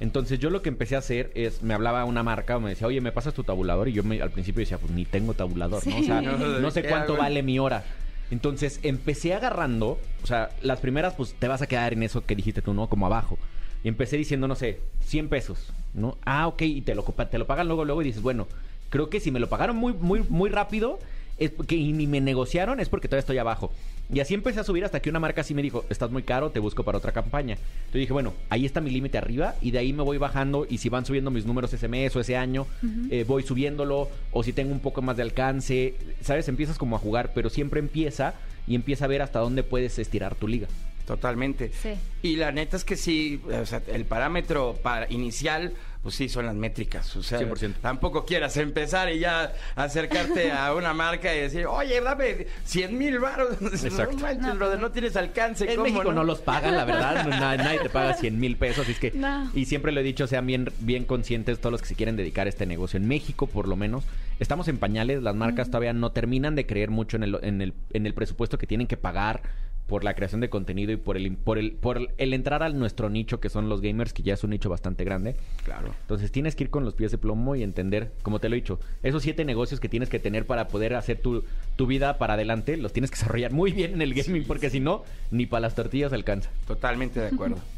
Entonces 0.00 0.38
yo 0.38 0.50
lo 0.50 0.62
que 0.62 0.68
empecé 0.68 0.96
a 0.96 0.98
hacer 0.98 1.30
es, 1.34 1.62
me 1.62 1.74
hablaba 1.74 2.04
una 2.04 2.22
marca, 2.22 2.58
me 2.58 2.70
decía, 2.70 2.86
oye, 2.86 3.00
¿me 3.00 3.12
pasas 3.12 3.34
tu 3.34 3.44
tabulador? 3.44 3.88
Y 3.88 3.92
yo 3.92 4.02
me- 4.04 4.20
al 4.22 4.30
principio 4.30 4.60
decía, 4.60 4.78
pues 4.78 4.92
ni 4.92 5.04
tengo 5.04 5.34
tabulador, 5.34 5.86
¿no? 5.86 5.98
O 5.98 6.02
sea, 6.02 6.20
no 6.60 6.70
sé 6.70 6.82
¿Qué 6.82 6.88
cuánto 6.88 7.12
hago? 7.14 7.22
vale 7.22 7.42
mi 7.42 7.58
hora. 7.58 7.84
Entonces 8.30 8.80
empecé 8.82 9.34
agarrando, 9.34 10.00
o 10.22 10.26
sea, 10.26 10.50
las 10.62 10.80
primeras 10.80 11.14
pues 11.14 11.34
te 11.38 11.46
vas 11.46 11.62
a 11.62 11.66
quedar 11.66 11.92
en 11.92 12.02
eso 12.02 12.24
que 12.24 12.34
dijiste 12.34 12.62
tú, 12.62 12.72
¿no? 12.74 12.88
Como 12.88 13.06
abajo. 13.06 13.38
Y 13.84 13.88
empecé 13.88 14.16
diciendo, 14.16 14.48
no 14.48 14.54
sé, 14.56 14.80
100 15.04 15.28
pesos, 15.28 15.72
¿no? 15.92 16.16
Ah, 16.24 16.46
ok, 16.48 16.62
y 16.62 16.80
te 16.80 16.94
lo, 16.94 17.02
te 17.04 17.38
lo 17.38 17.46
pagan 17.46 17.66
luego, 17.68 17.84
luego 17.84 18.02
y 18.02 18.06
dices, 18.06 18.22
bueno, 18.22 18.48
creo 18.94 19.10
que 19.10 19.18
si 19.18 19.32
me 19.32 19.40
lo 19.40 19.48
pagaron 19.48 19.74
muy, 19.74 19.92
muy, 19.92 20.22
muy 20.28 20.50
rápido 20.50 21.00
es 21.36 21.50
porque, 21.50 21.74
y 21.74 21.92
ni 21.92 22.06
me 22.06 22.20
negociaron, 22.20 22.78
es 22.78 22.88
porque 22.88 23.08
todavía 23.08 23.22
estoy 23.22 23.38
abajo. 23.38 23.72
Y 24.12 24.20
así 24.20 24.34
empecé 24.34 24.60
a 24.60 24.64
subir 24.64 24.84
hasta 24.84 25.00
que 25.00 25.10
una 25.10 25.18
marca 25.18 25.40
así 25.40 25.52
me 25.52 25.62
dijo, 25.62 25.84
estás 25.90 26.12
muy 26.12 26.22
caro, 26.22 26.50
te 26.50 26.60
busco 26.60 26.84
para 26.84 26.98
otra 26.98 27.10
campaña. 27.10 27.54
Entonces 27.54 28.02
dije, 28.02 28.12
bueno, 28.12 28.34
ahí 28.50 28.64
está 28.64 28.80
mi 28.80 28.90
límite 28.90 29.18
arriba 29.18 29.56
y 29.60 29.72
de 29.72 29.78
ahí 29.78 29.92
me 29.92 30.04
voy 30.04 30.18
bajando 30.18 30.64
y 30.70 30.78
si 30.78 30.90
van 30.90 31.04
subiendo 31.04 31.32
mis 31.32 31.44
números 31.44 31.72
ese 31.72 31.88
mes 31.88 32.14
o 32.14 32.20
ese 32.20 32.36
año, 32.36 32.68
eh, 33.10 33.24
voy 33.26 33.42
subiéndolo 33.42 34.08
o 34.30 34.44
si 34.44 34.52
tengo 34.52 34.70
un 34.70 34.78
poco 34.78 35.02
más 35.02 35.16
de 35.16 35.24
alcance, 35.24 35.96
¿sabes? 36.20 36.46
Empiezas 36.46 36.78
como 36.78 36.94
a 36.94 37.00
jugar, 37.00 37.32
pero 37.34 37.50
siempre 37.50 37.80
empieza 37.80 38.34
y 38.68 38.76
empieza 38.76 39.06
a 39.06 39.08
ver 39.08 39.22
hasta 39.22 39.40
dónde 39.40 39.64
puedes 39.64 39.98
estirar 39.98 40.36
tu 40.36 40.46
liga. 40.46 40.68
Totalmente. 41.06 41.70
Sí. 41.82 41.94
Y 42.22 42.36
la 42.36 42.52
neta 42.52 42.76
es 42.76 42.84
que 42.84 42.96
sí, 42.96 43.42
o 43.60 43.66
sea, 43.66 43.82
el 43.88 44.06
parámetro 44.06 44.78
para 44.82 45.10
inicial, 45.12 45.74
pues 46.02 46.14
sí, 46.14 46.30
son 46.30 46.46
las 46.46 46.54
métricas. 46.54 47.14
O 47.16 47.22
sea, 47.22 47.38
100%. 47.40 47.74
tampoco 47.82 48.24
quieras 48.24 48.56
empezar 48.56 49.12
y 49.12 49.18
ya 49.18 49.52
acercarte 49.76 50.50
a 50.50 50.74
una 50.74 50.94
marca 50.94 51.34
y 51.34 51.40
decir, 51.40 51.66
oye, 51.66 52.00
dame 52.00 52.46
100 52.64 52.96
mil 52.96 53.18
baros. 53.18 53.50
Exacto. 53.60 54.16
No 54.16 54.22
manches, 54.22 54.42
No, 54.42 54.56
brother, 54.56 54.80
no 54.80 54.90
tienes 54.92 55.14
alcance. 55.16 55.64
En 55.68 55.76
¿cómo 55.76 55.84
México 55.84 56.12
no? 56.12 56.24
los 56.24 56.40
pagan, 56.40 56.74
la 56.76 56.86
verdad. 56.86 57.26
Nadie 57.26 57.80
te 57.80 57.90
paga 57.90 58.14
100 58.14 58.40
mil 58.40 58.56
pesos. 58.56 58.84
así 58.84 58.92
es 58.92 58.98
que, 58.98 59.12
No. 59.12 59.50
Y 59.54 59.66
siempre 59.66 59.92
lo 59.92 60.00
he 60.00 60.04
dicho, 60.04 60.26
sean 60.26 60.46
bien, 60.46 60.72
bien 60.80 61.04
conscientes 61.04 61.58
todos 61.58 61.72
los 61.72 61.82
que 61.82 61.88
se 61.88 61.94
quieren 61.94 62.16
dedicar 62.16 62.46
a 62.46 62.50
este 62.50 62.64
negocio. 62.64 62.96
En 62.96 63.06
México, 63.06 63.46
por 63.46 63.68
lo 63.68 63.76
menos, 63.76 64.04
estamos 64.40 64.68
en 64.68 64.78
pañales. 64.78 65.22
Las 65.22 65.34
marcas 65.34 65.68
todavía 65.68 65.92
no 65.92 66.12
terminan 66.12 66.54
de 66.54 66.64
creer 66.66 66.88
mucho 66.90 67.18
en 67.18 67.24
el, 67.24 67.38
en 67.42 67.60
el, 67.60 67.74
en 67.92 68.06
el 68.06 68.14
presupuesto 68.14 68.56
que 68.56 68.66
tienen 68.66 68.86
que 68.86 68.96
pagar 68.96 69.42
por 69.86 70.02
la 70.02 70.14
creación 70.14 70.40
de 70.40 70.48
contenido 70.48 70.92
y 70.92 70.96
por 70.96 71.16
el, 71.16 71.36
por 71.36 71.58
el, 71.58 71.72
por 71.72 72.08
el 72.16 72.34
entrar 72.34 72.62
a 72.62 72.68
nuestro 72.70 73.10
nicho, 73.10 73.40
que 73.40 73.50
son 73.50 73.68
los 73.68 73.80
gamers, 73.80 74.12
que 74.12 74.22
ya 74.22 74.34
es 74.34 74.42
un 74.42 74.50
nicho 74.50 74.70
bastante 74.70 75.04
grande. 75.04 75.36
Claro. 75.64 75.94
Entonces 76.00 76.32
tienes 76.32 76.56
que 76.56 76.64
ir 76.64 76.70
con 76.70 76.84
los 76.84 76.94
pies 76.94 77.10
de 77.10 77.18
plomo 77.18 77.54
y 77.54 77.62
entender, 77.62 78.12
como 78.22 78.40
te 78.40 78.48
lo 78.48 78.54
he 78.54 78.60
dicho, 78.60 78.80
esos 79.02 79.22
siete 79.22 79.44
negocios 79.44 79.80
que 79.80 79.88
tienes 79.88 80.08
que 80.08 80.18
tener 80.18 80.46
para 80.46 80.68
poder 80.68 80.94
hacer 80.94 81.18
tu, 81.18 81.44
tu 81.76 81.86
vida 81.86 82.16
para 82.18 82.34
adelante, 82.34 82.76
los 82.76 82.92
tienes 82.92 83.10
que 83.10 83.16
desarrollar 83.16 83.52
muy 83.52 83.72
bien 83.72 83.92
en 83.94 84.02
el 84.02 84.14
gaming, 84.14 84.44
porque 84.44 84.70
si 84.70 84.80
no, 84.80 85.04
ni 85.30 85.46
para 85.46 85.62
las 85.62 85.74
tortillas 85.74 86.12
alcanza. 86.12 86.50
Totalmente 86.66 87.20
de 87.20 87.28
acuerdo. 87.28 87.58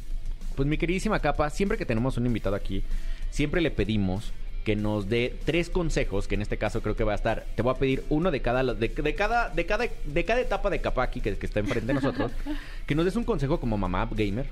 Pues 0.57 0.67
mi 0.67 0.79
queridísima 0.79 1.21
capa, 1.21 1.51
siempre 1.51 1.77
que 1.77 1.85
tenemos 1.85 2.17
un 2.17 2.25
invitado 2.25 2.57
aquí, 2.57 2.83
siempre 3.31 3.61
le 3.61 3.71
pedimos 3.71 4.33
que 4.67 4.75
nos 4.75 5.09
dé 5.09 5.33
tres 5.45 5.71
consejos, 5.71 6.27
que 6.27 6.35
en 6.35 6.43
este 6.43 6.59
caso 6.59 6.83
creo 6.83 6.97
que 6.97 7.05
va 7.05 7.13
a 7.13 7.15
estar, 7.15 7.45
te 7.55 7.63
voy 7.63 7.73
a 7.73 7.79
pedir 7.79 8.03
uno 8.09 8.33
de 8.33 8.43
cada, 8.43 8.65
de, 8.65 8.89
de 8.89 9.15
cada, 9.15 9.49
de 9.51 9.65
cada, 9.65 9.87
de 10.05 10.25
cada 10.25 10.41
etapa 10.41 10.71
de 10.71 10.81
capa 10.81 11.05
aquí 11.05 11.21
que, 11.21 11.39
que 11.39 11.47
está 11.47 11.61
enfrente 11.61 11.87
de 11.87 11.95
nosotros, 11.95 12.33
que 12.87 12.97
nos 12.97 13.05
des 13.05 13.15
un 13.15 13.23
consejo 13.23 13.61
como 13.61 13.79
mamá 13.79 14.09
gamer, 14.11 14.49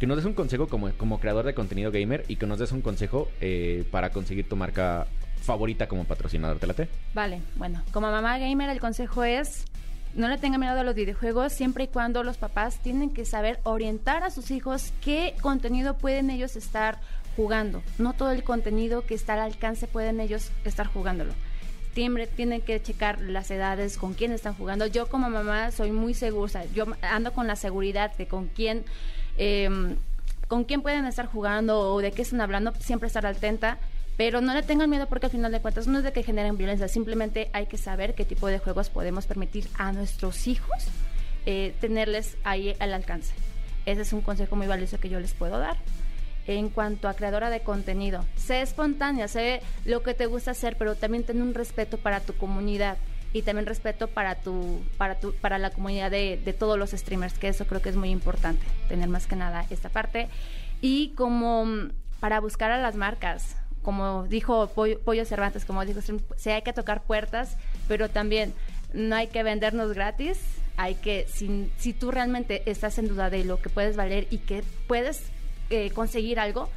que 0.00 0.08
nos 0.08 0.16
des 0.16 0.26
un 0.26 0.34
consejo 0.34 0.66
como, 0.66 0.90
como 0.94 1.20
creador 1.20 1.44
de 1.44 1.54
contenido 1.54 1.92
gamer 1.92 2.24
y 2.26 2.34
que 2.34 2.46
nos 2.48 2.58
des 2.58 2.72
un 2.72 2.80
consejo 2.80 3.28
eh, 3.40 3.84
para 3.92 4.10
conseguir 4.10 4.48
tu 4.48 4.56
marca 4.56 5.06
favorita 5.40 5.86
como 5.86 6.06
patrocinador. 6.06 6.58
¿Te 6.58 6.66
late? 6.66 6.88
Vale, 7.14 7.40
bueno, 7.54 7.82
como 7.92 8.10
mamá 8.10 8.38
gamer 8.38 8.68
el 8.68 8.80
consejo 8.80 9.22
es 9.22 9.64
no 10.14 10.28
le 10.28 10.38
tengan 10.38 10.60
miedo 10.60 10.78
a 10.78 10.82
los 10.82 10.94
videojuegos 10.94 11.52
siempre 11.52 11.84
y 11.84 11.86
cuando 11.88 12.22
los 12.22 12.36
papás 12.36 12.78
tienen 12.78 13.10
que 13.10 13.24
saber 13.24 13.60
orientar 13.62 14.24
a 14.24 14.30
sus 14.30 14.50
hijos 14.50 14.92
qué 15.00 15.34
contenido 15.40 15.96
pueden 15.96 16.30
ellos 16.30 16.56
estar 16.56 16.98
jugando. 17.36 17.82
No 17.98 18.12
todo 18.12 18.30
el 18.30 18.44
contenido 18.44 19.04
que 19.04 19.14
está 19.14 19.34
al 19.34 19.40
alcance 19.40 19.86
pueden 19.86 20.20
ellos 20.20 20.50
estar 20.64 20.86
jugándolo. 20.86 21.32
Siempre 21.94 22.26
tienen 22.26 22.62
que 22.62 22.80
checar 22.82 23.20
las 23.20 23.50
edades, 23.50 23.98
con 23.98 24.14
quién 24.14 24.32
están 24.32 24.54
jugando. 24.54 24.86
Yo 24.86 25.08
como 25.08 25.28
mamá 25.28 25.70
soy 25.70 25.92
muy 25.92 26.14
segura, 26.14 26.64
yo 26.74 26.86
ando 27.02 27.32
con 27.32 27.46
la 27.46 27.56
seguridad 27.56 28.16
de 28.16 28.26
con 28.26 28.48
quién, 28.48 28.84
em, 29.36 29.96
con 30.48 30.64
quién 30.64 30.82
pueden 30.82 31.04
estar 31.04 31.26
jugando 31.26 31.80
o 31.80 32.00
de 32.00 32.12
qué 32.12 32.22
están 32.22 32.40
hablando, 32.40 32.72
siempre 32.80 33.08
estar 33.08 33.26
atenta. 33.26 33.78
Pero 34.16 34.42
no 34.42 34.52
le 34.52 34.62
tengan 34.62 34.90
miedo 34.90 35.06
porque 35.08 35.26
al 35.26 35.32
final 35.32 35.52
de 35.52 35.60
cuentas 35.60 35.86
no 35.86 35.98
es 35.98 36.04
de 36.04 36.12
que 36.12 36.22
generen 36.22 36.58
violencia, 36.58 36.86
simplemente 36.86 37.48
hay 37.54 37.66
que 37.66 37.78
saber 37.78 38.14
qué 38.14 38.26
tipo 38.26 38.46
de 38.46 38.58
juegos 38.58 38.90
podemos 38.90 39.26
permitir 39.26 39.66
a 39.78 39.90
nuestros 39.92 40.46
hijos 40.46 40.84
eh, 41.46 41.74
tenerles 41.80 42.36
ahí 42.44 42.76
al 42.78 42.92
alcance. 42.92 43.32
Ese 43.86 44.02
es 44.02 44.12
un 44.12 44.20
consejo 44.20 44.54
muy 44.54 44.66
valioso 44.66 45.00
que 45.00 45.08
yo 45.08 45.18
les 45.18 45.32
puedo 45.32 45.58
dar 45.58 45.76
en 46.46 46.68
cuanto 46.68 47.08
a 47.08 47.14
creadora 47.14 47.50
de 47.50 47.60
contenido. 47.60 48.24
Sé 48.36 48.62
espontánea, 48.62 49.28
sé 49.28 49.62
lo 49.84 50.02
que 50.02 50.14
te 50.14 50.26
gusta 50.26 50.52
hacer, 50.52 50.76
pero 50.76 50.94
también 50.94 51.24
ten 51.24 51.42
un 51.42 51.54
respeto 51.54 51.98
para 51.98 52.20
tu 52.20 52.34
comunidad 52.34 52.96
y 53.32 53.42
también 53.42 53.66
respeto 53.66 54.08
para 54.08 54.34
tu 54.34 54.82
para 54.98 55.18
tu 55.18 55.32
para 55.34 55.58
la 55.58 55.70
comunidad 55.70 56.10
de, 56.10 56.40
de 56.44 56.52
todos 56.52 56.78
los 56.78 56.90
streamers, 56.90 57.38
que 57.38 57.48
eso 57.48 57.66
creo 57.66 57.80
que 57.80 57.88
es 57.88 57.96
muy 57.96 58.10
importante, 58.10 58.64
tener 58.88 59.08
más 59.08 59.26
que 59.26 59.36
nada 59.36 59.64
esta 59.70 59.88
parte 59.88 60.28
y 60.82 61.10
como 61.10 61.64
para 62.20 62.40
buscar 62.40 62.70
a 62.70 62.78
las 62.78 62.94
marcas, 62.94 63.56
como 63.82 64.24
dijo 64.28 64.68
Pollo, 64.68 65.00
Pollo 65.00 65.24
Cervantes, 65.24 65.64
como 65.64 65.84
dijo, 65.84 66.00
sí 66.36 66.50
hay 66.50 66.62
que 66.62 66.72
tocar 66.72 67.02
puertas, 67.02 67.56
pero 67.88 68.10
también 68.10 68.52
no 68.92 69.16
hay 69.16 69.28
que 69.28 69.42
vendernos 69.42 69.92
gratis, 69.92 70.38
hay 70.76 70.94
que, 70.96 71.26
si, 71.32 71.70
si 71.78 71.92
tú 71.92 72.10
realmente 72.10 72.62
estás 72.70 72.98
en 72.98 73.08
duda 73.08 73.30
de 73.30 73.44
lo 73.44 73.60
que 73.60 73.70
puedes 73.70 73.96
valer 73.96 74.26
y 74.30 74.38
que 74.38 74.62
puedes 74.86 75.24
eh, 75.72 75.90
conseguir 75.90 76.38
algo, 76.38 76.68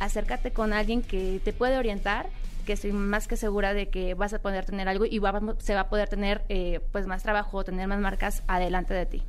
acércate 0.00 0.52
con 0.52 0.72
alguien 0.72 1.02
que 1.02 1.40
te 1.44 1.52
puede 1.52 1.76
orientar 1.76 2.28
que 2.64 2.72
estoy 2.72 2.92
más 2.92 3.28
que 3.28 3.36
segura 3.36 3.74
de 3.74 3.88
que 3.88 4.14
vas 4.14 4.32
a 4.32 4.40
poder 4.40 4.64
tener 4.64 4.88
algo 4.88 5.04
y 5.04 5.18
va, 5.18 5.38
se 5.58 5.74
va 5.74 5.80
a 5.80 5.88
poder 5.88 6.08
tener 6.08 6.42
eh, 6.48 6.80
pues 6.92 7.06
más 7.06 7.22
trabajo, 7.22 7.62
tener 7.62 7.86
más 7.86 8.00
marcas 8.00 8.42
adelante 8.48 8.94
de 8.94 9.06
ti. 9.06 9.22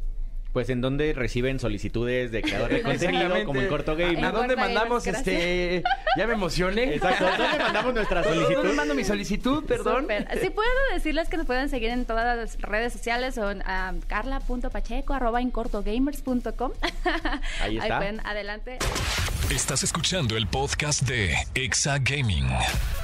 Pues 0.56 0.70
en 0.70 0.80
dónde 0.80 1.12
reciben 1.12 1.60
solicitudes 1.60 2.32
de 2.32 2.42
creador 2.42 2.70
de 2.70 2.82
contenido 2.82 3.44
como 3.44 3.60
en 3.60 3.68
Corto 3.68 3.94
Game. 3.98 4.26
¿A 4.26 4.32
dónde 4.32 4.56
mandamos 4.56 5.06
este? 5.06 5.84
Ya 6.16 6.28
me 6.28 6.34
emocioné. 6.36 6.96
Exacto. 6.96 7.26
¿Dónde 7.26 7.60
mandamos 7.60 7.94
nuestra 7.94 8.24
solicitud? 8.24 8.56
¿Dónde 8.56 8.74
mando 8.74 8.96
mi 8.96 9.04
solicitud? 9.04 9.66
Perdón. 9.66 10.04
Súper. 10.04 10.30
Sí 10.40 10.50
puedo 10.52 10.70
decirles 10.94 11.28
que 11.28 11.36
nos 11.36 11.46
pueden 11.46 11.68
seguir 11.68 11.90
en 11.90 12.06
todas 12.06 12.38
las 12.38 12.58
redes 12.62 12.94
sociales 12.94 13.38
o 13.38 13.52
en 13.52 13.60
uh, 13.60 14.00
carla.pacheco 14.08 15.14
arroba 15.14 15.42
incortogamers.com. 15.42 16.72
Ahí 17.60 17.78
está. 17.78 17.84
Ahí 17.84 18.00
pueden, 18.00 18.22
adelante. 18.26 18.78
Estás 19.50 19.84
escuchando 19.84 20.38
el 20.38 20.48
podcast 20.48 21.02
de 21.02 21.36
Exa 21.54 21.98
Gaming. 22.00 22.48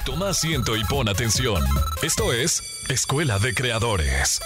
Toma 0.06 0.30
asiento 0.30 0.78
y 0.78 0.86
pon 0.86 1.10
atención. 1.10 1.62
Esto 2.02 2.32
es 2.32 2.64
Escuela 2.89 3.39
de 3.39 3.54
Creadores. 3.54 4.39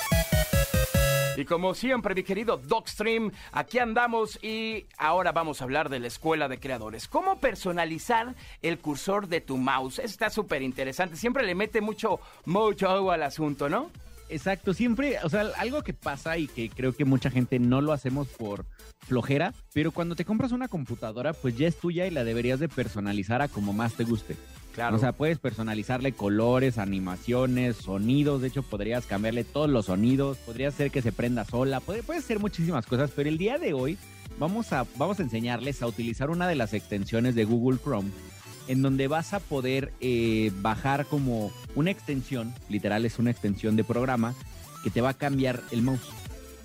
Y 1.38 1.46
como 1.46 1.74
siempre, 1.74 2.16
mi 2.16 2.24
querido 2.24 2.58
Docstream, 2.58 3.32
aquí 3.52 3.80
andamos 3.80 4.42
y 4.42 4.86
ahora 4.98 5.32
vamos 5.32 5.60
a 5.60 5.66
hablar 5.66 5.90
de 5.90 6.00
la 6.00 6.08
escuela 6.08 6.48
de 6.48 6.60
creadores. 6.60 7.08
¿Cómo 7.08 7.40
personalizar 7.40 8.36
el 8.62 8.80
cursor 8.80 9.28
de 9.28 9.42
tu 9.42 9.58
mouse? 9.58 10.00
Está 10.00 10.30
súper 10.30 10.62
interesante. 10.62 11.18
Siempre 11.18 11.46
le 11.46 11.56
mete 11.56 11.82
mucho, 11.82 12.20
mucho 12.46 12.90
agua 12.90 13.16
al 13.16 13.24
asunto, 13.24 13.68
¿no? 13.68 13.92
Exacto, 14.30 14.74
siempre, 14.74 15.18
o 15.24 15.30
sea, 15.30 15.52
algo 15.58 15.84
que 15.84 15.94
pasa 15.94 16.38
y 16.38 16.48
que 16.48 16.70
creo 16.70 16.94
que 16.94 17.06
mucha 17.06 17.30
gente 17.30 17.60
no 17.60 17.82
lo 17.82 17.94
hacemos 17.94 18.28
por 18.28 18.66
flojera, 19.06 19.54
pero 19.72 19.92
cuando 19.92 20.16
te 20.16 20.26
compras 20.26 20.52
una 20.52 20.68
computadora, 20.68 21.34
pues 21.34 21.56
ya 21.56 21.68
es 21.68 21.76
tuya 21.76 22.08
y 22.08 22.12
la 22.12 22.24
deberías 22.24 22.60
de 22.60 22.68
personalizar 22.68 23.44
a 23.44 23.48
como 23.50 23.72
más 23.72 23.94
te 23.94 24.04
guste. 24.04 24.36
Claro. 24.76 24.98
O 24.98 25.00
sea, 25.00 25.14
puedes 25.14 25.40
personalizarle 25.40 26.12
colores, 26.12 26.78
animaciones, 26.78 27.78
sonidos. 27.78 28.42
De 28.42 28.50
hecho, 28.50 28.62
podrías 28.62 29.06
cambiarle 29.06 29.44
todos 29.46 29.70
los 29.70 29.86
sonidos. 29.86 30.38
Podría 30.40 30.70
ser 30.72 30.92
que 30.92 31.02
se 31.02 31.14
prenda 31.14 31.46
sola. 31.46 31.80
Puede, 31.80 32.04
puede 32.04 32.22
ser 32.22 32.40
muchísimas 32.40 32.86
cosas. 32.86 33.10
Pero 33.16 33.30
el 33.30 33.38
día 33.38 33.58
de 33.58 33.74
hoy 33.74 33.98
vamos 34.38 34.74
a, 34.74 34.86
vamos 34.98 35.20
a 35.20 35.24
enseñarles 35.24 35.82
a 35.82 35.88
utilizar 35.88 36.30
una 36.30 36.48
de 36.48 36.56
las 36.56 36.74
extensiones 36.74 37.36
de 37.36 37.46
Google 37.46 37.80
Chrome. 37.82 38.10
En 38.68 38.82
donde 38.82 39.08
vas 39.08 39.34
a 39.34 39.40
poder 39.40 39.94
eh, 40.02 40.52
bajar 40.62 41.06
como 41.06 41.52
una 41.76 41.92
extensión, 41.92 42.54
literal 42.68 43.06
es 43.06 43.18
una 43.18 43.32
extensión 43.32 43.76
de 43.78 43.84
programa, 43.86 44.34
que 44.84 44.90
te 44.90 45.00
va 45.02 45.10
a 45.10 45.14
cambiar 45.14 45.62
el 45.72 45.84
mouse. 45.84 46.02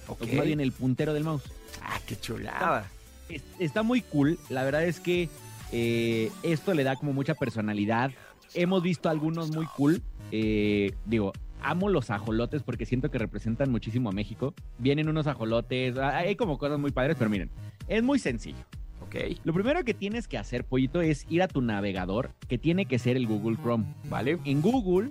Ok. 0.08 0.22
O 0.22 0.36
más 0.36 0.46
bien 0.46 0.61
el 0.61 0.72
puntero 0.72 1.14
del 1.14 1.22
mouse. 1.24 1.44
Ah, 1.82 2.00
qué 2.06 2.18
chulada. 2.18 2.90
Es- 3.28 3.42
está 3.61 3.82
muy 3.84 4.00
cool. 4.00 4.38
La 4.48 4.64
verdad 4.64 4.84
es 4.84 4.98
que 4.98 5.28
eh, 5.72 6.30
esto 6.42 6.74
le 6.74 6.84
da 6.84 6.96
como 6.96 7.12
mucha 7.12 7.34
personalidad. 7.34 8.10
Hemos 8.54 8.82
visto 8.82 9.08
algunos 9.08 9.54
muy 9.54 9.66
cool. 9.76 10.02
Eh, 10.32 10.92
digo, 11.06 11.32
amo 11.62 11.88
los 11.88 12.10
ajolotes 12.10 12.62
porque 12.62 12.86
siento 12.86 13.10
que 13.10 13.18
representan 13.18 13.70
muchísimo 13.70 14.08
a 14.08 14.12
México. 14.12 14.54
Vienen 14.78 15.08
unos 15.08 15.26
ajolotes, 15.26 15.96
ah, 15.96 16.18
hay 16.18 16.36
como 16.36 16.58
cosas 16.58 16.78
muy 16.78 16.90
padres, 16.90 17.16
pero 17.18 17.30
miren, 17.30 17.50
es 17.88 18.02
muy 18.02 18.18
sencillo. 18.18 18.64
Ok, 19.02 19.16
Lo 19.44 19.52
primero 19.52 19.82
que 19.84 19.94
tienes 19.94 20.28
que 20.28 20.38
hacer, 20.38 20.64
pollito, 20.64 21.00
es 21.00 21.26
ir 21.28 21.42
a 21.42 21.48
tu 21.48 21.62
navegador, 21.62 22.30
que 22.48 22.58
tiene 22.58 22.86
que 22.86 22.98
ser 22.98 23.16
el 23.16 23.26
Google 23.26 23.56
Chrome. 23.56 23.84
vale. 24.08 24.38
En 24.44 24.60
Google 24.60 25.10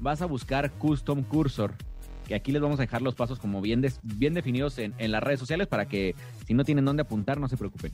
vas 0.00 0.20
a 0.20 0.26
buscar 0.26 0.70
Custom 0.72 1.22
Cursor, 1.22 1.74
que 2.28 2.34
aquí 2.34 2.52
les 2.52 2.60
vamos 2.60 2.78
a 2.80 2.82
dejar 2.82 3.02
los 3.02 3.14
pasos 3.14 3.38
como 3.38 3.62
bien, 3.62 3.80
definidos 3.80 4.78
en, 4.78 4.94
en 4.98 5.10
las 5.10 5.22
redes 5.22 5.40
sociales 5.40 5.68
para 5.68 5.86
que 5.86 6.14
si 6.46 6.54
no 6.54 6.64
tienen 6.64 6.84
dónde 6.84 7.02
apuntar, 7.02 7.40
no 7.40 7.48
se 7.48 7.56
preocupen. 7.56 7.92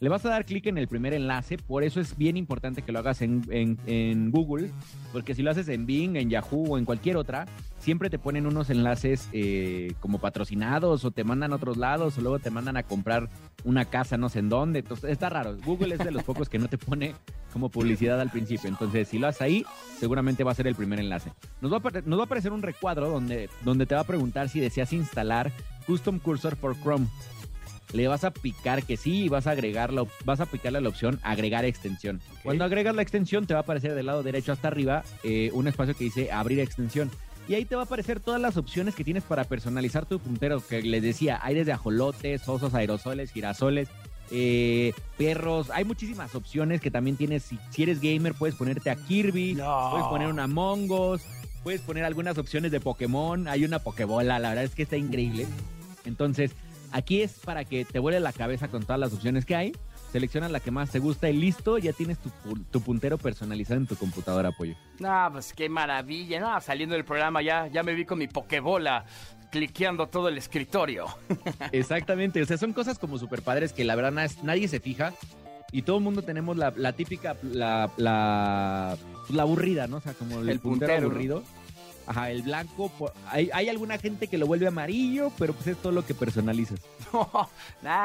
Le 0.00 0.08
vas 0.08 0.24
a 0.24 0.28
dar 0.28 0.44
clic 0.44 0.66
en 0.66 0.78
el 0.78 0.86
primer 0.86 1.12
enlace, 1.12 1.58
por 1.58 1.82
eso 1.82 2.00
es 2.00 2.16
bien 2.16 2.36
importante 2.36 2.82
que 2.82 2.92
lo 2.92 3.00
hagas 3.00 3.20
en, 3.20 4.30
Google, 4.30 4.70
porque 5.12 5.34
si 5.34 5.42
lo 5.42 5.50
haces 5.50 5.68
en 5.68 5.86
Bing, 5.86 6.16
en 6.16 6.30
Yahoo 6.30 6.74
o 6.74 6.78
en 6.78 6.84
cualquier 6.84 7.16
otra, 7.16 7.46
siempre 7.80 8.08
te 8.08 8.18
ponen 8.18 8.46
unos 8.46 8.70
enlaces 8.70 9.28
eh, 9.32 9.94
como 10.00 10.18
patrocinados 10.18 11.04
o 11.04 11.10
te 11.10 11.24
mandan 11.24 11.52
a 11.52 11.56
otros 11.56 11.76
lados 11.76 12.16
o 12.18 12.20
luego 12.20 12.38
te 12.38 12.50
mandan 12.50 12.76
a 12.76 12.84
comprar 12.84 13.28
una 13.64 13.84
casa 13.86 14.16
no 14.16 14.28
sé 14.28 14.38
en 14.38 14.48
dónde. 14.48 14.80
Entonces, 14.80 15.10
está 15.10 15.28
raro. 15.28 15.56
Google 15.64 15.94
es 15.94 16.04
de 16.04 16.10
los 16.10 16.22
pocos 16.22 16.48
que 16.48 16.58
no 16.58 16.68
te 16.68 16.78
pone 16.78 17.14
como 17.52 17.68
publicidad 17.68 18.20
al 18.20 18.30
principio. 18.30 18.68
Entonces, 18.68 19.08
si 19.08 19.18
lo 19.18 19.26
haces 19.26 19.42
ahí, 19.42 19.64
seguramente 19.98 20.44
va 20.44 20.52
a 20.52 20.54
ser 20.54 20.66
el 20.66 20.74
primer 20.74 21.00
enlace. 21.00 21.32
Nos 21.60 21.72
va 21.72 21.78
a, 21.78 22.00
nos 22.04 22.18
va 22.18 22.22
a 22.22 22.26
aparecer 22.26 22.52
un 22.52 22.62
recuadro 22.62 23.08
donde, 23.08 23.48
donde 23.64 23.86
te 23.86 23.94
va 23.94 24.02
a 24.02 24.06
preguntar 24.06 24.48
si 24.48 24.60
deseas 24.60 24.92
instalar 24.92 25.50
Custom 25.86 26.18
Cursor 26.18 26.56
for 26.56 26.76
Chrome. 26.82 27.06
Le 27.92 28.06
vas 28.08 28.24
a 28.24 28.30
picar 28.32 28.82
que 28.82 28.96
sí 28.96 29.24
y 29.24 29.28
vas 29.28 29.46
a 29.46 29.52
agregar 29.52 29.92
la 29.92 30.02
op- 30.02 30.10
vas 30.24 30.40
a 30.40 30.46
picarle 30.46 30.80
la 30.80 30.88
opción 30.90 31.18
agregar 31.22 31.64
extensión. 31.64 32.20
Cuando 32.42 32.64
agregas 32.64 32.94
la 32.94 33.02
extensión 33.02 33.46
te 33.46 33.54
va 33.54 33.60
a 33.60 33.62
aparecer 33.62 33.94
del 33.94 34.06
lado 34.06 34.22
derecho 34.22 34.52
hasta 34.52 34.68
arriba 34.68 35.04
eh, 35.24 35.50
un 35.54 35.68
espacio 35.68 35.94
que 35.96 36.04
dice 36.04 36.30
abrir 36.30 36.60
extensión. 36.60 37.10
Y 37.48 37.54
ahí 37.54 37.64
te 37.64 37.76
va 37.76 37.82
a 37.82 37.84
aparecer 37.86 38.20
todas 38.20 38.40
las 38.42 38.58
opciones 38.58 38.94
que 38.94 39.04
tienes 39.04 39.24
para 39.24 39.44
personalizar 39.44 40.04
tu 40.04 40.18
puntero. 40.18 40.60
Que 40.66 40.82
les 40.82 41.02
decía, 41.02 41.40
hay 41.42 41.54
desde 41.54 41.72
ajolotes, 41.72 42.46
osos, 42.46 42.74
aerosoles, 42.74 43.32
girasoles, 43.32 43.88
eh, 44.30 44.92
perros. 45.16 45.70
Hay 45.70 45.84
muchísimas 45.86 46.34
opciones 46.34 46.82
que 46.82 46.90
también 46.90 47.16
tienes. 47.16 47.44
Si, 47.44 47.58
si 47.70 47.84
eres 47.84 48.02
gamer, 48.02 48.34
puedes 48.34 48.54
ponerte 48.54 48.90
a 48.90 48.96
Kirby, 48.96 49.54
No. 49.54 49.88
puedes 49.92 50.06
poner 50.08 50.28
un 50.28 50.38
Among 50.40 50.90
Us, 50.90 51.22
puedes 51.62 51.80
poner 51.80 52.04
algunas 52.04 52.36
opciones 52.36 52.70
de 52.70 52.80
Pokémon. 52.80 53.48
Hay 53.48 53.64
una 53.64 53.78
Pokébola, 53.78 54.38
la 54.38 54.50
verdad 54.50 54.64
es 54.64 54.74
que 54.74 54.82
está 54.82 54.98
increíble. 54.98 55.46
Entonces, 56.04 56.50
aquí 56.92 57.22
es 57.22 57.38
para 57.40 57.64
que 57.64 57.84
te 57.84 57.98
vuele 57.98 58.20
la 58.20 58.32
cabeza 58.32 58.68
con 58.68 58.82
todas 58.82 58.98
las 59.00 59.12
opciones 59.12 59.44
que 59.44 59.56
hay. 59.56 59.72
Selecciona 60.12 60.48
la 60.48 60.60
que 60.60 60.70
más 60.70 60.90
te 60.90 60.98
gusta 61.00 61.28
y 61.28 61.34
listo, 61.36 61.76
ya 61.76 61.92
tienes 61.92 62.18
tu, 62.18 62.30
pu- 62.30 62.64
tu 62.70 62.80
puntero 62.80 63.18
personalizado 63.18 63.78
en 63.78 63.86
tu 63.86 63.94
computadora, 63.96 64.48
apoyo. 64.48 64.74
No, 65.00 65.28
pues 65.32 65.52
qué 65.52 65.68
maravilla. 65.68 66.40
No, 66.40 66.60
saliendo 66.62 66.94
del 66.94 67.04
programa 67.04 67.42
ya, 67.42 67.66
ya 67.66 67.82
me 67.82 67.92
vi 67.94 68.04
con 68.06 68.18
mi 68.18 68.26
pokebola 68.26 69.04
cliqueando 69.50 70.06
todo 70.08 70.28
el 70.28 70.38
escritorio. 70.38 71.06
Exactamente, 71.72 72.40
o 72.42 72.46
sea, 72.46 72.56
son 72.58 72.72
cosas 72.72 72.98
como 72.98 73.18
super 73.18 73.42
padres 73.42 73.72
que 73.72 73.84
la 73.84 73.94
verdad 73.96 74.12
na- 74.12 74.28
nadie 74.42 74.68
se 74.68 74.80
fija 74.80 75.12
y 75.72 75.82
todo 75.82 75.98
el 75.98 76.02
mundo 76.04 76.22
tenemos 76.22 76.56
la, 76.56 76.72
la 76.76 76.92
típica, 76.94 77.36
la, 77.42 77.90
la, 77.98 78.96
pues, 79.26 79.30
la 79.30 79.42
aburrida, 79.42 79.86
¿no? 79.86 79.98
O 79.98 80.00
sea, 80.00 80.14
como 80.14 80.40
el, 80.40 80.48
El 80.48 80.60
puntero, 80.60 81.08
puntero, 81.10 81.40
¿no? 81.40 81.42
Ajá, 82.08 82.30
el 82.30 82.42
blanco, 82.42 82.90
hay, 83.26 83.50
hay 83.52 83.68
alguna 83.68 83.98
gente 83.98 84.28
que 84.28 84.38
lo 84.38 84.46
vuelve 84.46 84.66
amarillo, 84.66 85.30
pero 85.38 85.52
pues 85.52 85.66
es 85.66 85.76
todo 85.76 85.92
lo 85.92 86.04
que 86.04 86.14
personalizas. 86.14 86.80
No, 87.12 87.28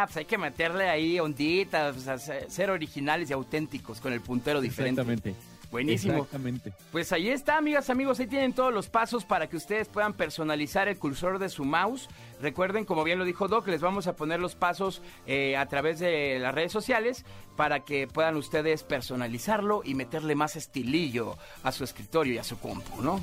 pues 0.05 0.17
hay 0.17 0.25
que 0.25 0.37
meterle 0.37 0.89
ahí 0.89 1.19
onditas, 1.19 1.97
o 1.97 1.99
sea, 1.99 2.17
ser 2.17 2.49
ser 2.49 2.69
originales 2.69 3.29
y 3.29 3.33
auténticos 3.33 3.99
con 3.99 4.13
el 4.13 4.21
puntero 4.21 4.61
diferente. 4.61 5.01
Exactamente. 5.01 5.35
Buenísimo. 5.73 6.13
Exactamente. 6.13 6.71
Pues 6.91 7.11
ahí 7.13 7.29
está, 7.29 7.57
amigas, 7.57 7.89
amigos, 7.89 8.19
ahí 8.19 8.27
tienen 8.27 8.53
todos 8.53 8.71
los 8.71 8.89
pasos 8.89 9.25
para 9.25 9.47
que 9.47 9.57
ustedes 9.57 9.87
puedan 9.87 10.13
personalizar 10.13 10.87
el 10.87 10.99
cursor 10.99 11.39
de 11.39 11.49
su 11.49 11.65
mouse. 11.65 12.09
Recuerden, 12.39 12.85
como 12.85 13.03
bien 13.03 13.17
lo 13.17 13.25
dijo 13.25 13.47
Doc, 13.47 13.67
les 13.67 13.81
vamos 13.81 14.05
a 14.05 14.15
poner 14.15 14.39
los 14.39 14.53
pasos 14.53 15.01
eh, 15.25 15.57
a 15.57 15.65
través 15.65 15.97
de 15.97 16.37
las 16.39 16.53
redes 16.53 16.71
sociales 16.71 17.25
para 17.57 17.79
que 17.79 18.07
puedan 18.07 18.35
ustedes 18.35 18.83
personalizarlo 18.83 19.81
y 19.83 19.95
meterle 19.95 20.35
más 20.35 20.55
estilillo 20.55 21.37
a 21.63 21.71
su 21.71 21.83
escritorio 21.83 22.35
y 22.35 22.37
a 22.37 22.43
su 22.43 22.59
compu, 22.59 23.01
¿no? 23.01 23.19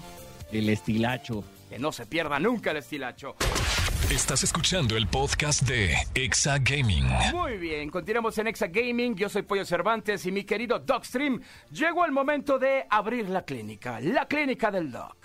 El 0.52 0.68
estilacho. 0.68 1.44
Que 1.68 1.78
no 1.78 1.92
se 1.92 2.06
pierda 2.06 2.38
nunca 2.40 2.72
el 2.72 2.78
estilacho. 2.78 3.36
Estás 4.10 4.42
escuchando 4.42 4.96
el 4.96 5.06
podcast 5.06 5.62
de 5.62 5.94
Exa 6.14 6.58
Gaming. 6.58 7.04
Muy 7.32 7.58
bien, 7.58 7.88
continuamos 7.90 8.36
en 8.38 8.48
Exa 8.48 8.66
Gaming. 8.66 9.14
Yo 9.14 9.28
soy 9.28 9.42
Pollo 9.42 9.64
Cervantes 9.64 10.26
y 10.26 10.32
mi 10.32 10.42
querido 10.42 10.80
Docstream. 10.80 11.40
Llegó 11.70 12.04
el 12.04 12.10
momento 12.10 12.58
de 12.58 12.86
abrir 12.90 13.28
la 13.28 13.44
clínica, 13.44 14.00
la 14.00 14.26
clínica 14.26 14.72
del 14.72 14.90
Doc. 14.90 15.16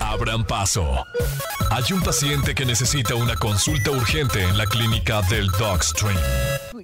Abran 0.00 0.44
paso. 0.44 1.04
Hay 1.70 1.84
un 1.92 2.00
paciente 2.02 2.54
que 2.54 2.64
necesita 2.64 3.14
una 3.14 3.34
consulta 3.36 3.90
urgente 3.90 4.42
en 4.42 4.56
la 4.56 4.66
clínica 4.66 5.22
del 5.22 5.48
Dogstream. 5.58 6.16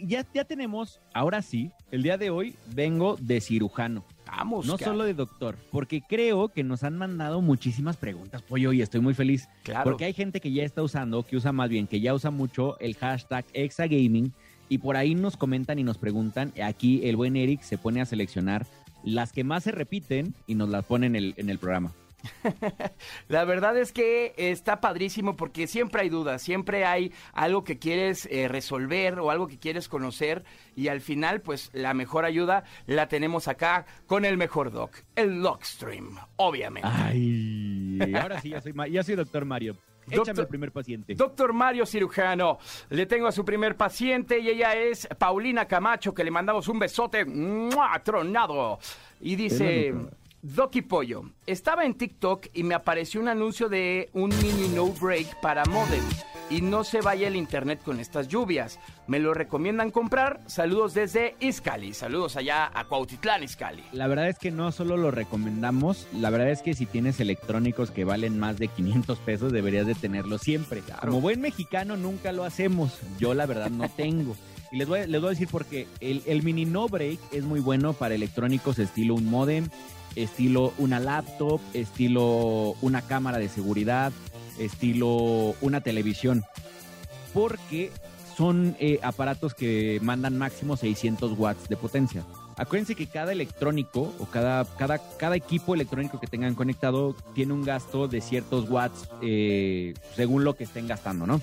Ya, 0.05 0.27
ya 0.35 0.45
tenemos, 0.45 1.01
ahora 1.15 1.43
sí, 1.43 1.71
el 1.91 2.03
día 2.03 2.19
de 2.19 2.31
hoy 2.31 2.57
vengo 2.75 3.17
de 3.21 3.41
cirujano. 3.41 4.05
Vamos, 4.27 4.67
No 4.67 4.79
cara. 4.79 4.91
solo 4.93 5.05
de 5.05 5.15
doctor, 5.15 5.57
porque 5.71 6.01
creo 6.01 6.49
que 6.49 6.65
nos 6.65 6.83
han 6.85 6.97
mandado 6.97 7.43
muchísimas 7.43 7.97
preguntas, 7.99 8.41
pollo, 8.43 8.73
y 8.73 8.81
estoy 8.81 9.01
muy 9.01 9.13
feliz. 9.15 9.47
Claro. 9.63 9.85
Porque 9.85 10.07
hay 10.07 10.15
gente 10.15 10.41
que 10.41 10.51
ya 10.51 10.65
está 10.65 10.83
usando, 10.83 11.23
que 11.23 11.37
usa 11.37 11.53
más 11.53 11.69
bien, 11.69 11.87
que 11.87 12.01
ya 12.01 12.15
usa 12.15 12.31
mucho 12.31 12.79
el 12.81 12.97
hashtag 12.97 13.45
Exagaming, 13.53 14.33
y 14.71 14.79
por 14.79 14.97
ahí 14.97 15.15
nos 15.15 15.37
comentan 15.37 15.79
y 15.79 15.85
nos 15.85 15.99
preguntan. 15.99 16.53
Aquí 16.65 17.03
el 17.05 17.17
buen 17.17 17.37
Eric 17.37 17.61
se 17.63 17.77
pone 17.77 18.01
a 18.01 18.07
seleccionar 18.07 18.67
las 19.05 19.33
que 19.33 19.45
más 19.45 19.65
se 19.65 19.73
repiten 19.73 20.35
y 20.47 20.55
nos 20.55 20.71
las 20.71 20.85
pone 20.87 21.07
en 21.07 21.17
el, 21.17 21.35
en 21.37 21.51
el 21.51 21.59
programa. 21.59 21.93
La 23.29 23.45
verdad 23.45 23.77
es 23.77 23.93
que 23.93 24.35
está 24.37 24.81
padrísimo 24.81 25.37
porque 25.37 25.67
siempre 25.67 26.03
hay 26.03 26.09
dudas, 26.09 26.43
siempre 26.43 26.85
hay 26.85 27.13
algo 27.33 27.65
que 27.65 27.79
quieres 27.79 28.27
eh, 28.31 28.49
resolver 28.49 29.19
o 29.19 29.31
algo 29.31 29.47
que 29.49 29.59
quieres 29.59 29.89
conocer 29.89 30.45
y 30.77 30.89
al 30.89 31.01
final 31.01 31.41
pues 31.41 31.71
la 31.73 31.95
mejor 31.95 32.25
ayuda 32.25 32.65
la 32.87 33.09
tenemos 33.09 33.49
acá 33.49 33.87
con 34.07 34.25
el 34.25 34.37
mejor 34.37 34.71
doc, 34.71 34.93
el 35.17 35.43
Docstream, 35.43 36.17
obviamente. 36.37 36.89
Ay, 36.93 37.99
ahora 38.21 38.41
sí, 38.41 38.51
ya 38.51 38.61
soy, 38.61 38.73
Ma- 38.73 38.89
ya 38.89 39.03
soy 39.03 39.17
doctor 39.17 39.45
Mario. 39.45 39.77
Échame 40.05 40.17
Doctor- 40.17 40.41
el 40.41 40.49
primer 40.49 40.73
paciente. 40.73 41.15
Doctor 41.15 41.53
Mario 41.53 41.87
Cirujano, 41.87 42.59
le 42.91 43.07
tengo 43.07 43.29
a 43.29 43.33
su 43.33 43.45
primer 43.45 43.77
paciente 43.77 44.41
y 44.41 44.49
ella 44.49 44.75
es 44.75 45.07
Paulina 45.17 45.67
Camacho, 45.67 46.13
que 46.13 46.25
le 46.25 46.31
mandamos 46.33 46.67
un 46.67 46.81
besote 46.81 47.25
¡mua! 47.25 48.01
tronado. 48.03 48.81
Y 49.21 49.37
dice, 49.37 49.91
Es 49.91 49.95
y 50.73 50.83
Pollo, 50.83 51.23
estaba 51.47 51.85
en 51.85 51.95
TikTok 51.95 52.47
y 52.53 52.63
me 52.65 52.75
apareció 52.75 53.21
un 53.21 53.29
anuncio 53.29 53.69
de 53.69 54.11
un 54.13 54.31
mini 54.43 54.69
no 54.75 54.87
break 54.89 55.41
para 55.41 55.65
modem. 55.67 56.03
Y 56.51 56.61
no 56.61 56.85
se 56.85 57.01
vaya 57.01 57.29
el 57.29 57.37
internet 57.37 57.81
con 57.83 57.99
estas 57.99 58.29
lluvias. 58.29 58.79
Me 59.07 59.19
lo 59.19 59.33
recomiendan 59.33 59.91
comprar. 59.91 60.41
Saludos 60.47 60.93
desde 60.93 61.35
Izcali. 61.41 61.95
Saludos 61.95 62.37
allá 62.37 62.71
a 62.75 62.85
Cuautitlán, 62.85 63.43
Izcali. 63.43 63.83
La 63.93 64.07
verdad 64.07 64.29
es 64.29 64.39
que 64.39 64.51
no 64.51 64.71
solo 64.71 64.99
lo 64.99 65.11
recomendamos, 65.11 66.07
la 66.13 66.29
verdad 66.29 66.51
es 66.51 66.61
que 66.61 66.75
si 66.75 66.85
tienes 66.85 67.21
electrónicos 67.21 67.91
que 67.91 68.05
valen 68.05 68.39
más 68.39 68.59
de 68.59 68.69
500 68.69 69.19
pesos, 69.21 69.51
deberías 69.53 69.87
de 69.87 69.95
tenerlo 69.95 70.37
siempre. 70.39 70.83
Como 71.01 71.23
buen 71.23 71.41
mexicano 71.41 71.97
nunca 71.97 72.33
lo 72.33 72.45
hacemos, 72.45 72.99
yo 73.19 73.33
la 73.33 73.47
verdad 73.47 73.71
no 73.71 73.89
tengo. 73.97 74.37
Y 74.73 74.77
les 74.77 74.89
voy, 74.89 75.01
a- 75.01 75.07
les 75.07 75.21
voy 75.21 75.29
a 75.29 75.31
decir 75.31 75.49
porque 75.51 75.87
el, 76.01 76.23
el 76.27 76.43
mini 76.43 76.65
no 76.67 76.87
break 76.89 77.19
es 77.33 77.45
muy 77.45 77.61
bueno 77.61 77.93
para 77.95 78.15
electrónicos 78.15 78.79
estilo 78.79 79.15
un 79.15 79.25
modem, 79.27 79.69
estilo 80.17 80.73
una 80.79 81.01
laptop, 81.01 81.61
estilo 81.75 82.77
una 82.81 83.03
cámara 83.03 83.39
de 83.39 83.49
seguridad, 83.49 84.13
estilo 84.59 85.55
una 85.61 85.81
televisión. 85.81 86.45
Porque 87.35 87.91
son 88.37 88.77
eh, 88.79 88.99
aparatos 89.03 89.55
que 89.55 89.99
mandan 90.03 90.39
máximo 90.39 90.77
600 90.77 91.39
watts 91.39 91.69
de 91.69 91.77
potencia. 91.77 92.25
Acuérdense 92.57 92.95
que 92.95 93.07
cada 93.07 93.33
electrónico 93.33 94.13
o 94.19 94.27
cada, 94.27 94.65
cada, 94.77 94.99
cada 95.17 95.37
equipo 95.37 95.75
electrónico 95.75 96.21
que 96.21 96.27
tengan 96.27 96.55
conectado 96.55 97.15
tiene 97.35 97.55
un 97.55 97.63
gasto 97.63 98.09
de 98.09 98.21
ciertos 98.21 98.69
watts 98.69 99.09
eh, 99.23 99.95
según 100.15 100.45
lo 100.45 100.55
que 100.55 100.65
estén 100.65 100.87
gastando, 100.87 101.27
¿no? 101.27 101.41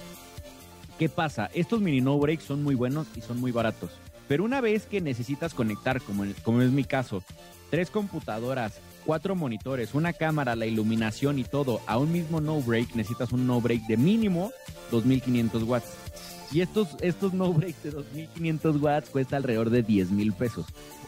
¿Qué 1.00 1.10
pasa? 1.10 1.50
Estos 1.54 1.82
mini 1.82 2.02
no 2.02 2.18
breaks 2.20 2.44
son 2.44 2.62
muy 2.62 2.76
buenos 2.76 3.08
y 3.16 3.22
son 3.22 3.40
muy 3.40 3.52
baratos. 3.52 3.92
Pero 4.28 4.44
una 4.44 4.62
vez 4.62 4.86
que 4.86 5.02
necesitas 5.02 5.54
conectar, 5.54 6.02
como, 6.02 6.26
como 6.44 6.62
es 6.62 6.70
mi 6.72 6.84
caso, 6.84 7.24
tres 7.70 7.90
computadoras, 7.90 8.80
cuatro 9.06 9.36
monitores, 9.36 9.94
una 9.94 10.14
cámara, 10.14 10.56
la 10.56 10.66
iluminación 10.66 11.40
y 11.40 11.44
todo 11.44 11.82
a 11.88 11.98
un 11.98 12.12
mismo 12.12 12.42
no 12.42 12.62
break, 12.62 12.96
necesitas 12.96 13.32
un 13.32 13.48
no 13.48 13.62
break 13.62 13.88
de 13.88 13.98
mínimo 13.98 14.52
2500 14.92 15.64
watts. 15.64 15.88
Y 16.52 16.62
estos, 16.62 16.96
estos 17.02 17.34
no 17.34 17.54
breaks 17.54 17.84
de 17.84 17.92
2500 17.92 18.82
watts 18.82 19.10
cuesta 19.10 19.38
alrededor 19.38 19.70
de 19.70 19.84
10 19.84 20.12
mil 20.12 20.34
pesos. 20.34 20.66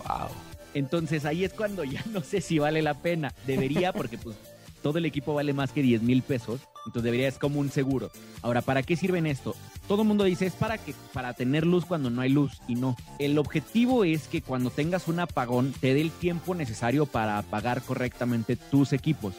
Wow. 0.08 0.30
Entonces 0.74 1.26
ahí 1.26 1.44
es 1.44 1.54
cuando 1.54 1.84
ya 1.84 2.04
no 2.12 2.22
sé 2.22 2.42
si 2.42 2.60
vale 2.60 2.82
la 2.82 2.94
pena. 2.94 3.34
Debería, 3.48 3.92
porque 3.94 4.18
pues 4.18 4.36
todo 4.84 5.00
el 5.00 5.06
equipo 5.06 5.34
vale 5.34 5.54
más 5.54 5.72
que 5.72 5.82
10 5.82 6.04
mil 6.04 6.22
pesos. 6.22 6.62
Entonces 6.86 7.04
debería 7.04 7.28
es 7.28 7.40
como 7.40 7.60
un 7.60 7.72
seguro. 7.72 8.12
Ahora, 8.42 8.62
¿para 8.62 8.84
qué 8.84 8.96
sirven 8.96 9.26
esto? 9.26 9.56
Todo 9.92 10.04
el 10.04 10.08
mundo 10.08 10.24
dice 10.24 10.46
es 10.46 10.54
para 10.54 10.78
que 10.78 10.96
para 11.12 11.34
tener 11.34 11.66
luz 11.68 11.84
cuando 11.84 12.10
no 12.10 12.22
hay 12.22 12.30
luz 12.30 12.62
y 12.66 12.76
no. 12.76 12.96
El 13.20 13.38
objetivo 13.38 14.06
es 14.06 14.30
que 14.30 14.42
cuando 14.42 14.70
tengas 14.70 15.10
un 15.10 15.20
apagón 15.20 15.74
te 15.82 15.94
dé 15.94 16.00
el 16.00 16.12
tiempo 16.12 16.56
necesario 16.56 17.06
para 17.06 17.38
apagar 17.38 17.82
correctamente 17.82 18.56
tus 18.56 18.94
equipos. 18.94 19.34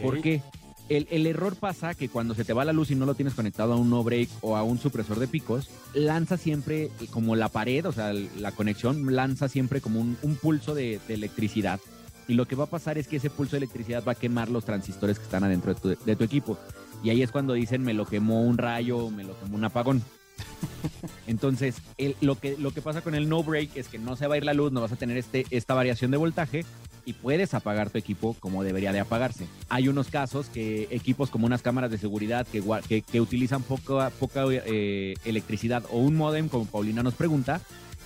¿Por 0.00 0.16
Ok. 0.16 0.22
qué? 0.22 0.42
El, 0.88 1.08
el 1.10 1.26
error 1.26 1.56
pasa 1.56 1.92
que 1.92 2.08
cuando 2.08 2.34
se 2.34 2.46
te 2.46 2.54
va 2.54 2.64
la 2.64 2.72
luz 2.72 2.90
y 2.90 2.94
no 2.94 3.04
lo 3.04 3.16
tienes 3.16 3.34
conectado 3.34 3.74
a 3.74 3.76
un 3.76 3.90
no 3.90 4.02
break 4.02 4.30
o 4.40 4.56
a 4.56 4.62
un 4.62 4.78
supresor 4.78 5.18
de 5.18 5.28
picos, 5.28 5.68
lanza 5.92 6.38
siempre 6.38 6.88
como 7.10 7.36
la 7.36 7.50
pared, 7.50 7.84
o 7.84 7.92
sea, 7.92 8.14
la 8.14 8.52
conexión 8.52 9.14
lanza 9.14 9.50
siempre 9.50 9.82
como 9.82 10.00
un, 10.00 10.16
un 10.22 10.36
pulso 10.36 10.74
de, 10.74 11.00
de 11.06 11.12
electricidad. 11.12 11.80
Y 12.28 12.32
lo 12.32 12.46
que 12.48 12.56
va 12.56 12.64
a 12.64 12.70
pasar 12.70 12.96
es 12.96 13.08
que 13.08 13.16
ese 13.16 13.28
pulso 13.28 13.52
de 13.52 13.58
electricidad 13.58 14.02
va 14.08 14.12
a 14.12 14.14
quemar 14.14 14.48
los 14.48 14.64
transistores 14.64 15.18
que 15.18 15.24
están 15.24 15.44
adentro 15.44 15.74
de 15.74 15.80
tu, 15.80 16.02
de 16.02 16.16
tu 16.16 16.24
equipo. 16.24 16.58
Y 17.02 17.10
ahí 17.10 17.22
es 17.22 17.30
cuando 17.30 17.52
dicen 17.54 17.82
me 17.82 17.94
lo 17.94 18.06
quemó 18.06 18.42
un 18.42 18.58
rayo 18.58 18.98
o 18.98 19.10
me 19.10 19.24
lo 19.24 19.38
quemó 19.38 19.56
un 19.56 19.64
apagón. 19.64 20.02
Entonces, 21.26 21.76
el- 21.96 22.16
lo, 22.20 22.36
que, 22.38 22.56
lo 22.58 22.70
que 22.72 22.82
pasa 22.82 23.00
con 23.02 23.14
el 23.14 23.28
no 23.28 23.42
break 23.42 23.76
es 23.76 23.88
que 23.88 23.98
no 23.98 24.16
se 24.16 24.26
va 24.26 24.34
a 24.34 24.38
ir 24.38 24.44
la 24.44 24.54
luz, 24.54 24.72
no 24.72 24.80
vas 24.80 24.92
a 24.92 24.96
tener 24.96 25.16
este, 25.16 25.46
esta 25.50 25.74
variación 25.74 26.10
de 26.10 26.16
voltaje 26.16 26.64
y 27.04 27.14
puedes 27.14 27.54
apagar 27.54 27.90
tu 27.90 27.98
equipo 27.98 28.34
como 28.38 28.62
debería 28.64 28.92
de 28.92 29.00
apagarse. 29.00 29.46
Hay 29.68 29.88
unos 29.88 30.08
casos 30.08 30.48
que 30.48 30.88
equipos 30.90 31.30
como 31.30 31.46
unas 31.46 31.62
cámaras 31.62 31.90
de 31.90 31.98
seguridad 31.98 32.46
que, 32.46 32.62
que, 32.88 33.02
que 33.02 33.20
utilizan 33.20 33.62
poca, 33.62 34.10
poca 34.10 34.44
eh, 34.50 35.14
electricidad 35.24 35.84
o 35.90 35.98
un 35.98 36.16
modem, 36.16 36.48
como 36.48 36.66
Paulina 36.66 37.02
nos 37.02 37.14
pregunta, 37.14 37.60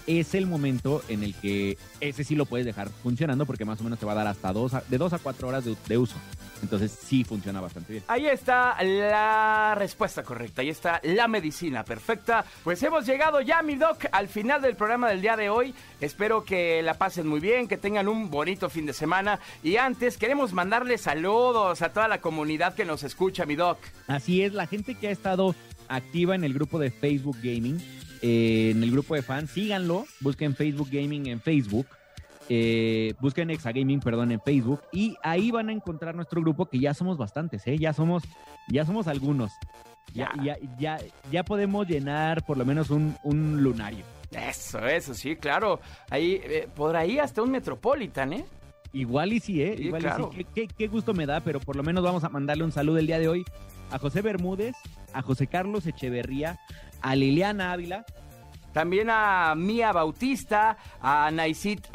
es 0.07 0.35
el 0.35 0.47
momento 0.47 1.03
en 1.09 1.23
el 1.23 1.35
que 1.35 1.79
ese 2.01 2.25
sí 2.25 2.35
lo 2.35 2.47
puedes 2.47 2.67
dejar 2.67 2.89
funcionando 3.03 3.47
porque 3.47 3.65
más 3.65 3.81
o 3.81 3.85
menos 3.85 3.99
te 3.99 4.07
va 4.07 4.13
a 4.13 4.17
dar 4.17 4.27
hasta 4.27 4.53
dos 4.53 4.75
a- 4.75 4.83
de 4.89 4.99
dos 4.99 5.13
a 5.13 5.19
cuatro 5.19 5.49
horas 5.49 5.65
de, 5.65 5.77
de 5.89 5.99
uso. 5.99 6.17
Entonces 6.63 6.93
sí 6.93 7.25
funciona 7.25 7.61
bastante 7.61 7.93
bien. 7.95 8.05
Ahí 8.07 8.27
está 8.27 8.77
la 8.85 9.75
respuesta 9.77 10.23
correcta, 10.23 10.63
ahí 10.63 10.69
está 10.69 11.01
la 11.03 11.27
medicina 11.27 11.85
perfecta. 11.85 12.45
Pues 12.63 12.81
hemos 12.85 13.05
llegado 13.05 13.41
ya, 13.41 13.63
mi 13.63 13.75
doc, 13.75 14.05
al 14.13 14.29
final 14.29 14.63
del 14.63 14.77
programa 14.77 15.09
del 15.09 15.21
día 15.23 15.37
de 15.37 15.51
hoy. 15.51 15.75
Espero 16.01 16.45
que 16.45 16.81
la 16.83 16.95
pasen 16.95 17.27
muy 17.27 17.41
bien, 17.41 17.67
que 17.67 17.77
tengan 17.79 18.07
un 18.07 18.31
bonito 18.31 18.71
fin 18.71 18.87
de 18.87 18.93
semana. 18.93 19.41
Y 19.65 19.77
antes, 19.77 20.17
queremos 20.19 20.53
mandarle 20.53 20.99
saludos 20.99 21.83
a 21.83 21.93
toda 21.93 22.07
la 22.07 22.21
comunidad 22.21 22.75
que 22.75 22.85
nos 22.85 23.03
escucha, 23.03 23.45
mi 23.45 23.57
doc. 23.57 23.79
Así 24.07 24.43
es, 24.43 24.53
la 24.53 24.67
gente 24.69 24.95
que 24.95 25.09
ha 25.09 25.11
estado 25.11 25.57
activa 25.89 26.37
en 26.37 26.45
el 26.45 26.55
grupo 26.55 26.79
de 26.79 26.91
Facebook 26.93 27.39
Gaming, 27.43 27.83
eh, 28.23 28.71
en 28.75 28.83
el 28.83 28.91
grupo 28.91 29.15
de 29.15 29.23
fans, 29.23 29.51
síganlo, 29.51 30.07
busquen 30.21 30.55
Facebook 30.57 30.89
Gaming 30.91 31.27
en 31.27 31.41
Facebook, 31.41 31.87
eh, 32.49 33.15
busquen 33.21 33.51
Exagaming, 33.51 34.01
perdón, 34.01 34.33
en 34.33 34.41
Facebook, 34.41 34.81
y 34.93 35.17
ahí 35.23 35.51
van 35.51 35.69
a 35.69 35.73
encontrar 35.73 36.15
nuestro 36.15 36.41
grupo, 36.41 36.67
que 36.67 36.79
ya 36.79 36.95
somos 36.95 37.19
bastantes, 37.19 37.67
¿eh? 37.67 37.79
ya 37.79 37.93
somos, 37.93 38.23
ya 38.69 38.85
somos 38.85 39.07
algunos. 39.07 39.53
Ya, 40.15 40.31
ya, 40.45 40.57
ya, 40.79 40.99
ya 41.31 41.43
podemos 41.43 41.89
llenar 41.89 42.45
por 42.45 42.59
lo 42.59 42.67
menos 42.67 42.91
un, 42.91 43.17
un 43.23 43.63
lunario. 43.63 44.05
Eso, 44.31 44.79
eso, 44.87 45.15
sí, 45.15 45.37
claro. 45.37 45.81
Ahí, 46.11 46.39
eh, 46.45 46.69
por 46.75 46.97
ahí 46.97 47.19
hasta 47.19 47.41
un 47.41 47.51
Metropolitan, 47.51 48.33
¿eh? 48.35 48.45
Igual 48.93 49.33
y 49.33 49.41
sí, 49.41 49.63
¿eh? 49.63 49.75
Sí, 49.79 49.85
Igual 49.85 50.03
claro. 50.03 50.31
y 50.33 50.37
sí. 50.39 50.45
Qué, 50.55 50.67
qué- 50.67 50.75
qué 50.77 50.89
gusto 50.89 51.15
me 51.15 51.25
da, 51.25 51.41
pero 51.41 51.61
por 51.61 51.77
lo 51.77 51.83
menos 51.83 52.05
vamos 52.05 52.25
a 52.25 52.29
mandarle 52.29 52.65
un 52.65 52.73
saludo 52.73 52.99
el 52.99 53.07
día 53.07 53.19
de 53.19 53.29
hoy 53.29 53.45
a 53.91 53.99
José 53.99 54.21
Bermúdez, 54.21 54.75
a 55.15 55.23
José 55.23 55.47
Carlos 55.47 55.87
Echeverría, 55.87 56.59
a 57.03 57.15
Liliana 57.15 57.73
Ávila, 57.73 58.05
También 58.73 59.11
a 59.11 59.55
Mía 59.55 59.93
Bautista, 59.93 60.79
a 61.03 61.31
Naisit 61.31 61.87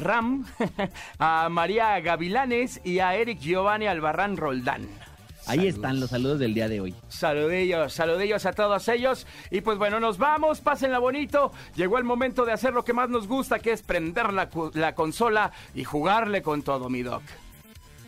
Ram, 0.00 0.46
a 1.18 1.48
María 1.50 2.00
Gavilanes 2.00 2.80
y 2.82 3.00
a 3.00 3.14
Eric 3.14 3.40
Giovanni 3.40 3.86
Albarrán 3.86 4.36
Roldán. 4.36 4.88
Ahí 5.46 5.66
están 5.66 6.00
los 6.00 6.10
saludos 6.10 6.38
del 6.38 6.54
día 6.54 6.68
de 6.68 6.80
hoy. 6.80 6.94
Saludillos, 7.08 7.92
saludillos 7.92 8.46
a 8.46 8.52
todos 8.52 8.88
ellos. 8.88 9.26
Y 9.50 9.60
pues 9.60 9.76
bueno, 9.76 10.00
nos 10.00 10.16
vamos, 10.16 10.62
pásenla 10.62 10.98
bonito. 10.98 11.52
Llegó 11.76 11.98
el 11.98 12.04
momento 12.04 12.46
de 12.46 12.52
hacer 12.52 12.72
lo 12.72 12.84
que 12.84 12.94
más 12.94 13.10
nos 13.10 13.28
gusta, 13.28 13.58
que 13.58 13.72
es 13.72 13.82
prender 13.82 14.32
la, 14.32 14.48
la 14.72 14.94
consola 14.94 15.52
y 15.74 15.84
jugarle 15.84 16.40
con 16.40 16.62
todo, 16.62 16.88
mi 16.88 17.02
doc. 17.02 17.22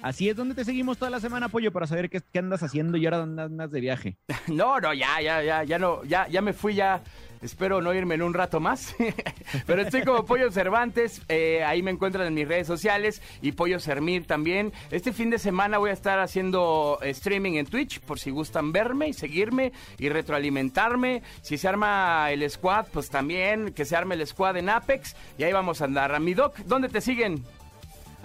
Así 0.07 0.29
es, 0.29 0.37
donde 0.37 0.55
te 0.55 0.65
seguimos 0.65 0.99
toda 0.99 1.11
la 1.11 1.19
semana, 1.19 1.49
Pollo, 1.49 1.73
para 1.73 1.89
saber 1.89 2.09
qué, 2.09 2.21
qué 2.33 2.39
andas 2.39 2.63
haciendo 2.63 2.97
y 2.97 3.05
ahora 3.07 3.19
dónde 3.19 3.43
andas 3.43 3.73
de 3.73 3.81
viaje? 3.81 4.17
No, 4.47 4.79
no, 4.79 4.95
ya, 4.95 5.21
ya, 5.21 5.43
ya, 5.43 5.65
ya 5.65 5.79
no, 5.81 6.05
ya, 6.05 6.29
ya 6.29 6.41
me 6.41 6.53
fui 6.53 6.77
ya 6.77 7.03
Espero 7.43 7.83
no 7.83 7.93
irme 7.95 8.15
en 8.15 8.23
un 8.23 8.35
rato 8.35 8.61
más. 8.61 8.95
Pero 9.67 9.83
estoy 9.83 10.03
como 10.03 10.25
Pollo 10.25 10.51
Cervantes. 10.51 11.23
Eh, 11.29 11.63
ahí 11.65 11.83
me 11.83 11.91
encuentran 11.91 12.27
en 12.27 12.35
mis 12.35 12.49
redes 12.49 12.67
sociales. 12.67 13.23
Y 13.43 13.53
Pollo 13.53 13.79
Sermir 13.81 14.27
también. 14.27 14.73
Este 14.91 15.13
fin 15.13 15.31
de 15.31 15.39
semana 15.39 15.79
voy 15.79 15.91
a 15.91 15.93
estar 15.93 16.19
haciendo 16.19 16.99
streaming 17.03 17.53
en 17.55 17.67
Twitch. 17.67 18.01
Por 18.01 18.19
si 18.19 18.31
gustan 18.31 18.73
verme 18.73 19.09
y 19.09 19.13
seguirme 19.13 19.73
y 19.99 20.09
retroalimentarme. 20.09 21.23
Si 21.43 21.59
se 21.59 21.69
arma 21.69 22.31
el 22.31 22.49
squad, 22.51 22.87
pues 22.93 23.11
también 23.11 23.73
que 23.73 23.85
se 23.85 23.97
arme 23.97 24.15
el 24.15 24.27
squad 24.27 24.57
en 24.57 24.69
Apex. 24.69 25.15
Y 25.39 25.45
ahí 25.45 25.53
vamos 25.53 25.81
a 25.83 25.85
andar. 25.85 26.15
A 26.15 26.21
mi 26.21 26.35
doc, 26.35 26.57
¿dónde 26.67 26.89
te 26.89 27.01
siguen? 27.01 27.45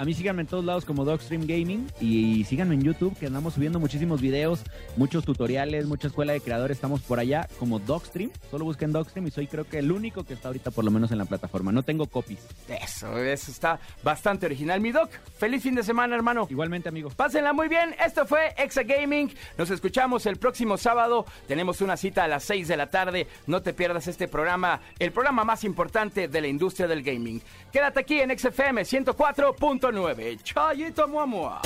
A 0.02 0.04
mí 0.04 0.16
síganme 0.16 0.42
en 0.42 0.48
todos 0.48 0.66
lados 0.66 0.84
como 0.84 1.06
Dogstream 1.06 1.46
Gaming 1.46 1.88
y 2.02 2.44
síganme 2.46 2.74
en 2.74 2.82
YouTube 2.82 3.16
que 3.20 3.28
andamos 3.28 3.54
subiendo 3.54 3.80
muchísimos 3.80 4.20
videos, 4.20 4.64
muchos 4.98 5.24
tutoriales, 5.24 5.86
mucha 5.86 6.08
escuela 6.08 6.34
de 6.34 6.42
creadores. 6.42 6.78
Estamos 6.78 7.02
por 7.02 7.20
allá 7.20 7.48
como 7.60 7.78
Dogstream. 7.78 8.32
Solo 8.50 8.66
busquen 8.66 8.92
Dogstream 8.92 9.28
y 9.28 9.30
soy 9.30 9.46
creo 9.46 9.70
que 9.70 9.78
el 9.78 9.92
único 9.92 10.24
que 10.24 10.34
está 10.34 10.48
ahorita 10.48 10.72
por 10.72 10.86
lo 10.86 10.90
menos 10.90 11.12
en 11.12 11.20
la 11.20 11.26
plataforma. 11.26 11.72
No 11.72 11.84
tengo 11.84 12.08
copies. 12.08 12.40
Eso, 12.68 13.16
eso 13.20 13.52
está 13.52 13.80
bastante 14.02 14.48
original. 14.48 14.82
Mi 14.82 14.92
Doc, 14.92 15.12
feliz 15.38 15.62
fin 15.62 15.76
de 15.76 15.84
semana, 15.84 16.16
hermano. 16.16 16.48
Igualmente, 16.50 16.90
amigo. 16.90 17.12
Pásenla 17.12 17.54
muy 17.54 17.68
bien. 17.68 17.96
Esto 18.04 18.26
fue 18.26 18.56
Exa 18.58 18.82
Gaming. 18.82 19.32
Nos 19.56 19.70
escuchamos 19.70 20.26
el 20.26 20.38
próximo 20.38 20.78
sábado. 20.78 21.28
Tenemos 21.48 21.80
una 21.80 21.96
cita 21.96 22.24
a 22.24 22.28
las 22.28 22.44
6 22.46 22.68
de 22.68 22.76
la 22.76 22.88
tarde. 22.88 23.28
No 23.46 23.62
te 23.62 23.72
pierdas 23.72 24.08
este 24.08 24.28
programa, 24.28 24.82
el 24.98 25.12
programa 25.12 25.44
más 25.44 25.64
importante 25.64 26.28
de 26.28 26.42
la 26.42 26.48
industria 26.48 26.88
del 26.88 27.04
gaming. 27.04 27.40
Quédate 27.72 28.00
aquí 28.00 28.20
en 28.20 28.36
XFM 28.36 28.84
104. 28.84 29.56
9. 29.92 30.38
Chayito 30.44 31.08
Muamua. 31.08 31.62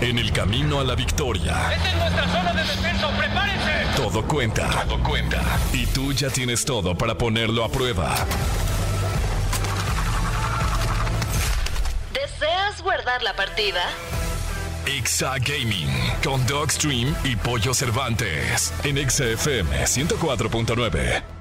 En 0.00 0.18
el 0.18 0.32
camino 0.32 0.80
a 0.80 0.84
la 0.84 0.94
victoria. 0.94 1.72
Esta 1.72 1.90
es 1.90 1.96
nuestra 1.96 2.28
zona 2.28 2.52
de 2.52 2.62
defensa, 2.62 3.08
prepárense. 3.16 3.96
Todo 3.96 4.26
cuenta. 4.26 4.84
Todo 4.86 5.02
cuenta. 5.02 5.40
Y 5.72 5.86
tú 5.86 6.12
ya 6.12 6.28
tienes 6.28 6.64
todo 6.64 6.96
para 6.96 7.16
ponerlo 7.16 7.64
a 7.64 7.68
prueba. 7.68 8.14
¿Deseas 12.12 12.82
guardar 12.82 13.22
la 13.22 13.34
partida? 13.34 13.82
Exa 14.86 15.36
Gaming 15.38 15.88
con 16.22 16.46
Dogstream 16.46 17.14
y 17.24 17.36
Pollo 17.36 17.72
Cervantes 17.72 18.72
en 18.84 18.98
XFM 19.08 19.84
104.9. 19.86 21.33